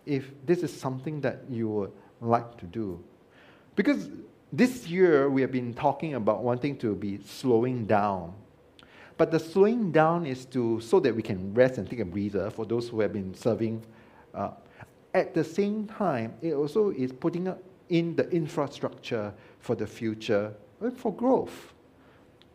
if 0.06 0.32
this 0.46 0.64
is 0.64 0.76
something 0.76 1.22
that 1.22 1.44
you 1.50 1.68
would 1.68 1.92
like 2.22 2.58
to 2.58 2.66
do. 2.66 3.04
Because 3.76 4.10
this 4.52 4.88
year 4.88 5.30
we 5.30 5.42
have 5.42 5.52
been 5.52 5.74
talking 5.74 6.16
about 6.16 6.44
wanting 6.44 6.78
to 6.78 6.96
be 6.96 7.20
slowing 7.26 7.86
down. 7.86 8.34
But 9.18 9.32
the 9.32 9.40
slowing 9.40 9.92
down 9.92 10.26
is 10.26 10.46
to 10.46 10.80
so 10.80 11.00
that 11.02 11.16
we 11.16 11.22
can 11.22 11.54
rest 11.54 11.78
and 11.78 11.90
take 11.90 12.00
a 12.00 12.06
breather 12.06 12.50
for 12.50 12.66
those 12.66 12.88
who 12.88 13.02
have 13.02 13.14
been 13.14 13.34
serving. 13.34 13.84
Uh, 14.34 14.52
at 15.14 15.34
the 15.34 15.44
same 15.44 15.88
time, 15.88 16.36
it 16.42 16.54
also 16.54 16.92
is 16.92 17.12
putting 17.12 17.48
in 17.90 18.16
the 18.16 18.30
infrastructure 18.30 19.34
for 19.60 19.76
the 19.76 19.88
future 19.88 20.54
and 20.82 20.96
for 20.98 21.14
growth, 21.14 21.74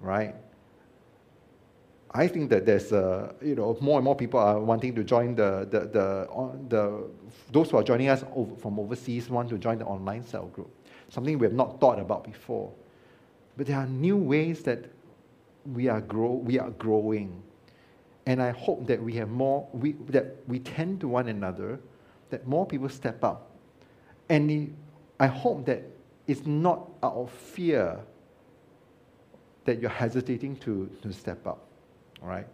right? 0.00 0.34
I 2.14 2.28
think 2.28 2.50
that 2.50 2.66
there's 2.66 2.92
a, 2.92 3.34
you 3.40 3.54
know, 3.54 3.76
more 3.80 3.98
and 3.98 4.04
more 4.04 4.14
people 4.14 4.38
are 4.38 4.60
wanting 4.60 4.94
to 4.96 5.04
join 5.04 5.34
the, 5.34 5.66
the, 5.70 5.80
the, 5.80 6.28
the 6.68 7.10
those 7.50 7.70
who 7.70 7.78
are 7.78 7.82
joining 7.82 8.08
us 8.08 8.22
over, 8.34 8.54
from 8.56 8.78
overseas 8.78 9.30
want 9.30 9.48
to 9.48 9.58
join 9.58 9.78
the 9.78 9.86
online 9.86 10.24
cell 10.24 10.46
group, 10.46 10.70
something 11.08 11.38
we 11.38 11.46
have 11.46 11.54
not 11.54 11.80
thought 11.80 11.98
about 11.98 12.24
before. 12.24 12.70
But 13.56 13.66
there 13.66 13.78
are 13.78 13.86
new 13.86 14.16
ways 14.16 14.62
that 14.64 14.90
we 15.72 15.88
are, 15.88 16.00
grow, 16.00 16.32
we 16.32 16.58
are 16.58 16.70
growing. 16.70 17.42
And 18.26 18.42
I 18.42 18.50
hope 18.50 18.86
that 18.86 19.02
we 19.02 19.14
have 19.14 19.30
more, 19.30 19.66
we, 19.72 19.92
that 20.08 20.36
we 20.46 20.58
tend 20.58 21.00
to 21.00 21.08
one 21.08 21.28
another, 21.28 21.80
that 22.30 22.46
more 22.46 22.66
people 22.66 22.88
step 22.88 23.24
up. 23.24 23.50
And 24.28 24.76
I 25.22 25.28
hope 25.28 25.66
that 25.66 25.84
it's 26.26 26.44
not 26.46 26.90
out 27.00 27.14
of 27.14 27.30
fear 27.30 28.00
that 29.64 29.80
you're 29.80 29.88
hesitating 29.88 30.56
to, 30.56 30.90
to 31.00 31.12
step 31.12 31.46
up. 31.46 31.64
Right? 32.20 32.48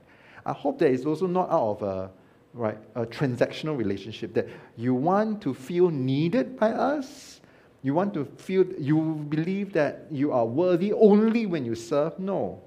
I 0.44 0.52
hope 0.52 0.78
that 0.80 0.90
it's 0.90 1.06
also 1.06 1.26
not 1.26 1.48
out 1.48 1.80
of 1.80 1.82
a, 1.82 2.10
right, 2.52 2.76
a 2.94 3.06
transactional 3.06 3.74
relationship, 3.74 4.34
that 4.34 4.48
you 4.76 4.92
want 4.92 5.40
to 5.42 5.54
feel 5.54 5.88
needed 5.88 6.58
by 6.58 6.72
us. 6.72 7.40
You 7.82 7.94
want 7.94 8.12
to 8.12 8.26
feel, 8.36 8.66
you 8.78 9.26
believe 9.30 9.72
that 9.72 10.04
you 10.10 10.30
are 10.32 10.44
worthy 10.44 10.92
only 10.92 11.46
when 11.46 11.64
you 11.64 11.74
serve. 11.74 12.18
No. 12.18 12.60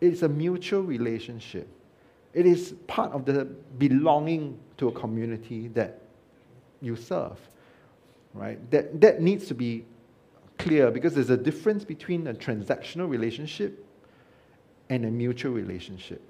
It's 0.00 0.22
a 0.22 0.28
mutual 0.30 0.80
relationship. 0.82 1.68
It 2.32 2.46
is 2.46 2.74
part 2.86 3.12
of 3.12 3.26
the 3.26 3.44
belonging 3.76 4.58
to 4.78 4.88
a 4.88 4.92
community 4.92 5.68
that 5.68 6.00
you 6.80 6.96
serve. 6.96 7.38
Right? 8.34 8.70
That, 8.70 9.00
that 9.00 9.22
needs 9.22 9.46
to 9.46 9.54
be 9.54 9.84
clear 10.58 10.90
because 10.90 11.14
there's 11.14 11.30
a 11.30 11.36
difference 11.36 11.84
between 11.84 12.26
a 12.26 12.34
transactional 12.34 13.08
relationship 13.08 13.86
and 14.90 15.04
a 15.04 15.10
mutual 15.10 15.52
relationship. 15.52 16.20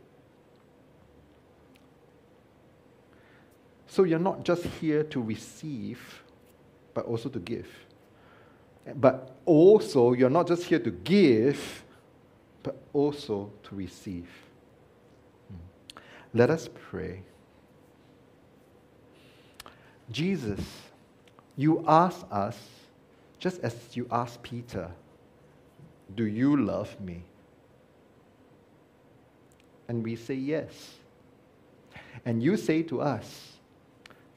So 3.86 4.04
you're 4.04 4.18
not 4.18 4.44
just 4.44 4.64
here 4.64 5.04
to 5.04 5.22
receive, 5.22 6.22
but 6.94 7.06
also 7.06 7.28
to 7.28 7.38
give. 7.38 7.68
But 8.96 9.36
also, 9.46 10.12
you're 10.12 10.30
not 10.30 10.46
just 10.46 10.64
here 10.64 10.78
to 10.80 10.90
give, 10.90 11.84
but 12.62 12.76
also 12.92 13.52
to 13.62 13.74
receive. 13.74 14.28
Hmm. 15.48 15.98
Let 16.34 16.50
us 16.50 16.68
pray. 16.90 17.22
Jesus, 20.10 20.60
you 21.56 21.84
ask 21.86 22.24
us, 22.30 22.58
just 23.38 23.60
as 23.60 23.74
you 23.94 24.06
asked 24.10 24.42
Peter, 24.42 24.90
Do 26.14 26.24
you 26.24 26.56
love 26.56 27.00
me? 27.00 27.24
And 29.88 30.02
we 30.02 30.16
say 30.16 30.34
yes. 30.34 30.94
And 32.24 32.42
you 32.42 32.56
say 32.56 32.82
to 32.84 33.00
us, 33.00 33.58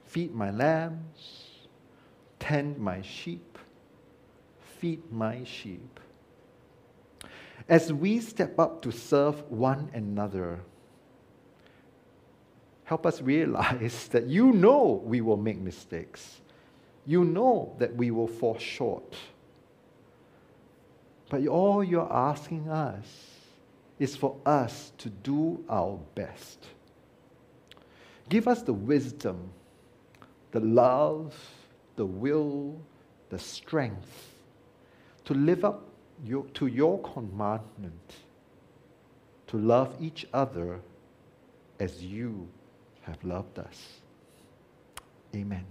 Feed 0.05 0.33
my 0.33 0.51
lambs, 0.51 1.43
tend 2.39 2.77
my 2.77 3.01
sheep, 3.01 3.57
feed 4.79 5.01
my 5.11 5.43
sheep. 5.43 5.99
As 7.67 7.91
we 7.91 8.19
step 8.19 8.57
up 8.59 8.81
to 8.83 8.91
serve 8.91 9.49
one 9.51 9.89
another, 9.93 10.61
help 12.85 13.05
us 13.05 13.21
realize 13.21 14.07
that 14.11 14.27
you 14.27 14.53
know 14.53 15.01
we 15.03 15.19
will 15.19 15.37
make 15.37 15.59
mistakes. 15.59 16.41
You 17.07 17.23
know 17.23 17.73
that 17.79 17.95
we 17.95 18.11
will 18.11 18.27
fall 18.27 18.59
short. 18.59 19.15
But 21.29 21.47
all 21.47 21.83
you're 21.83 22.11
asking 22.11 22.69
us 22.69 23.05
is 23.97 24.15
for 24.15 24.37
us 24.45 24.91
to 24.99 25.09
do 25.09 25.63
our 25.69 25.99
best. 26.13 26.67
Give 28.29 28.47
us 28.47 28.61
the 28.61 28.73
wisdom, 28.73 29.51
the 30.51 30.59
love, 30.59 31.33
the 31.95 32.05
will, 32.05 32.79
the 33.29 33.39
strength 33.39 34.33
to 35.27 35.33
live 35.33 35.65
up 35.65 35.83
your, 36.23 36.45
to 36.53 36.67
your 36.67 37.01
commandment, 37.01 38.15
to 39.47 39.57
love 39.57 39.95
each 39.99 40.25
other 40.33 40.79
as 41.79 42.01
you 42.01 42.47
have 43.01 43.21
loved 43.23 43.59
us. 43.59 43.99
Amen. 45.35 45.65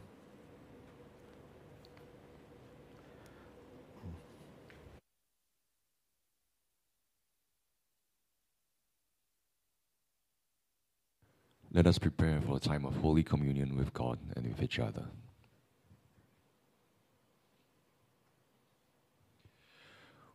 Let 11.77 11.87
us 11.87 11.99
prepare 11.99 12.41
for 12.41 12.57
a 12.57 12.59
time 12.59 12.87
of 12.87 12.97
Holy 12.97 13.23
Communion 13.23 13.77
with 13.77 13.93
God 13.93 14.19
and 14.35 14.47
with 14.47 14.63
each 14.63 14.79
other. 14.79 15.05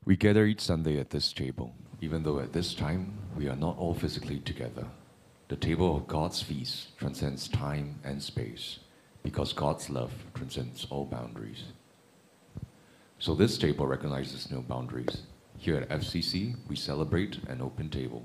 We 0.05 0.15
gather 0.15 0.45
each 0.45 0.61
Sunday 0.61 0.99
at 0.99 1.09
this 1.09 1.33
table, 1.33 1.73
even 1.99 2.21
though 2.21 2.37
at 2.37 2.53
this 2.53 2.75
time 2.75 3.17
we 3.35 3.49
are 3.49 3.55
not 3.55 3.75
all 3.79 3.95
physically 3.95 4.37
together. 4.37 4.85
The 5.47 5.55
table 5.55 5.97
of 5.97 6.07
God's 6.07 6.43
feast 6.43 6.95
transcends 6.99 7.47
time 7.47 7.99
and 8.03 8.21
space 8.21 8.77
because 9.23 9.51
God's 9.51 9.89
love 9.89 10.13
transcends 10.35 10.85
all 10.91 11.05
boundaries. 11.05 11.63
So 13.17 13.33
this 13.33 13.57
table 13.57 13.87
recognizes 13.87 14.51
no 14.51 14.61
boundaries. 14.61 15.23
Here 15.57 15.77
at 15.77 15.89
FCC, 15.89 16.53
we 16.69 16.75
celebrate 16.75 17.39
an 17.47 17.63
open 17.63 17.89
table. 17.89 18.23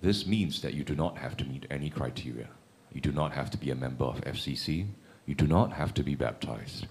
This 0.00 0.26
means 0.26 0.62
that 0.62 0.74
you 0.74 0.84
do 0.84 0.94
not 0.94 1.18
have 1.18 1.36
to 1.38 1.44
meet 1.44 1.66
any 1.70 1.90
criteria. 1.90 2.48
You 2.92 3.00
do 3.00 3.12
not 3.12 3.32
have 3.32 3.50
to 3.50 3.58
be 3.58 3.70
a 3.70 3.74
member 3.74 4.04
of 4.04 4.20
FCC. 4.20 4.86
You 5.26 5.34
do 5.34 5.46
not 5.46 5.72
have 5.72 5.92
to 5.94 6.02
be 6.02 6.14
baptized. 6.14 6.86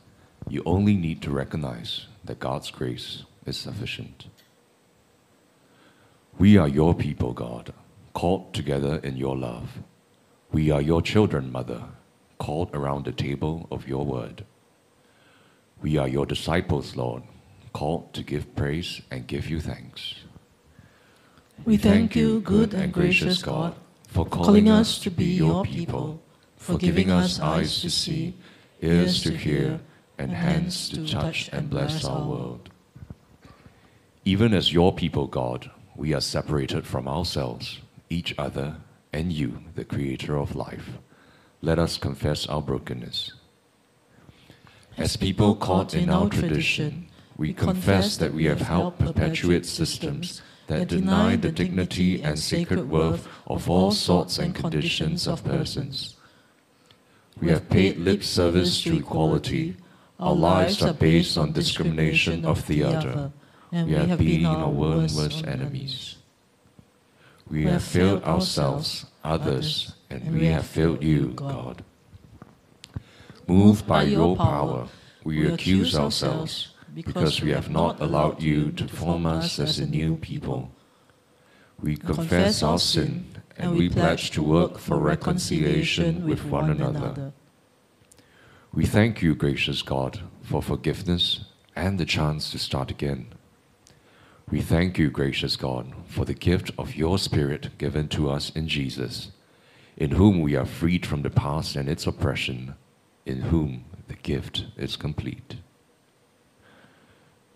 You 0.49 0.61
only 0.65 0.95
need 0.95 1.21
to 1.23 1.31
recognize 1.31 2.07
that 2.25 2.39
God's 2.39 2.69
grace 2.71 3.23
is 3.45 3.57
sufficient. 3.57 4.27
We 6.37 6.57
are 6.57 6.67
your 6.67 6.93
people, 6.93 7.33
God, 7.33 7.73
called 8.13 8.53
together 8.53 8.97
in 9.03 9.17
your 9.17 9.35
love. 9.35 9.79
We 10.51 10.69
are 10.69 10.81
your 10.81 11.01
children, 11.01 11.51
Mother, 11.51 11.83
called 12.37 12.69
around 12.73 13.05
the 13.05 13.11
table 13.11 13.67
of 13.71 13.87
your 13.87 14.05
word. 14.05 14.45
We 15.81 15.97
are 15.97 16.07
your 16.07 16.25
disciples, 16.25 16.95
Lord, 16.95 17.23
called 17.73 18.13
to 18.13 18.23
give 18.23 18.55
praise 18.55 19.01
and 19.09 19.27
give 19.27 19.49
you 19.49 19.59
thanks. 19.59 20.15
We 21.65 21.77
thank 21.77 22.15
you, 22.15 22.41
good 22.41 22.73
and 22.73 22.93
gracious 22.93 23.41
God, 23.41 23.75
for 24.07 24.25
calling 24.25 24.69
us 24.69 24.99
to 24.99 25.09
be 25.09 25.25
your 25.25 25.63
people, 25.65 26.21
for 26.55 26.77
giving 26.77 27.11
us 27.11 27.39
eyes 27.39 27.81
to 27.81 27.89
see, 27.89 28.35
ears 28.81 29.21
to 29.23 29.35
hear, 29.35 29.79
and 30.17 30.31
hands 30.31 30.89
to 30.89 31.07
touch 31.07 31.49
and 31.51 31.69
bless 31.69 32.05
our 32.05 32.25
world. 32.25 32.69
Even 34.25 34.53
as 34.53 34.73
your 34.73 34.93
people, 34.93 35.27
God, 35.27 35.69
we 35.95 36.13
are 36.13 36.21
separated 36.21 36.85
from 36.85 37.07
ourselves, 37.07 37.79
each 38.09 38.33
other, 38.37 38.77
and 39.13 39.31
you, 39.31 39.63
the 39.75 39.85
creator 39.85 40.37
of 40.37 40.55
life. 40.55 40.89
Let 41.61 41.79
us 41.79 41.97
confess 41.97 42.45
our 42.47 42.61
brokenness. 42.61 43.33
As 44.97 45.15
people 45.15 45.55
caught 45.55 45.93
in 45.93 46.09
our 46.09 46.29
tradition, 46.29 47.07
we 47.37 47.53
confess 47.53 48.17
that 48.17 48.33
we 48.33 48.45
have 48.45 48.61
helped 48.61 48.99
perpetuate 48.99 49.65
systems 49.65 50.41
that 50.67 50.89
deny 50.89 51.35
the 51.35 51.51
dignity 51.51 52.21
and 52.21 52.37
sacred 52.37 52.89
worth 52.89 53.27
of 53.47 53.69
all 53.69 53.91
sorts 53.91 54.37
and 54.37 54.53
conditions 54.53 55.27
of 55.27 55.43
persons. 55.43 56.15
We 57.41 57.49
have 57.49 57.69
paid 57.69 57.97
lip 57.97 58.23
service 58.23 58.81
to 58.83 58.97
equality. 58.97 59.77
Our 60.19 60.35
lives 60.35 60.81
are 60.81 60.93
based 60.93 61.37
on 61.37 61.53
discrimination 61.53 62.45
of 62.45 62.67
the 62.67 62.83
other. 62.83 63.31
We 63.71 63.93
have 63.93 64.19
been 64.19 64.45
our 64.45 64.69
worst 64.69 65.45
enemies. 65.45 66.15
We 67.49 67.63
have 67.65 67.83
failed 67.83 68.23
ourselves, 68.23 69.05
others, 69.23 69.93
and 70.09 70.33
we 70.33 70.47
have 70.47 70.65
failed 70.65 71.03
you, 71.03 71.27
God. 71.35 71.83
Moved 73.47 73.87
by 73.87 74.03
your 74.03 74.35
power, 74.35 74.89
we 75.23 75.47
accuse 75.47 75.95
ourselves 75.95 76.73
because 76.93 77.41
we 77.41 77.51
have 77.51 77.69
not 77.69 77.99
allowed 77.99 78.41
you 78.41 78.71
to 78.71 78.87
form 78.87 79.25
us 79.25 79.59
as 79.59 79.79
a 79.79 79.85
new 79.85 80.15
people. 80.15 80.71
We 81.79 81.95
confess 81.95 82.63
our 82.63 82.79
sin 82.79 83.25
and 83.57 83.75
we 83.75 83.89
pledge 83.89 84.31
to 84.31 84.43
work 84.43 84.77
for 84.79 84.97
reconciliation 84.97 86.25
with 86.25 86.45
one 86.45 86.69
another. 86.69 87.33
We 88.73 88.85
thank 88.85 89.21
you, 89.21 89.35
gracious 89.35 89.81
God, 89.81 90.19
for 90.41 90.61
forgiveness 90.61 91.45
and 91.75 91.99
the 91.99 92.05
chance 92.05 92.51
to 92.51 92.59
start 92.59 92.91
again. 92.91 93.27
We 94.49 94.61
thank 94.61 94.97
you, 94.97 95.09
gracious 95.09 95.55
God, 95.55 95.93
for 96.07 96.25
the 96.25 96.33
gift 96.33 96.71
of 96.77 96.95
your 96.95 97.17
Spirit 97.17 97.77
given 97.77 98.07
to 98.09 98.29
us 98.29 98.49
in 98.51 98.67
Jesus, 98.67 99.31
in 99.97 100.11
whom 100.11 100.41
we 100.41 100.55
are 100.55 100.65
freed 100.65 101.05
from 101.05 101.21
the 101.21 101.29
past 101.29 101.75
and 101.75 101.89
its 101.89 102.07
oppression, 102.07 102.75
in 103.25 103.41
whom 103.41 103.85
the 104.07 104.15
gift 104.15 104.65
is 104.77 104.95
complete. 104.95 105.55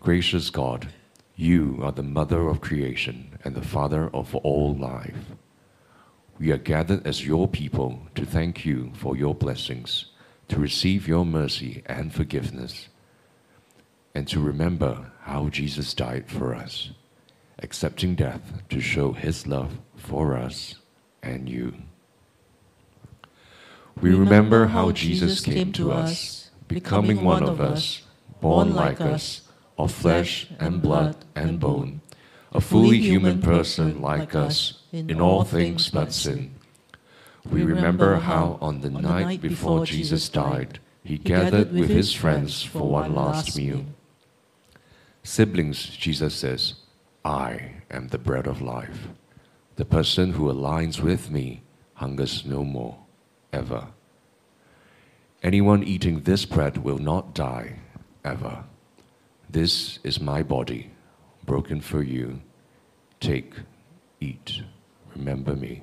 Gracious 0.02 0.50
God, 0.50 0.88
you 1.36 1.78
are 1.80 1.92
the 1.92 2.02
mother 2.02 2.48
of 2.48 2.60
creation 2.60 3.38
and 3.44 3.54
the 3.54 3.62
father 3.62 4.10
of 4.12 4.34
all 4.34 4.74
life. 4.74 5.30
We 6.40 6.50
are 6.50 6.58
gathered 6.58 7.06
as 7.06 7.24
your 7.24 7.46
people 7.46 8.00
to 8.16 8.26
thank 8.26 8.64
you 8.64 8.90
for 8.96 9.16
your 9.16 9.32
blessings, 9.32 10.06
to 10.48 10.58
receive 10.58 11.06
your 11.06 11.24
mercy 11.24 11.84
and 11.86 12.12
forgiveness, 12.12 12.88
and 14.12 14.26
to 14.26 14.40
remember 14.40 15.12
how 15.20 15.50
Jesus 15.50 15.94
died 15.94 16.28
for 16.28 16.52
us, 16.52 16.90
accepting 17.60 18.16
death 18.16 18.64
to 18.70 18.80
show 18.80 19.12
his 19.12 19.46
love 19.46 19.78
for 19.94 20.36
us 20.36 20.74
and 21.22 21.48
you. 21.48 21.74
We 24.00 24.12
remember 24.16 24.66
how 24.66 24.90
Jesus 24.90 25.42
came 25.42 25.70
to 25.74 25.92
us, 25.92 26.50
becoming 26.66 27.22
one 27.22 27.44
of 27.44 27.60
us, 27.60 28.02
born 28.40 28.74
like 28.74 29.00
us 29.00 29.41
of 29.78 29.92
flesh 29.92 30.48
and 30.58 30.82
blood 30.82 31.16
and 31.34 31.58
bone, 31.58 32.00
a 32.52 32.60
fully 32.60 32.98
human 32.98 33.40
person 33.40 34.00
like 34.00 34.34
us 34.34 34.80
in 34.92 35.20
all 35.20 35.44
things 35.44 35.88
but 35.90 36.12
sin. 36.12 36.54
We 37.50 37.64
remember 37.64 38.16
how 38.16 38.58
on 38.60 38.80
the 38.80 38.90
night 38.90 39.40
before 39.40 39.84
Jesus 39.84 40.28
died, 40.28 40.78
he 41.02 41.18
gathered 41.18 41.72
with 41.72 41.90
his 41.90 42.12
friends 42.12 42.62
for 42.62 42.88
one 42.88 43.14
last 43.14 43.56
meal. 43.56 43.84
Siblings, 45.24 45.86
Jesus 45.86 46.34
says, 46.34 46.74
I 47.24 47.82
am 47.90 48.08
the 48.08 48.18
bread 48.18 48.46
of 48.46 48.60
life. 48.60 49.08
The 49.76 49.84
person 49.84 50.32
who 50.32 50.52
aligns 50.52 51.00
with 51.00 51.30
me 51.30 51.62
hungers 51.94 52.44
no 52.44 52.64
more, 52.64 52.98
ever. 53.52 53.88
Anyone 55.42 55.82
eating 55.82 56.20
this 56.20 56.44
bread 56.44 56.78
will 56.78 56.98
not 56.98 57.34
die 57.34 57.78
ever. 58.24 58.64
This 59.52 59.98
is 60.02 60.18
my 60.18 60.42
body, 60.42 60.90
broken 61.44 61.82
for 61.82 62.02
you. 62.02 62.40
Take, 63.20 63.52
eat, 64.18 64.62
remember 65.14 65.54
me. 65.54 65.82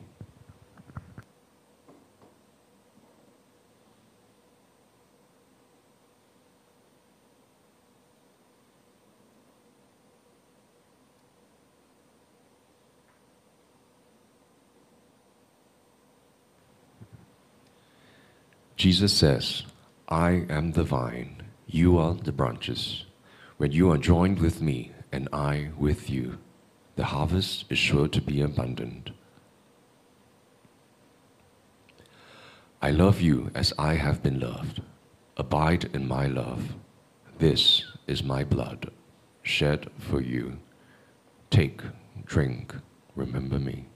Jesus 18.77 19.13
says, 19.13 19.61
I 20.07 20.47
am 20.49 20.71
the 20.71 20.83
vine, 20.83 21.43
you 21.67 21.99
are 21.99 22.15
the 22.15 22.31
branches. 22.31 23.05
When 23.59 23.73
you 23.73 23.91
are 23.91 23.97
joined 23.97 24.39
with 24.39 24.61
me 24.61 24.93
and 25.11 25.27
I 25.33 25.71
with 25.77 26.09
you, 26.09 26.37
the 26.95 27.03
harvest 27.03 27.65
is 27.69 27.77
sure 27.77 28.07
to 28.07 28.21
be 28.21 28.41
abundant. 28.41 29.09
I 32.81 32.91
love 32.91 33.19
you 33.19 33.51
as 33.53 33.73
I 33.77 33.95
have 33.95 34.23
been 34.23 34.39
loved. 34.39 34.81
Abide 35.35 35.89
in 35.93 36.07
my 36.07 36.25
love. 36.25 36.75
This 37.37 37.83
is 38.07 38.23
my 38.23 38.45
blood, 38.45 38.91
shed 39.43 39.89
for 39.97 40.21
you. 40.21 40.59
Take, 41.49 41.81
drink, 42.25 42.73
remember 43.13 43.59
me. 43.59 43.87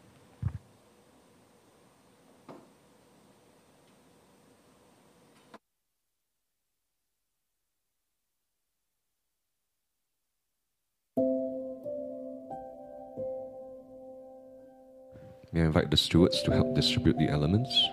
May 15.54 15.62
I 15.62 15.66
invite 15.66 15.92
the 15.92 15.98
stewards 15.98 16.42
to 16.44 16.52
help 16.52 16.74
distribute 16.74 17.16
the 17.20 17.30
elements? 17.30 17.88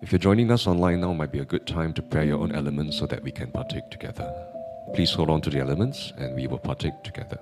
If 0.00 0.12
you're 0.12 0.20
joining 0.20 0.52
us 0.52 0.68
online 0.68 1.00
now, 1.00 1.12
might 1.12 1.32
be 1.32 1.40
a 1.40 1.44
good 1.44 1.66
time 1.66 1.92
to 1.94 2.02
prepare 2.02 2.24
your 2.24 2.38
own 2.38 2.54
elements 2.54 2.96
so 2.96 3.06
that 3.06 3.24
we 3.24 3.32
can 3.32 3.50
partake 3.50 3.90
together. 3.90 4.32
Please 4.94 5.12
hold 5.12 5.30
on 5.30 5.40
to 5.40 5.50
the 5.50 5.58
elements 5.58 6.12
and 6.16 6.36
we 6.36 6.46
will 6.46 6.60
partake 6.60 7.02
together. 7.02 7.40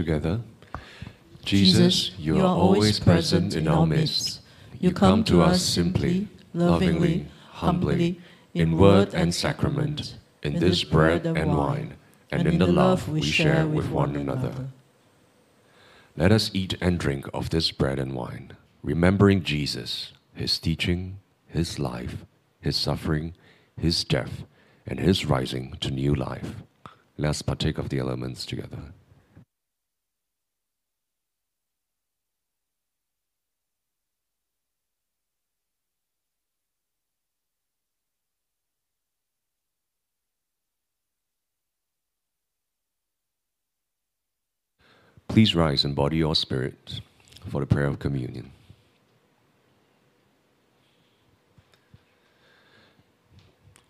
Together. 0.00 0.40
Jesus, 1.44 2.12
you 2.18 2.38
are 2.40 2.56
always 2.56 2.98
present 2.98 3.54
in 3.54 3.68
our 3.68 3.84
midst. 3.86 4.40
You 4.78 4.92
come 4.92 5.24
to 5.24 5.42
us 5.42 5.62
simply, 5.62 6.28
lovingly, 6.54 7.26
humbly, 7.50 8.18
in 8.54 8.78
word 8.78 9.12
and 9.12 9.34
sacrament, 9.34 10.16
in 10.42 10.54
this 10.54 10.84
bread 10.84 11.26
and 11.26 11.54
wine, 11.54 11.98
and 12.30 12.48
in 12.48 12.56
the 12.56 12.66
love 12.66 13.10
we 13.10 13.20
share 13.20 13.66
with 13.66 13.90
one 13.90 14.16
another. 14.16 14.68
Let 16.16 16.32
us 16.32 16.50
eat 16.54 16.78
and 16.80 16.98
drink 16.98 17.26
of 17.34 17.50
this 17.50 17.70
bread 17.70 17.98
and 17.98 18.14
wine, 18.14 18.54
remembering 18.82 19.42
Jesus, 19.42 20.14
his 20.32 20.58
teaching, 20.58 21.18
his 21.46 21.78
life, 21.78 22.24
his 22.58 22.74
suffering, 22.74 23.34
his 23.76 24.02
death, 24.02 24.44
and 24.86 24.98
his 24.98 25.26
rising 25.26 25.76
to 25.80 25.90
new 25.90 26.14
life. 26.14 26.54
Let 27.18 27.30
us 27.30 27.42
partake 27.42 27.76
of 27.76 27.90
the 27.90 27.98
elements 27.98 28.46
together. 28.46 28.94
Please 45.30 45.54
rise 45.54 45.84
in 45.84 45.94
body 45.94 46.20
or 46.24 46.34
spirit 46.34 47.00
for 47.48 47.60
the 47.60 47.66
prayer 47.66 47.86
of 47.86 48.00
communion. 48.00 48.50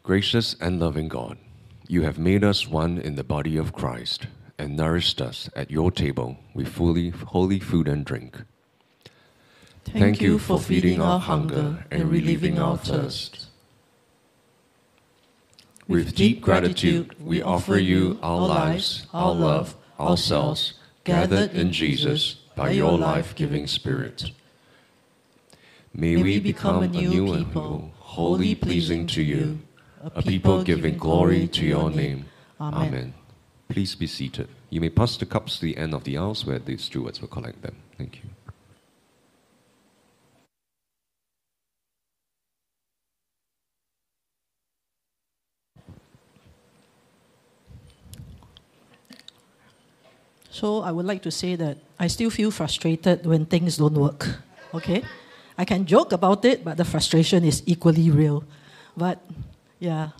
Gracious 0.02 0.54
and 0.60 0.78
loving 0.78 1.08
God, 1.08 1.38
you 1.88 2.02
have 2.02 2.18
made 2.18 2.44
us 2.44 2.68
one 2.68 2.98
in 2.98 3.14
the 3.14 3.24
body 3.24 3.56
of 3.56 3.72
Christ 3.72 4.26
and 4.58 4.76
nourished 4.76 5.22
us 5.22 5.48
at 5.56 5.70
your 5.70 5.90
table 5.90 6.36
with 6.52 6.68
fully 6.68 7.08
holy 7.08 7.58
food 7.58 7.88
and 7.88 8.04
drink. 8.04 8.42
Thank 9.86 10.20
you 10.20 10.38
for 10.38 10.60
feeding 10.60 11.00
our 11.00 11.20
hunger 11.20 11.86
and 11.90 12.10
relieving 12.10 12.58
our 12.58 12.76
thirst. 12.76 13.46
With 15.88 16.14
deep 16.14 16.42
gratitude, 16.42 17.16
we 17.18 17.40
offer 17.40 17.78
you 17.78 18.18
our 18.22 18.46
lives, 18.46 19.06
our 19.14 19.34
love, 19.34 19.74
ourselves, 19.98 20.74
gathered 21.10 21.52
in 21.54 21.72
Jesus 21.72 22.20
by 22.56 22.70
your 22.70 22.96
life 22.98 23.34
giving 23.34 23.66
Spirit. 23.66 24.30
May 25.92 26.16
we 26.16 26.38
become 26.40 26.82
a 26.82 26.88
new 26.88 27.36
people, 27.36 27.90
wholly 27.98 28.54
pleasing 28.54 29.06
to 29.08 29.22
you, 29.22 29.60
a 30.14 30.22
people 30.22 30.62
giving 30.62 30.96
glory 30.96 31.48
to 31.48 31.64
your 31.66 31.90
name. 31.90 32.26
Amen. 32.60 33.14
Please 33.68 33.94
be 33.94 34.06
seated. 34.06 34.48
You 34.68 34.80
may 34.80 34.90
pass 34.90 35.16
the 35.16 35.26
cups 35.26 35.58
to 35.58 35.66
the 35.66 35.76
end 35.76 35.94
of 35.94 36.04
the 36.04 36.16
aisles 36.16 36.44
where 36.44 36.58
the 36.58 36.76
stewards 36.76 37.20
will 37.20 37.28
collect 37.28 37.62
them. 37.62 37.76
Thank 37.98 38.22
you. 38.22 38.30
So 50.60 50.82
I 50.82 50.92
would 50.92 51.06
like 51.06 51.22
to 51.22 51.30
say 51.30 51.56
that 51.56 51.78
I 51.98 52.06
still 52.08 52.28
feel 52.28 52.50
frustrated 52.50 53.24
when 53.24 53.46
things 53.46 53.78
don't 53.78 53.94
work. 53.94 54.28
Okay? 54.74 55.02
I 55.56 55.64
can 55.64 55.86
joke 55.86 56.12
about 56.12 56.44
it, 56.44 56.62
but 56.62 56.76
the 56.76 56.84
frustration 56.84 57.46
is 57.46 57.62
equally 57.64 58.10
real. 58.10 58.44
But 58.94 59.24
yeah, 59.78 60.10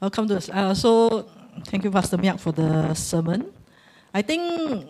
welcome 0.00 0.28
to 0.28 0.36
us. 0.36 0.48
Uh, 0.48 0.74
so 0.74 1.26
thank 1.64 1.82
you, 1.82 1.90
Pastor 1.90 2.18
Miak, 2.18 2.38
for 2.38 2.52
the 2.52 2.94
sermon. 2.94 3.50
I 4.14 4.22
think 4.22 4.86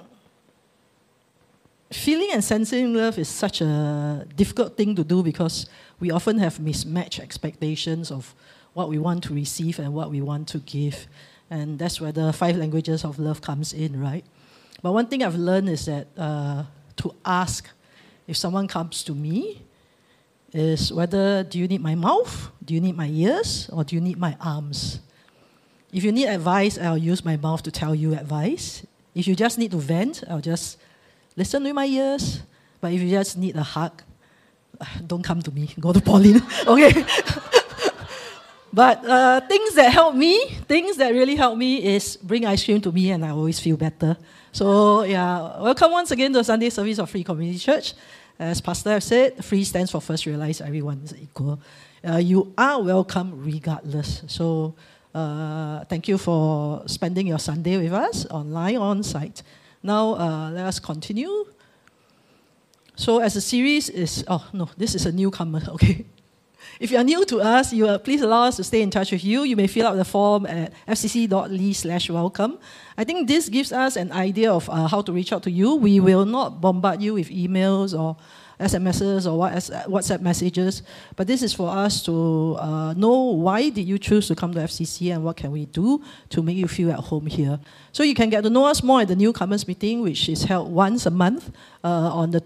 feeling 1.91 2.29
and 2.35 2.45
sensing 2.45 2.93
love 2.93 3.19
is 3.19 3.29
such 3.29 3.63
a 3.63 4.27
difficult 4.37 4.77
thing 4.77 4.95
to 4.97 5.03
do 5.03 5.23
because 5.23 5.65
we 5.99 6.11
often 6.11 6.37
have 6.37 6.61
mismatched 6.61 7.21
expectations 7.21 8.11
of 8.11 8.35
what 8.75 8.91
we 8.91 8.99
want 8.99 9.25
to 9.25 9.33
receive 9.33 9.79
and 9.79 9.95
what 9.95 10.11
we 10.11 10.21
want 10.21 10.47
to 10.49 10.59
give. 10.59 11.07
And 11.49 11.79
that's 11.79 12.03
where 12.03 12.13
the 12.13 12.35
five 12.35 12.59
languages 12.59 13.03
of 13.03 13.19
love 13.19 13.41
comes 13.41 13.73
in, 13.73 13.99
right? 13.99 14.27
But 14.83 14.93
one 14.93 15.07
thing 15.07 15.23
I've 15.23 15.37
learned 15.37 15.69
is 15.69 15.87
that 15.87 16.09
uh, 16.17 16.65
to 16.97 17.15
ask 17.25 17.69
if 18.27 18.37
someone 18.37 18.67
comes 18.67 19.05
to 19.05 19.15
me 19.15 19.63
is 20.53 20.93
whether 20.93 21.45
do 21.45 21.59
you 21.59 21.69
need 21.69 21.81
my 21.81 21.95
mouth, 21.95 22.51
do 22.65 22.75
you 22.75 22.81
need 22.81 22.97
my 22.97 23.09
ears, 23.09 23.69
or 23.73 23.85
do 23.85 23.95
you 23.95 24.01
need 24.01 24.19
my 24.19 24.37
arms? 24.41 25.01
If 25.93 26.05
you 26.05 26.13
need 26.13 26.27
advice, 26.27 26.79
I'll 26.79 26.99
use 26.99 27.25
my 27.25 27.37
mouth 27.37 27.63
to 27.65 27.71
tell 27.71 27.95
you 27.95 28.15
advice. 28.15 28.87
If 29.15 29.27
you 29.27 29.35
just 29.35 29.59
need 29.59 29.73
to 29.73 29.77
vent, 29.77 30.23
I'll 30.29 30.41
just 30.41 30.79
listen 31.37 31.65
with 31.65 31.75
my 31.75 31.87
ears. 31.87 32.43
But 32.81 32.93
if 32.93 33.01
you 33.01 33.11
just 33.11 33.37
need 33.37 33.57
a 33.57 33.63
hug, 33.63 34.03
don't 35.07 35.23
come 35.23 35.43
to 35.43 35.51
me, 35.51 35.75
go 35.79 35.93
to 35.93 36.01
Pauline. 36.01 36.43
okay? 36.67 37.05
but 38.73 39.05
uh, 39.05 39.41
things 39.49 39.75
that 39.75 39.93
help 39.93 40.15
me, 40.15 40.47
things 40.69 40.97
that 40.97 41.11
really 41.13 41.35
help 41.35 41.59
me 41.59 41.85
is 41.85 42.17
bring 42.17 42.47
ice 42.47 42.65
cream 42.65 42.81
to 42.83 42.93
me 42.93 43.11
and 43.11 43.25
I 43.25 43.31
always 43.31 43.59
feel 43.59 43.77
better. 43.77 44.17
So, 44.53 45.05
yeah, 45.05 45.63
welcome 45.63 45.93
once 45.93 46.11
again 46.11 46.33
to 46.33 46.43
Sunday 46.43 46.71
service 46.71 46.99
of 46.99 47.09
Free 47.09 47.23
Community 47.23 47.59
Church. 47.59 47.95
As 48.37 48.61
Pastor 48.61 48.91
have 48.91 49.05
said, 49.05 49.45
free 49.45 49.63
stands 49.63 49.93
for 49.93 50.01
first 50.01 50.27
realize 50.27 50.61
everyone 50.61 51.03
is 51.05 51.15
equal. 51.15 51.61
Uh, 52.03 52.17
you 52.17 52.53
are 52.59 52.83
welcome 52.83 53.45
regardless. 53.45 54.23
So, 54.27 54.75
uh, 55.15 55.85
thank 55.85 56.09
you 56.09 56.19
for 56.19 56.83
spending 56.87 57.29
your 57.29 57.39
Sunday 57.39 57.77
with 57.77 57.93
us 57.93 58.27
online 58.27 58.77
on 58.79 59.05
site. 59.05 59.45
Now, 59.85 60.17
uh, 60.17 60.51
let 60.51 60.67
us 60.67 60.81
continue. 60.81 61.47
So, 62.97 63.21
as 63.21 63.37
a 63.37 63.41
series 63.41 63.89
is, 63.89 64.25
oh 64.27 64.49
no, 64.53 64.69
this 64.77 64.97
is 64.97 65.07
a 65.07 65.13
newcomer, 65.13 65.63
okay. 65.69 66.05
If 66.81 66.91
you 66.91 66.97
are 66.97 67.05
new 67.05 67.27
to 67.27 67.43
us, 67.43 67.75
you 67.75 67.87
are, 67.87 67.99
please 67.99 68.23
allow 68.23 68.45
us 68.45 68.57
to 68.57 68.65
stay 68.65 68.81
in 68.81 68.89
touch 68.89 69.13
with 69.13 69.23
you. 69.23 69.43
You 69.43 69.55
may 69.55 69.67
fill 69.67 69.87
out 69.87 69.97
the 69.97 70.05
form 70.05 70.47
at 70.47 70.73
fcc.ly 70.89 71.73
slash 71.73 72.09
welcome. 72.09 72.59
I 72.97 73.05
think 73.05 73.29
this 73.29 73.51
gives 73.51 73.71
us 73.71 73.97
an 73.97 74.11
idea 74.13 74.51
of 74.51 74.67
uh, 74.71 74.89
how 74.89 75.03
to 75.03 75.13
reach 75.13 75.31
out 75.31 75.43
to 75.43 75.51
you. 75.51 75.75
We 75.75 76.01
will 76.01 76.25
not 76.25 76.63
bombard 76.63 77.03
you 77.03 77.13
with 77.13 77.29
emails 77.29 77.93
or 77.93 78.17
SMSs 78.59 79.27
or 79.31 79.39
WhatsApp 79.91 80.23
messages, 80.23 80.83
but 81.17 81.27
this 81.27 81.43
is 81.43 81.53
for 81.53 81.69
us 81.69 82.03
to 82.05 82.57
uh, 82.59 82.95
know 82.95 83.25
why 83.25 83.69
did 83.69 83.87
you 83.87 83.99
choose 83.99 84.27
to 84.29 84.35
come 84.35 84.55
to 84.55 84.61
FCC 84.61 85.13
and 85.13 85.23
what 85.23 85.37
can 85.37 85.51
we 85.51 85.67
do 85.67 86.03
to 86.31 86.43
make 86.43 86.57
you 86.57 86.67
feel 86.67 86.91
at 86.93 86.99
home 86.99 87.27
here. 87.27 87.61
So 87.93 88.03
you 88.05 88.15
can 88.15 88.31
get 88.31 88.43
to 88.45 88.49
know 88.49 88.65
us 88.65 88.83
more 88.83 89.03
at 89.03 89.09
the 89.09 89.17
newcomers 89.17 89.69
meeting, 89.69 90.01
which 90.01 90.31
is 90.31 90.45
held 90.45 90.73
once 90.73 91.05
a 91.05 91.11
month 91.11 91.51
uh, 91.85 91.89
on 91.89 92.31
the 92.31 92.43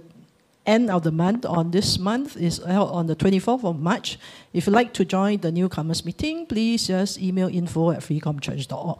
end 0.66 0.90
of 0.90 1.02
the 1.02 1.12
month 1.12 1.44
on 1.44 1.70
this 1.70 1.98
month 1.98 2.36
is 2.36 2.58
held 2.58 2.90
on 2.90 3.06
the 3.06 3.16
24th 3.16 3.64
of 3.64 3.80
March. 3.80 4.18
If 4.52 4.66
you'd 4.66 4.72
like 4.72 4.92
to 4.94 5.04
join 5.04 5.38
the 5.38 5.52
newcomers 5.52 6.04
meeting, 6.04 6.46
please 6.46 6.86
just 6.86 7.20
email 7.20 7.48
info 7.48 7.90
at 7.90 8.00
freecomchurch.org. 8.00 8.98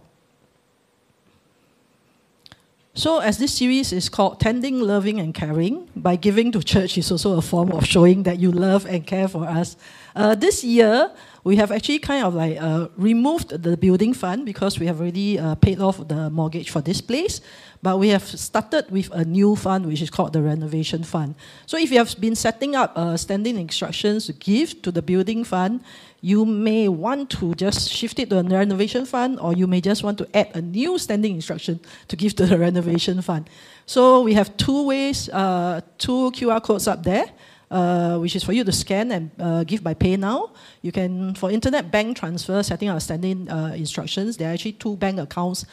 So, 2.96 3.18
as 3.18 3.38
this 3.38 3.52
series 3.52 3.92
is 3.92 4.08
called 4.08 4.38
Tending, 4.38 4.78
Loving, 4.78 5.18
and 5.18 5.34
Caring, 5.34 5.88
by 5.96 6.14
giving 6.14 6.52
to 6.52 6.62
church 6.62 6.96
is 6.96 7.10
also 7.10 7.36
a 7.36 7.42
form 7.42 7.72
of 7.72 7.84
showing 7.84 8.22
that 8.22 8.38
you 8.38 8.52
love 8.52 8.86
and 8.86 9.04
care 9.04 9.26
for 9.26 9.48
us. 9.48 9.76
Uh, 10.14 10.36
this 10.36 10.62
year, 10.62 11.10
we 11.42 11.56
have 11.56 11.72
actually 11.72 11.98
kind 11.98 12.24
of 12.24 12.34
like 12.36 12.56
uh, 12.62 12.86
removed 12.96 13.50
the 13.50 13.76
building 13.76 14.14
fund 14.14 14.46
because 14.46 14.78
we 14.78 14.86
have 14.86 15.00
already 15.00 15.40
uh, 15.40 15.56
paid 15.56 15.80
off 15.80 16.06
the 16.06 16.30
mortgage 16.30 16.70
for 16.70 16.80
this 16.80 17.00
place. 17.00 17.40
But 17.84 17.98
we 17.98 18.08
have 18.08 18.24
started 18.24 18.90
with 18.90 19.10
a 19.12 19.26
new 19.26 19.54
fund, 19.56 19.84
which 19.84 20.00
is 20.00 20.08
called 20.08 20.32
the 20.32 20.40
renovation 20.40 21.04
fund. 21.04 21.34
So 21.66 21.76
if 21.76 21.92
you 21.92 21.98
have 21.98 22.18
been 22.18 22.34
setting 22.34 22.74
up 22.74 22.96
uh, 22.96 23.18
standing 23.18 23.58
instructions 23.58 24.24
to 24.24 24.32
give 24.32 24.80
to 24.80 24.90
the 24.90 25.02
building 25.02 25.44
fund, 25.44 25.82
you 26.22 26.46
may 26.46 26.88
want 26.88 27.28
to 27.36 27.54
just 27.54 27.90
shift 27.90 28.18
it 28.18 28.30
to 28.30 28.38
a 28.38 28.42
renovation 28.42 29.04
fund, 29.04 29.38
or 29.38 29.52
you 29.52 29.66
may 29.66 29.82
just 29.82 30.02
want 30.02 30.16
to 30.16 30.26
add 30.34 30.48
a 30.54 30.62
new 30.62 30.96
standing 30.96 31.34
instruction 31.34 31.78
to 32.08 32.16
give 32.16 32.34
to 32.36 32.46
the 32.46 32.56
renovation 32.66 33.20
fund. 33.20 33.50
So 33.84 34.22
we 34.22 34.32
have 34.32 34.56
two 34.56 34.86
ways, 34.86 35.28
uh, 35.28 35.82
two 35.98 36.32
QR 36.32 36.62
codes 36.62 36.88
up 36.88 37.02
there. 37.02 37.26
Uh, 37.70 38.18
which 38.18 38.36
is 38.36 38.44
for 38.44 38.52
you 38.52 38.62
to 38.62 38.70
scan 38.70 39.10
and 39.10 39.30
uh, 39.40 39.64
give 39.64 39.82
by 39.82 39.94
PayNow. 39.94 40.50
You 40.82 40.92
can, 40.92 41.34
for 41.34 41.50
internet 41.50 41.90
bank 41.90 42.16
transfer, 42.18 42.62
setting 42.62 42.88
up 42.88 43.00
standing 43.02 43.50
uh, 43.50 43.72
instructions, 43.74 44.36
there 44.36 44.50
are 44.50 44.52
actually 44.52 44.74
two 44.74 44.96
bank 44.96 45.18
accounts 45.18 45.64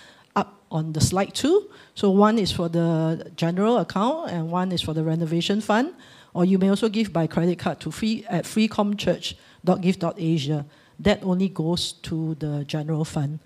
on 0.72 0.94
the 0.94 1.02
slide 1.02 1.36
too. 1.36 1.70
So 1.94 2.10
one 2.10 2.40
is 2.40 2.52
for 2.52 2.70
the 2.70 3.32
general 3.36 3.78
account 3.78 4.32
and 4.32 4.50
one 4.50 4.72
is 4.72 4.82
for 4.82 4.94
the 4.94 5.04
renovation 5.04 5.62
fund. 5.62 5.94
Or 6.34 6.46
you 6.46 6.58
may 6.58 6.70
also 6.70 6.88
give 6.88 7.12
by 7.12 7.28
credit 7.28 7.60
card 7.60 7.82
to 7.82 7.92
free 7.92 8.24
at 8.30 8.46
freecomchurch.give.asia. 8.46 10.66
That 11.00 11.22
only 11.24 11.50
goes 11.50 11.92
to 12.04 12.36
the 12.36 12.64
general 12.66 13.04
fund. 13.04 13.40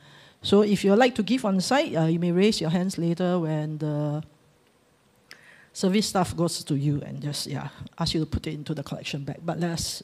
So 0.43 0.61
if 0.61 0.85
you'd 0.85 0.95
like 0.95 1.15
to 1.15 1.23
give 1.23 1.45
on 1.45 1.59
site, 1.59 1.95
uh, 1.95 2.05
you 2.05 2.19
may 2.19 2.31
raise 2.31 2.61
your 2.61 2.69
hands 2.69 2.99
later 2.99 3.39
when 3.39 3.79
the 3.79 4.21
service 5.73 6.05
staff 6.07 6.37
goes 6.37 6.63
to 6.63 6.75
you 6.75 7.01
and 7.01 7.19
just 7.21 7.47
yeah 7.47 7.67
ask 7.99 8.13
you 8.13 8.21
to 8.21 8.25
put 8.25 8.47
it 8.47 8.53
into 8.53 8.73
the 8.75 8.83
collection 8.83 9.23
bag. 9.23 9.39
But 9.43 9.59
let's 9.59 10.03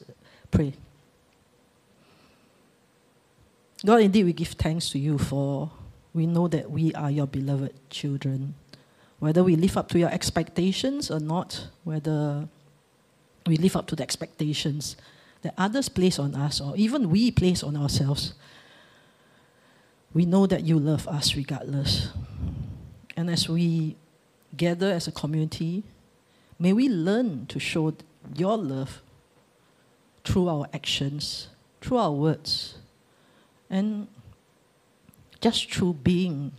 pray. 0.50 0.74
God, 3.84 4.00
indeed, 4.00 4.24
we 4.24 4.32
give 4.32 4.48
thanks 4.48 4.90
to 4.90 4.98
you 4.98 5.18
for 5.18 5.70
we 6.14 6.26
know 6.26 6.48
that 6.48 6.70
we 6.70 6.92
are 6.94 7.10
your 7.10 7.26
beloved 7.26 7.72
children. 7.90 8.54
Whether 9.18 9.42
we 9.44 9.56
live 9.56 9.76
up 9.76 9.88
to 9.90 9.98
your 9.98 10.10
expectations 10.10 11.10
or 11.10 11.20
not, 11.20 11.68
whether 11.84 12.48
we 13.46 13.56
live 13.56 13.76
up 13.76 13.86
to 13.88 13.96
the 13.96 14.02
expectations 14.02 14.96
that 15.42 15.54
others 15.56 15.88
place 15.88 16.18
on 16.18 16.34
us 16.34 16.60
or 16.60 16.76
even 16.76 17.10
we 17.10 17.30
place 17.30 17.62
on 17.62 17.76
ourselves, 17.76 18.34
we 20.12 20.26
know 20.26 20.46
that 20.46 20.64
you 20.64 20.78
love 20.78 21.08
us 21.08 21.34
regardless. 21.34 22.08
And 23.16 23.30
as 23.30 23.48
we 23.48 23.96
gather 24.56 24.90
as 24.90 25.06
a 25.08 25.12
community, 25.12 25.84
may 26.58 26.72
we 26.72 26.88
learn 26.88 27.46
to 27.46 27.58
show 27.58 27.94
your 28.34 28.56
love 28.56 29.00
through 30.24 30.48
our 30.48 30.66
actions, 30.72 31.48
through 31.80 31.96
our 31.96 32.12
words, 32.12 32.74
and 33.70 34.06
just 35.42 35.70
through 35.70 35.94
being. 35.94 36.52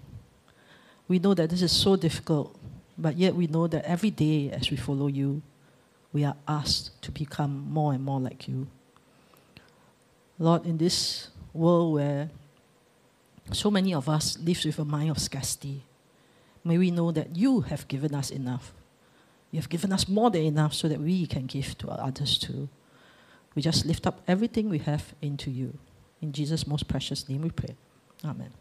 We 1.07 1.17
know 1.17 1.33
that 1.33 1.49
this 1.49 1.61
is 1.61 1.71
so 1.71 1.95
difficult, 1.95 2.55
but 2.97 3.17
yet 3.17 3.33
we 3.33 3.47
know 3.47 3.65
that 3.67 3.85
every 3.85 4.11
day 4.11 4.51
as 4.51 4.69
we 4.69 4.77
follow 4.77 5.07
you, 5.07 5.41
we 6.11 6.23
are 6.23 6.35
asked 6.47 7.01
to 7.01 7.11
become 7.11 7.65
more 7.71 7.93
and 7.93 8.03
more 8.03 8.19
like 8.19 8.47
you. 8.47 8.67
Lord, 10.37 10.65
in 10.65 10.77
this 10.77 11.29
world 11.53 11.93
where 11.93 12.29
so 13.51 13.71
many 13.71 13.93
of 13.93 14.07
us 14.07 14.37
live 14.39 14.63
with 14.65 14.77
a 14.79 14.85
mind 14.85 15.11
of 15.11 15.19
scarcity, 15.19 15.83
may 16.63 16.77
we 16.77 16.91
know 16.91 17.11
that 17.11 17.35
you 17.35 17.61
have 17.61 17.87
given 17.87 18.13
us 18.13 18.29
enough. 18.29 18.73
You 19.51 19.59
have 19.59 19.69
given 19.69 19.93
us 19.93 20.07
more 20.07 20.29
than 20.29 20.43
enough 20.43 20.73
so 20.73 20.87
that 20.87 20.99
we 20.99 21.25
can 21.25 21.45
give 21.45 21.77
to 21.79 21.89
others 21.89 22.37
too. 22.37 22.69
We 23.55 23.61
just 23.61 23.85
lift 23.85 24.07
up 24.07 24.21
everything 24.27 24.69
we 24.69 24.79
have 24.79 25.13
into 25.21 25.51
you. 25.51 25.77
In 26.21 26.31
Jesus' 26.31 26.65
most 26.65 26.87
precious 26.87 27.29
name 27.29 27.41
we 27.41 27.51
pray. 27.51 27.75
Amen. 28.25 28.51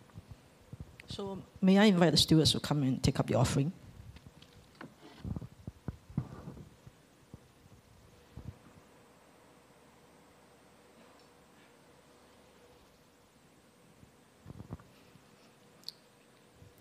So, 1.15 1.37
may 1.61 1.77
I 1.77 1.85
invite 1.85 2.13
the 2.13 2.17
stewards 2.17 2.53
to 2.53 2.61
come 2.61 2.83
and 2.83 3.03
take 3.03 3.21
up 3.21 3.27
the 3.27 3.35
offering? 3.35 3.71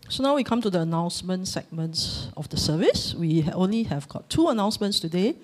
So 0.08 0.24
now 0.24 0.36
we 0.36 0.46
come 0.46 0.62
to 0.62 0.70
the 0.70 0.80
announcement 0.80 1.50
segments 1.50 2.30
of 2.38 2.48
the 2.48 2.56
service. 2.56 3.14
We 3.14 3.44
only 3.52 3.84
have 3.84 4.08
got 4.08 4.30
two 4.30 4.48
announcements 4.48 5.02
today. 5.02 5.36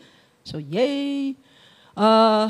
So 0.45 0.59
yay! 0.59 1.35
Uh, 1.97 2.49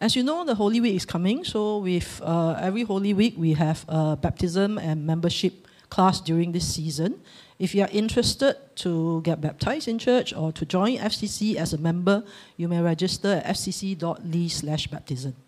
as 0.00 0.16
you 0.16 0.22
know, 0.22 0.46
the 0.46 0.54
Holy 0.54 0.80
Week 0.80 0.94
is 0.94 1.04
coming. 1.04 1.44
So 1.44 1.78
with 1.78 2.22
uh, 2.24 2.56
every 2.58 2.84
Holy 2.84 3.12
Week, 3.12 3.34
we 3.36 3.52
have 3.52 3.84
a 3.86 4.16
baptism 4.16 4.78
and 4.78 5.06
membership 5.06 5.63
class 5.94 6.18
during 6.20 6.50
this 6.50 6.66
season. 6.66 7.22
If 7.58 7.72
you 7.74 7.82
are 7.86 7.92
interested 7.92 8.58
to 8.82 9.22
get 9.22 9.40
baptized 9.40 9.86
in 9.86 10.02
church 10.02 10.34
or 10.34 10.50
to 10.50 10.66
join 10.66 10.98
FCC 10.98 11.54
as 11.54 11.72
a 11.72 11.78
member, 11.78 12.24
you 12.56 12.66
may 12.66 12.82
register 12.82 13.40
at 13.44 13.54
fcc.ly 13.54 14.48
slash 14.48 14.88
baptism. 14.88 15.38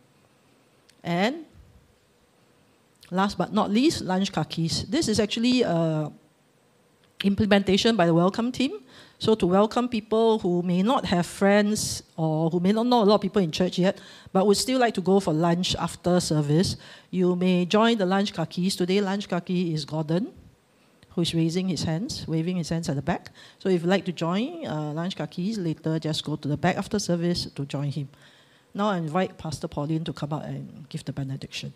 And 1.02 1.44
last 3.10 3.36
but 3.36 3.52
not 3.52 3.74
least, 3.74 4.02
lunch 4.02 4.30
kakis. 4.30 4.86
This 4.86 5.08
is 5.08 5.18
actually 5.18 5.62
a 5.62 6.12
implementation 7.24 7.96
by 7.96 8.06
the 8.06 8.14
welcome 8.14 8.52
team. 8.52 8.80
So 9.18 9.34
to 9.34 9.46
welcome 9.46 9.88
people 9.88 10.38
who 10.38 10.62
may 10.62 10.82
not 10.82 11.06
have 11.06 11.24
friends 11.24 12.02
or 12.16 12.50
who 12.50 12.60
may 12.60 12.72
not 12.72 12.86
know 12.86 13.02
a 13.02 13.06
lot 13.06 13.14
of 13.14 13.20
people 13.22 13.40
in 13.40 13.50
church 13.50 13.78
yet, 13.78 13.98
but 14.32 14.46
would 14.46 14.58
still 14.58 14.78
like 14.78 14.92
to 14.94 15.00
go 15.00 15.20
for 15.20 15.32
lunch 15.32 15.74
after 15.76 16.20
service, 16.20 16.76
you 17.10 17.34
may 17.34 17.64
join 17.64 17.96
the 17.96 18.04
lunch 18.04 18.34
kakis. 18.34 18.76
Today, 18.76 19.00
lunch 19.00 19.26
kaki 19.26 19.72
is 19.72 19.86
Gordon, 19.86 20.32
who 21.10 21.22
is 21.22 21.34
raising 21.34 21.68
his 21.68 21.84
hands, 21.84 22.28
waving 22.28 22.56
his 22.56 22.68
hands 22.68 22.90
at 22.90 22.96
the 22.96 23.02
back. 23.02 23.30
So 23.58 23.70
if 23.70 23.80
you'd 23.80 23.88
like 23.88 24.04
to 24.04 24.12
join 24.12 24.66
uh, 24.66 24.92
lunch 24.92 25.16
kakis 25.16 25.56
later, 25.56 25.98
just 25.98 26.22
go 26.22 26.36
to 26.36 26.48
the 26.48 26.58
back 26.58 26.76
after 26.76 26.98
service 26.98 27.46
to 27.46 27.64
join 27.64 27.90
him. 27.90 28.10
Now 28.74 28.90
I 28.90 28.98
invite 28.98 29.38
Pastor 29.38 29.66
Pauline 29.68 30.04
to 30.04 30.12
come 30.12 30.34
out 30.34 30.44
and 30.44 30.86
give 30.90 31.06
the 31.06 31.14
benediction. 31.14 31.72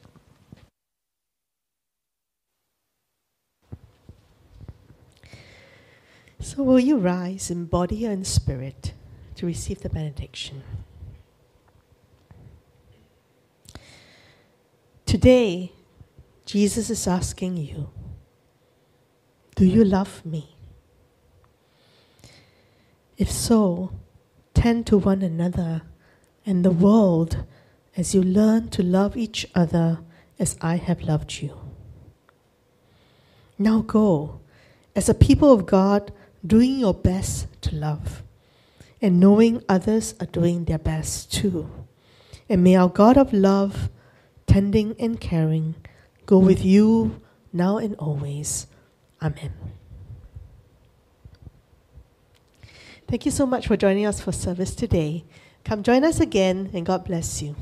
So, 6.42 6.62
will 6.62 6.80
you 6.80 6.96
rise 6.96 7.50
in 7.50 7.66
body 7.66 8.06
and 8.06 8.26
spirit 8.26 8.94
to 9.34 9.44
receive 9.44 9.82
the 9.82 9.90
benediction? 9.90 10.62
Today, 15.04 15.72
Jesus 16.46 16.88
is 16.88 17.06
asking 17.06 17.58
you 17.58 17.90
Do 19.54 19.66
you 19.66 19.84
love 19.84 20.24
me? 20.24 20.56
If 23.18 23.30
so, 23.30 23.92
tend 24.54 24.86
to 24.86 24.96
one 24.96 25.20
another 25.20 25.82
and 26.46 26.64
the 26.64 26.70
world 26.70 27.44
as 27.98 28.14
you 28.14 28.22
learn 28.22 28.70
to 28.70 28.82
love 28.82 29.14
each 29.14 29.46
other 29.54 29.98
as 30.38 30.56
I 30.62 30.76
have 30.76 31.02
loved 31.02 31.42
you. 31.42 31.60
Now 33.58 33.82
go, 33.82 34.40
as 34.96 35.10
a 35.10 35.14
people 35.14 35.52
of 35.52 35.66
God, 35.66 36.12
doing 36.46 36.78
your 36.78 36.94
best 36.94 37.46
to 37.62 37.74
love, 37.74 38.22
and 39.02 39.20
knowing 39.20 39.62
others 39.68 40.14
are 40.20 40.26
doing 40.26 40.64
their 40.64 40.78
best 40.78 41.32
too. 41.32 41.70
And 42.48 42.64
may 42.64 42.76
our 42.76 42.88
God 42.88 43.16
of 43.16 43.32
love, 43.32 43.90
tending 44.46 44.96
and 44.98 45.20
caring, 45.20 45.74
go 46.26 46.38
with 46.38 46.64
you 46.64 47.20
now 47.52 47.78
and 47.78 47.94
always. 47.96 48.66
Amen. 49.22 49.52
Thank 53.06 53.24
you 53.24 53.32
so 53.32 53.44
much 53.44 53.66
for 53.66 53.76
joining 53.76 54.06
us 54.06 54.20
for 54.20 54.32
service 54.32 54.74
today. 54.74 55.24
Come 55.64 55.82
join 55.82 56.04
us 56.04 56.20
again, 56.20 56.70
and 56.72 56.86
God 56.86 57.04
bless 57.04 57.42
you. 57.42 57.56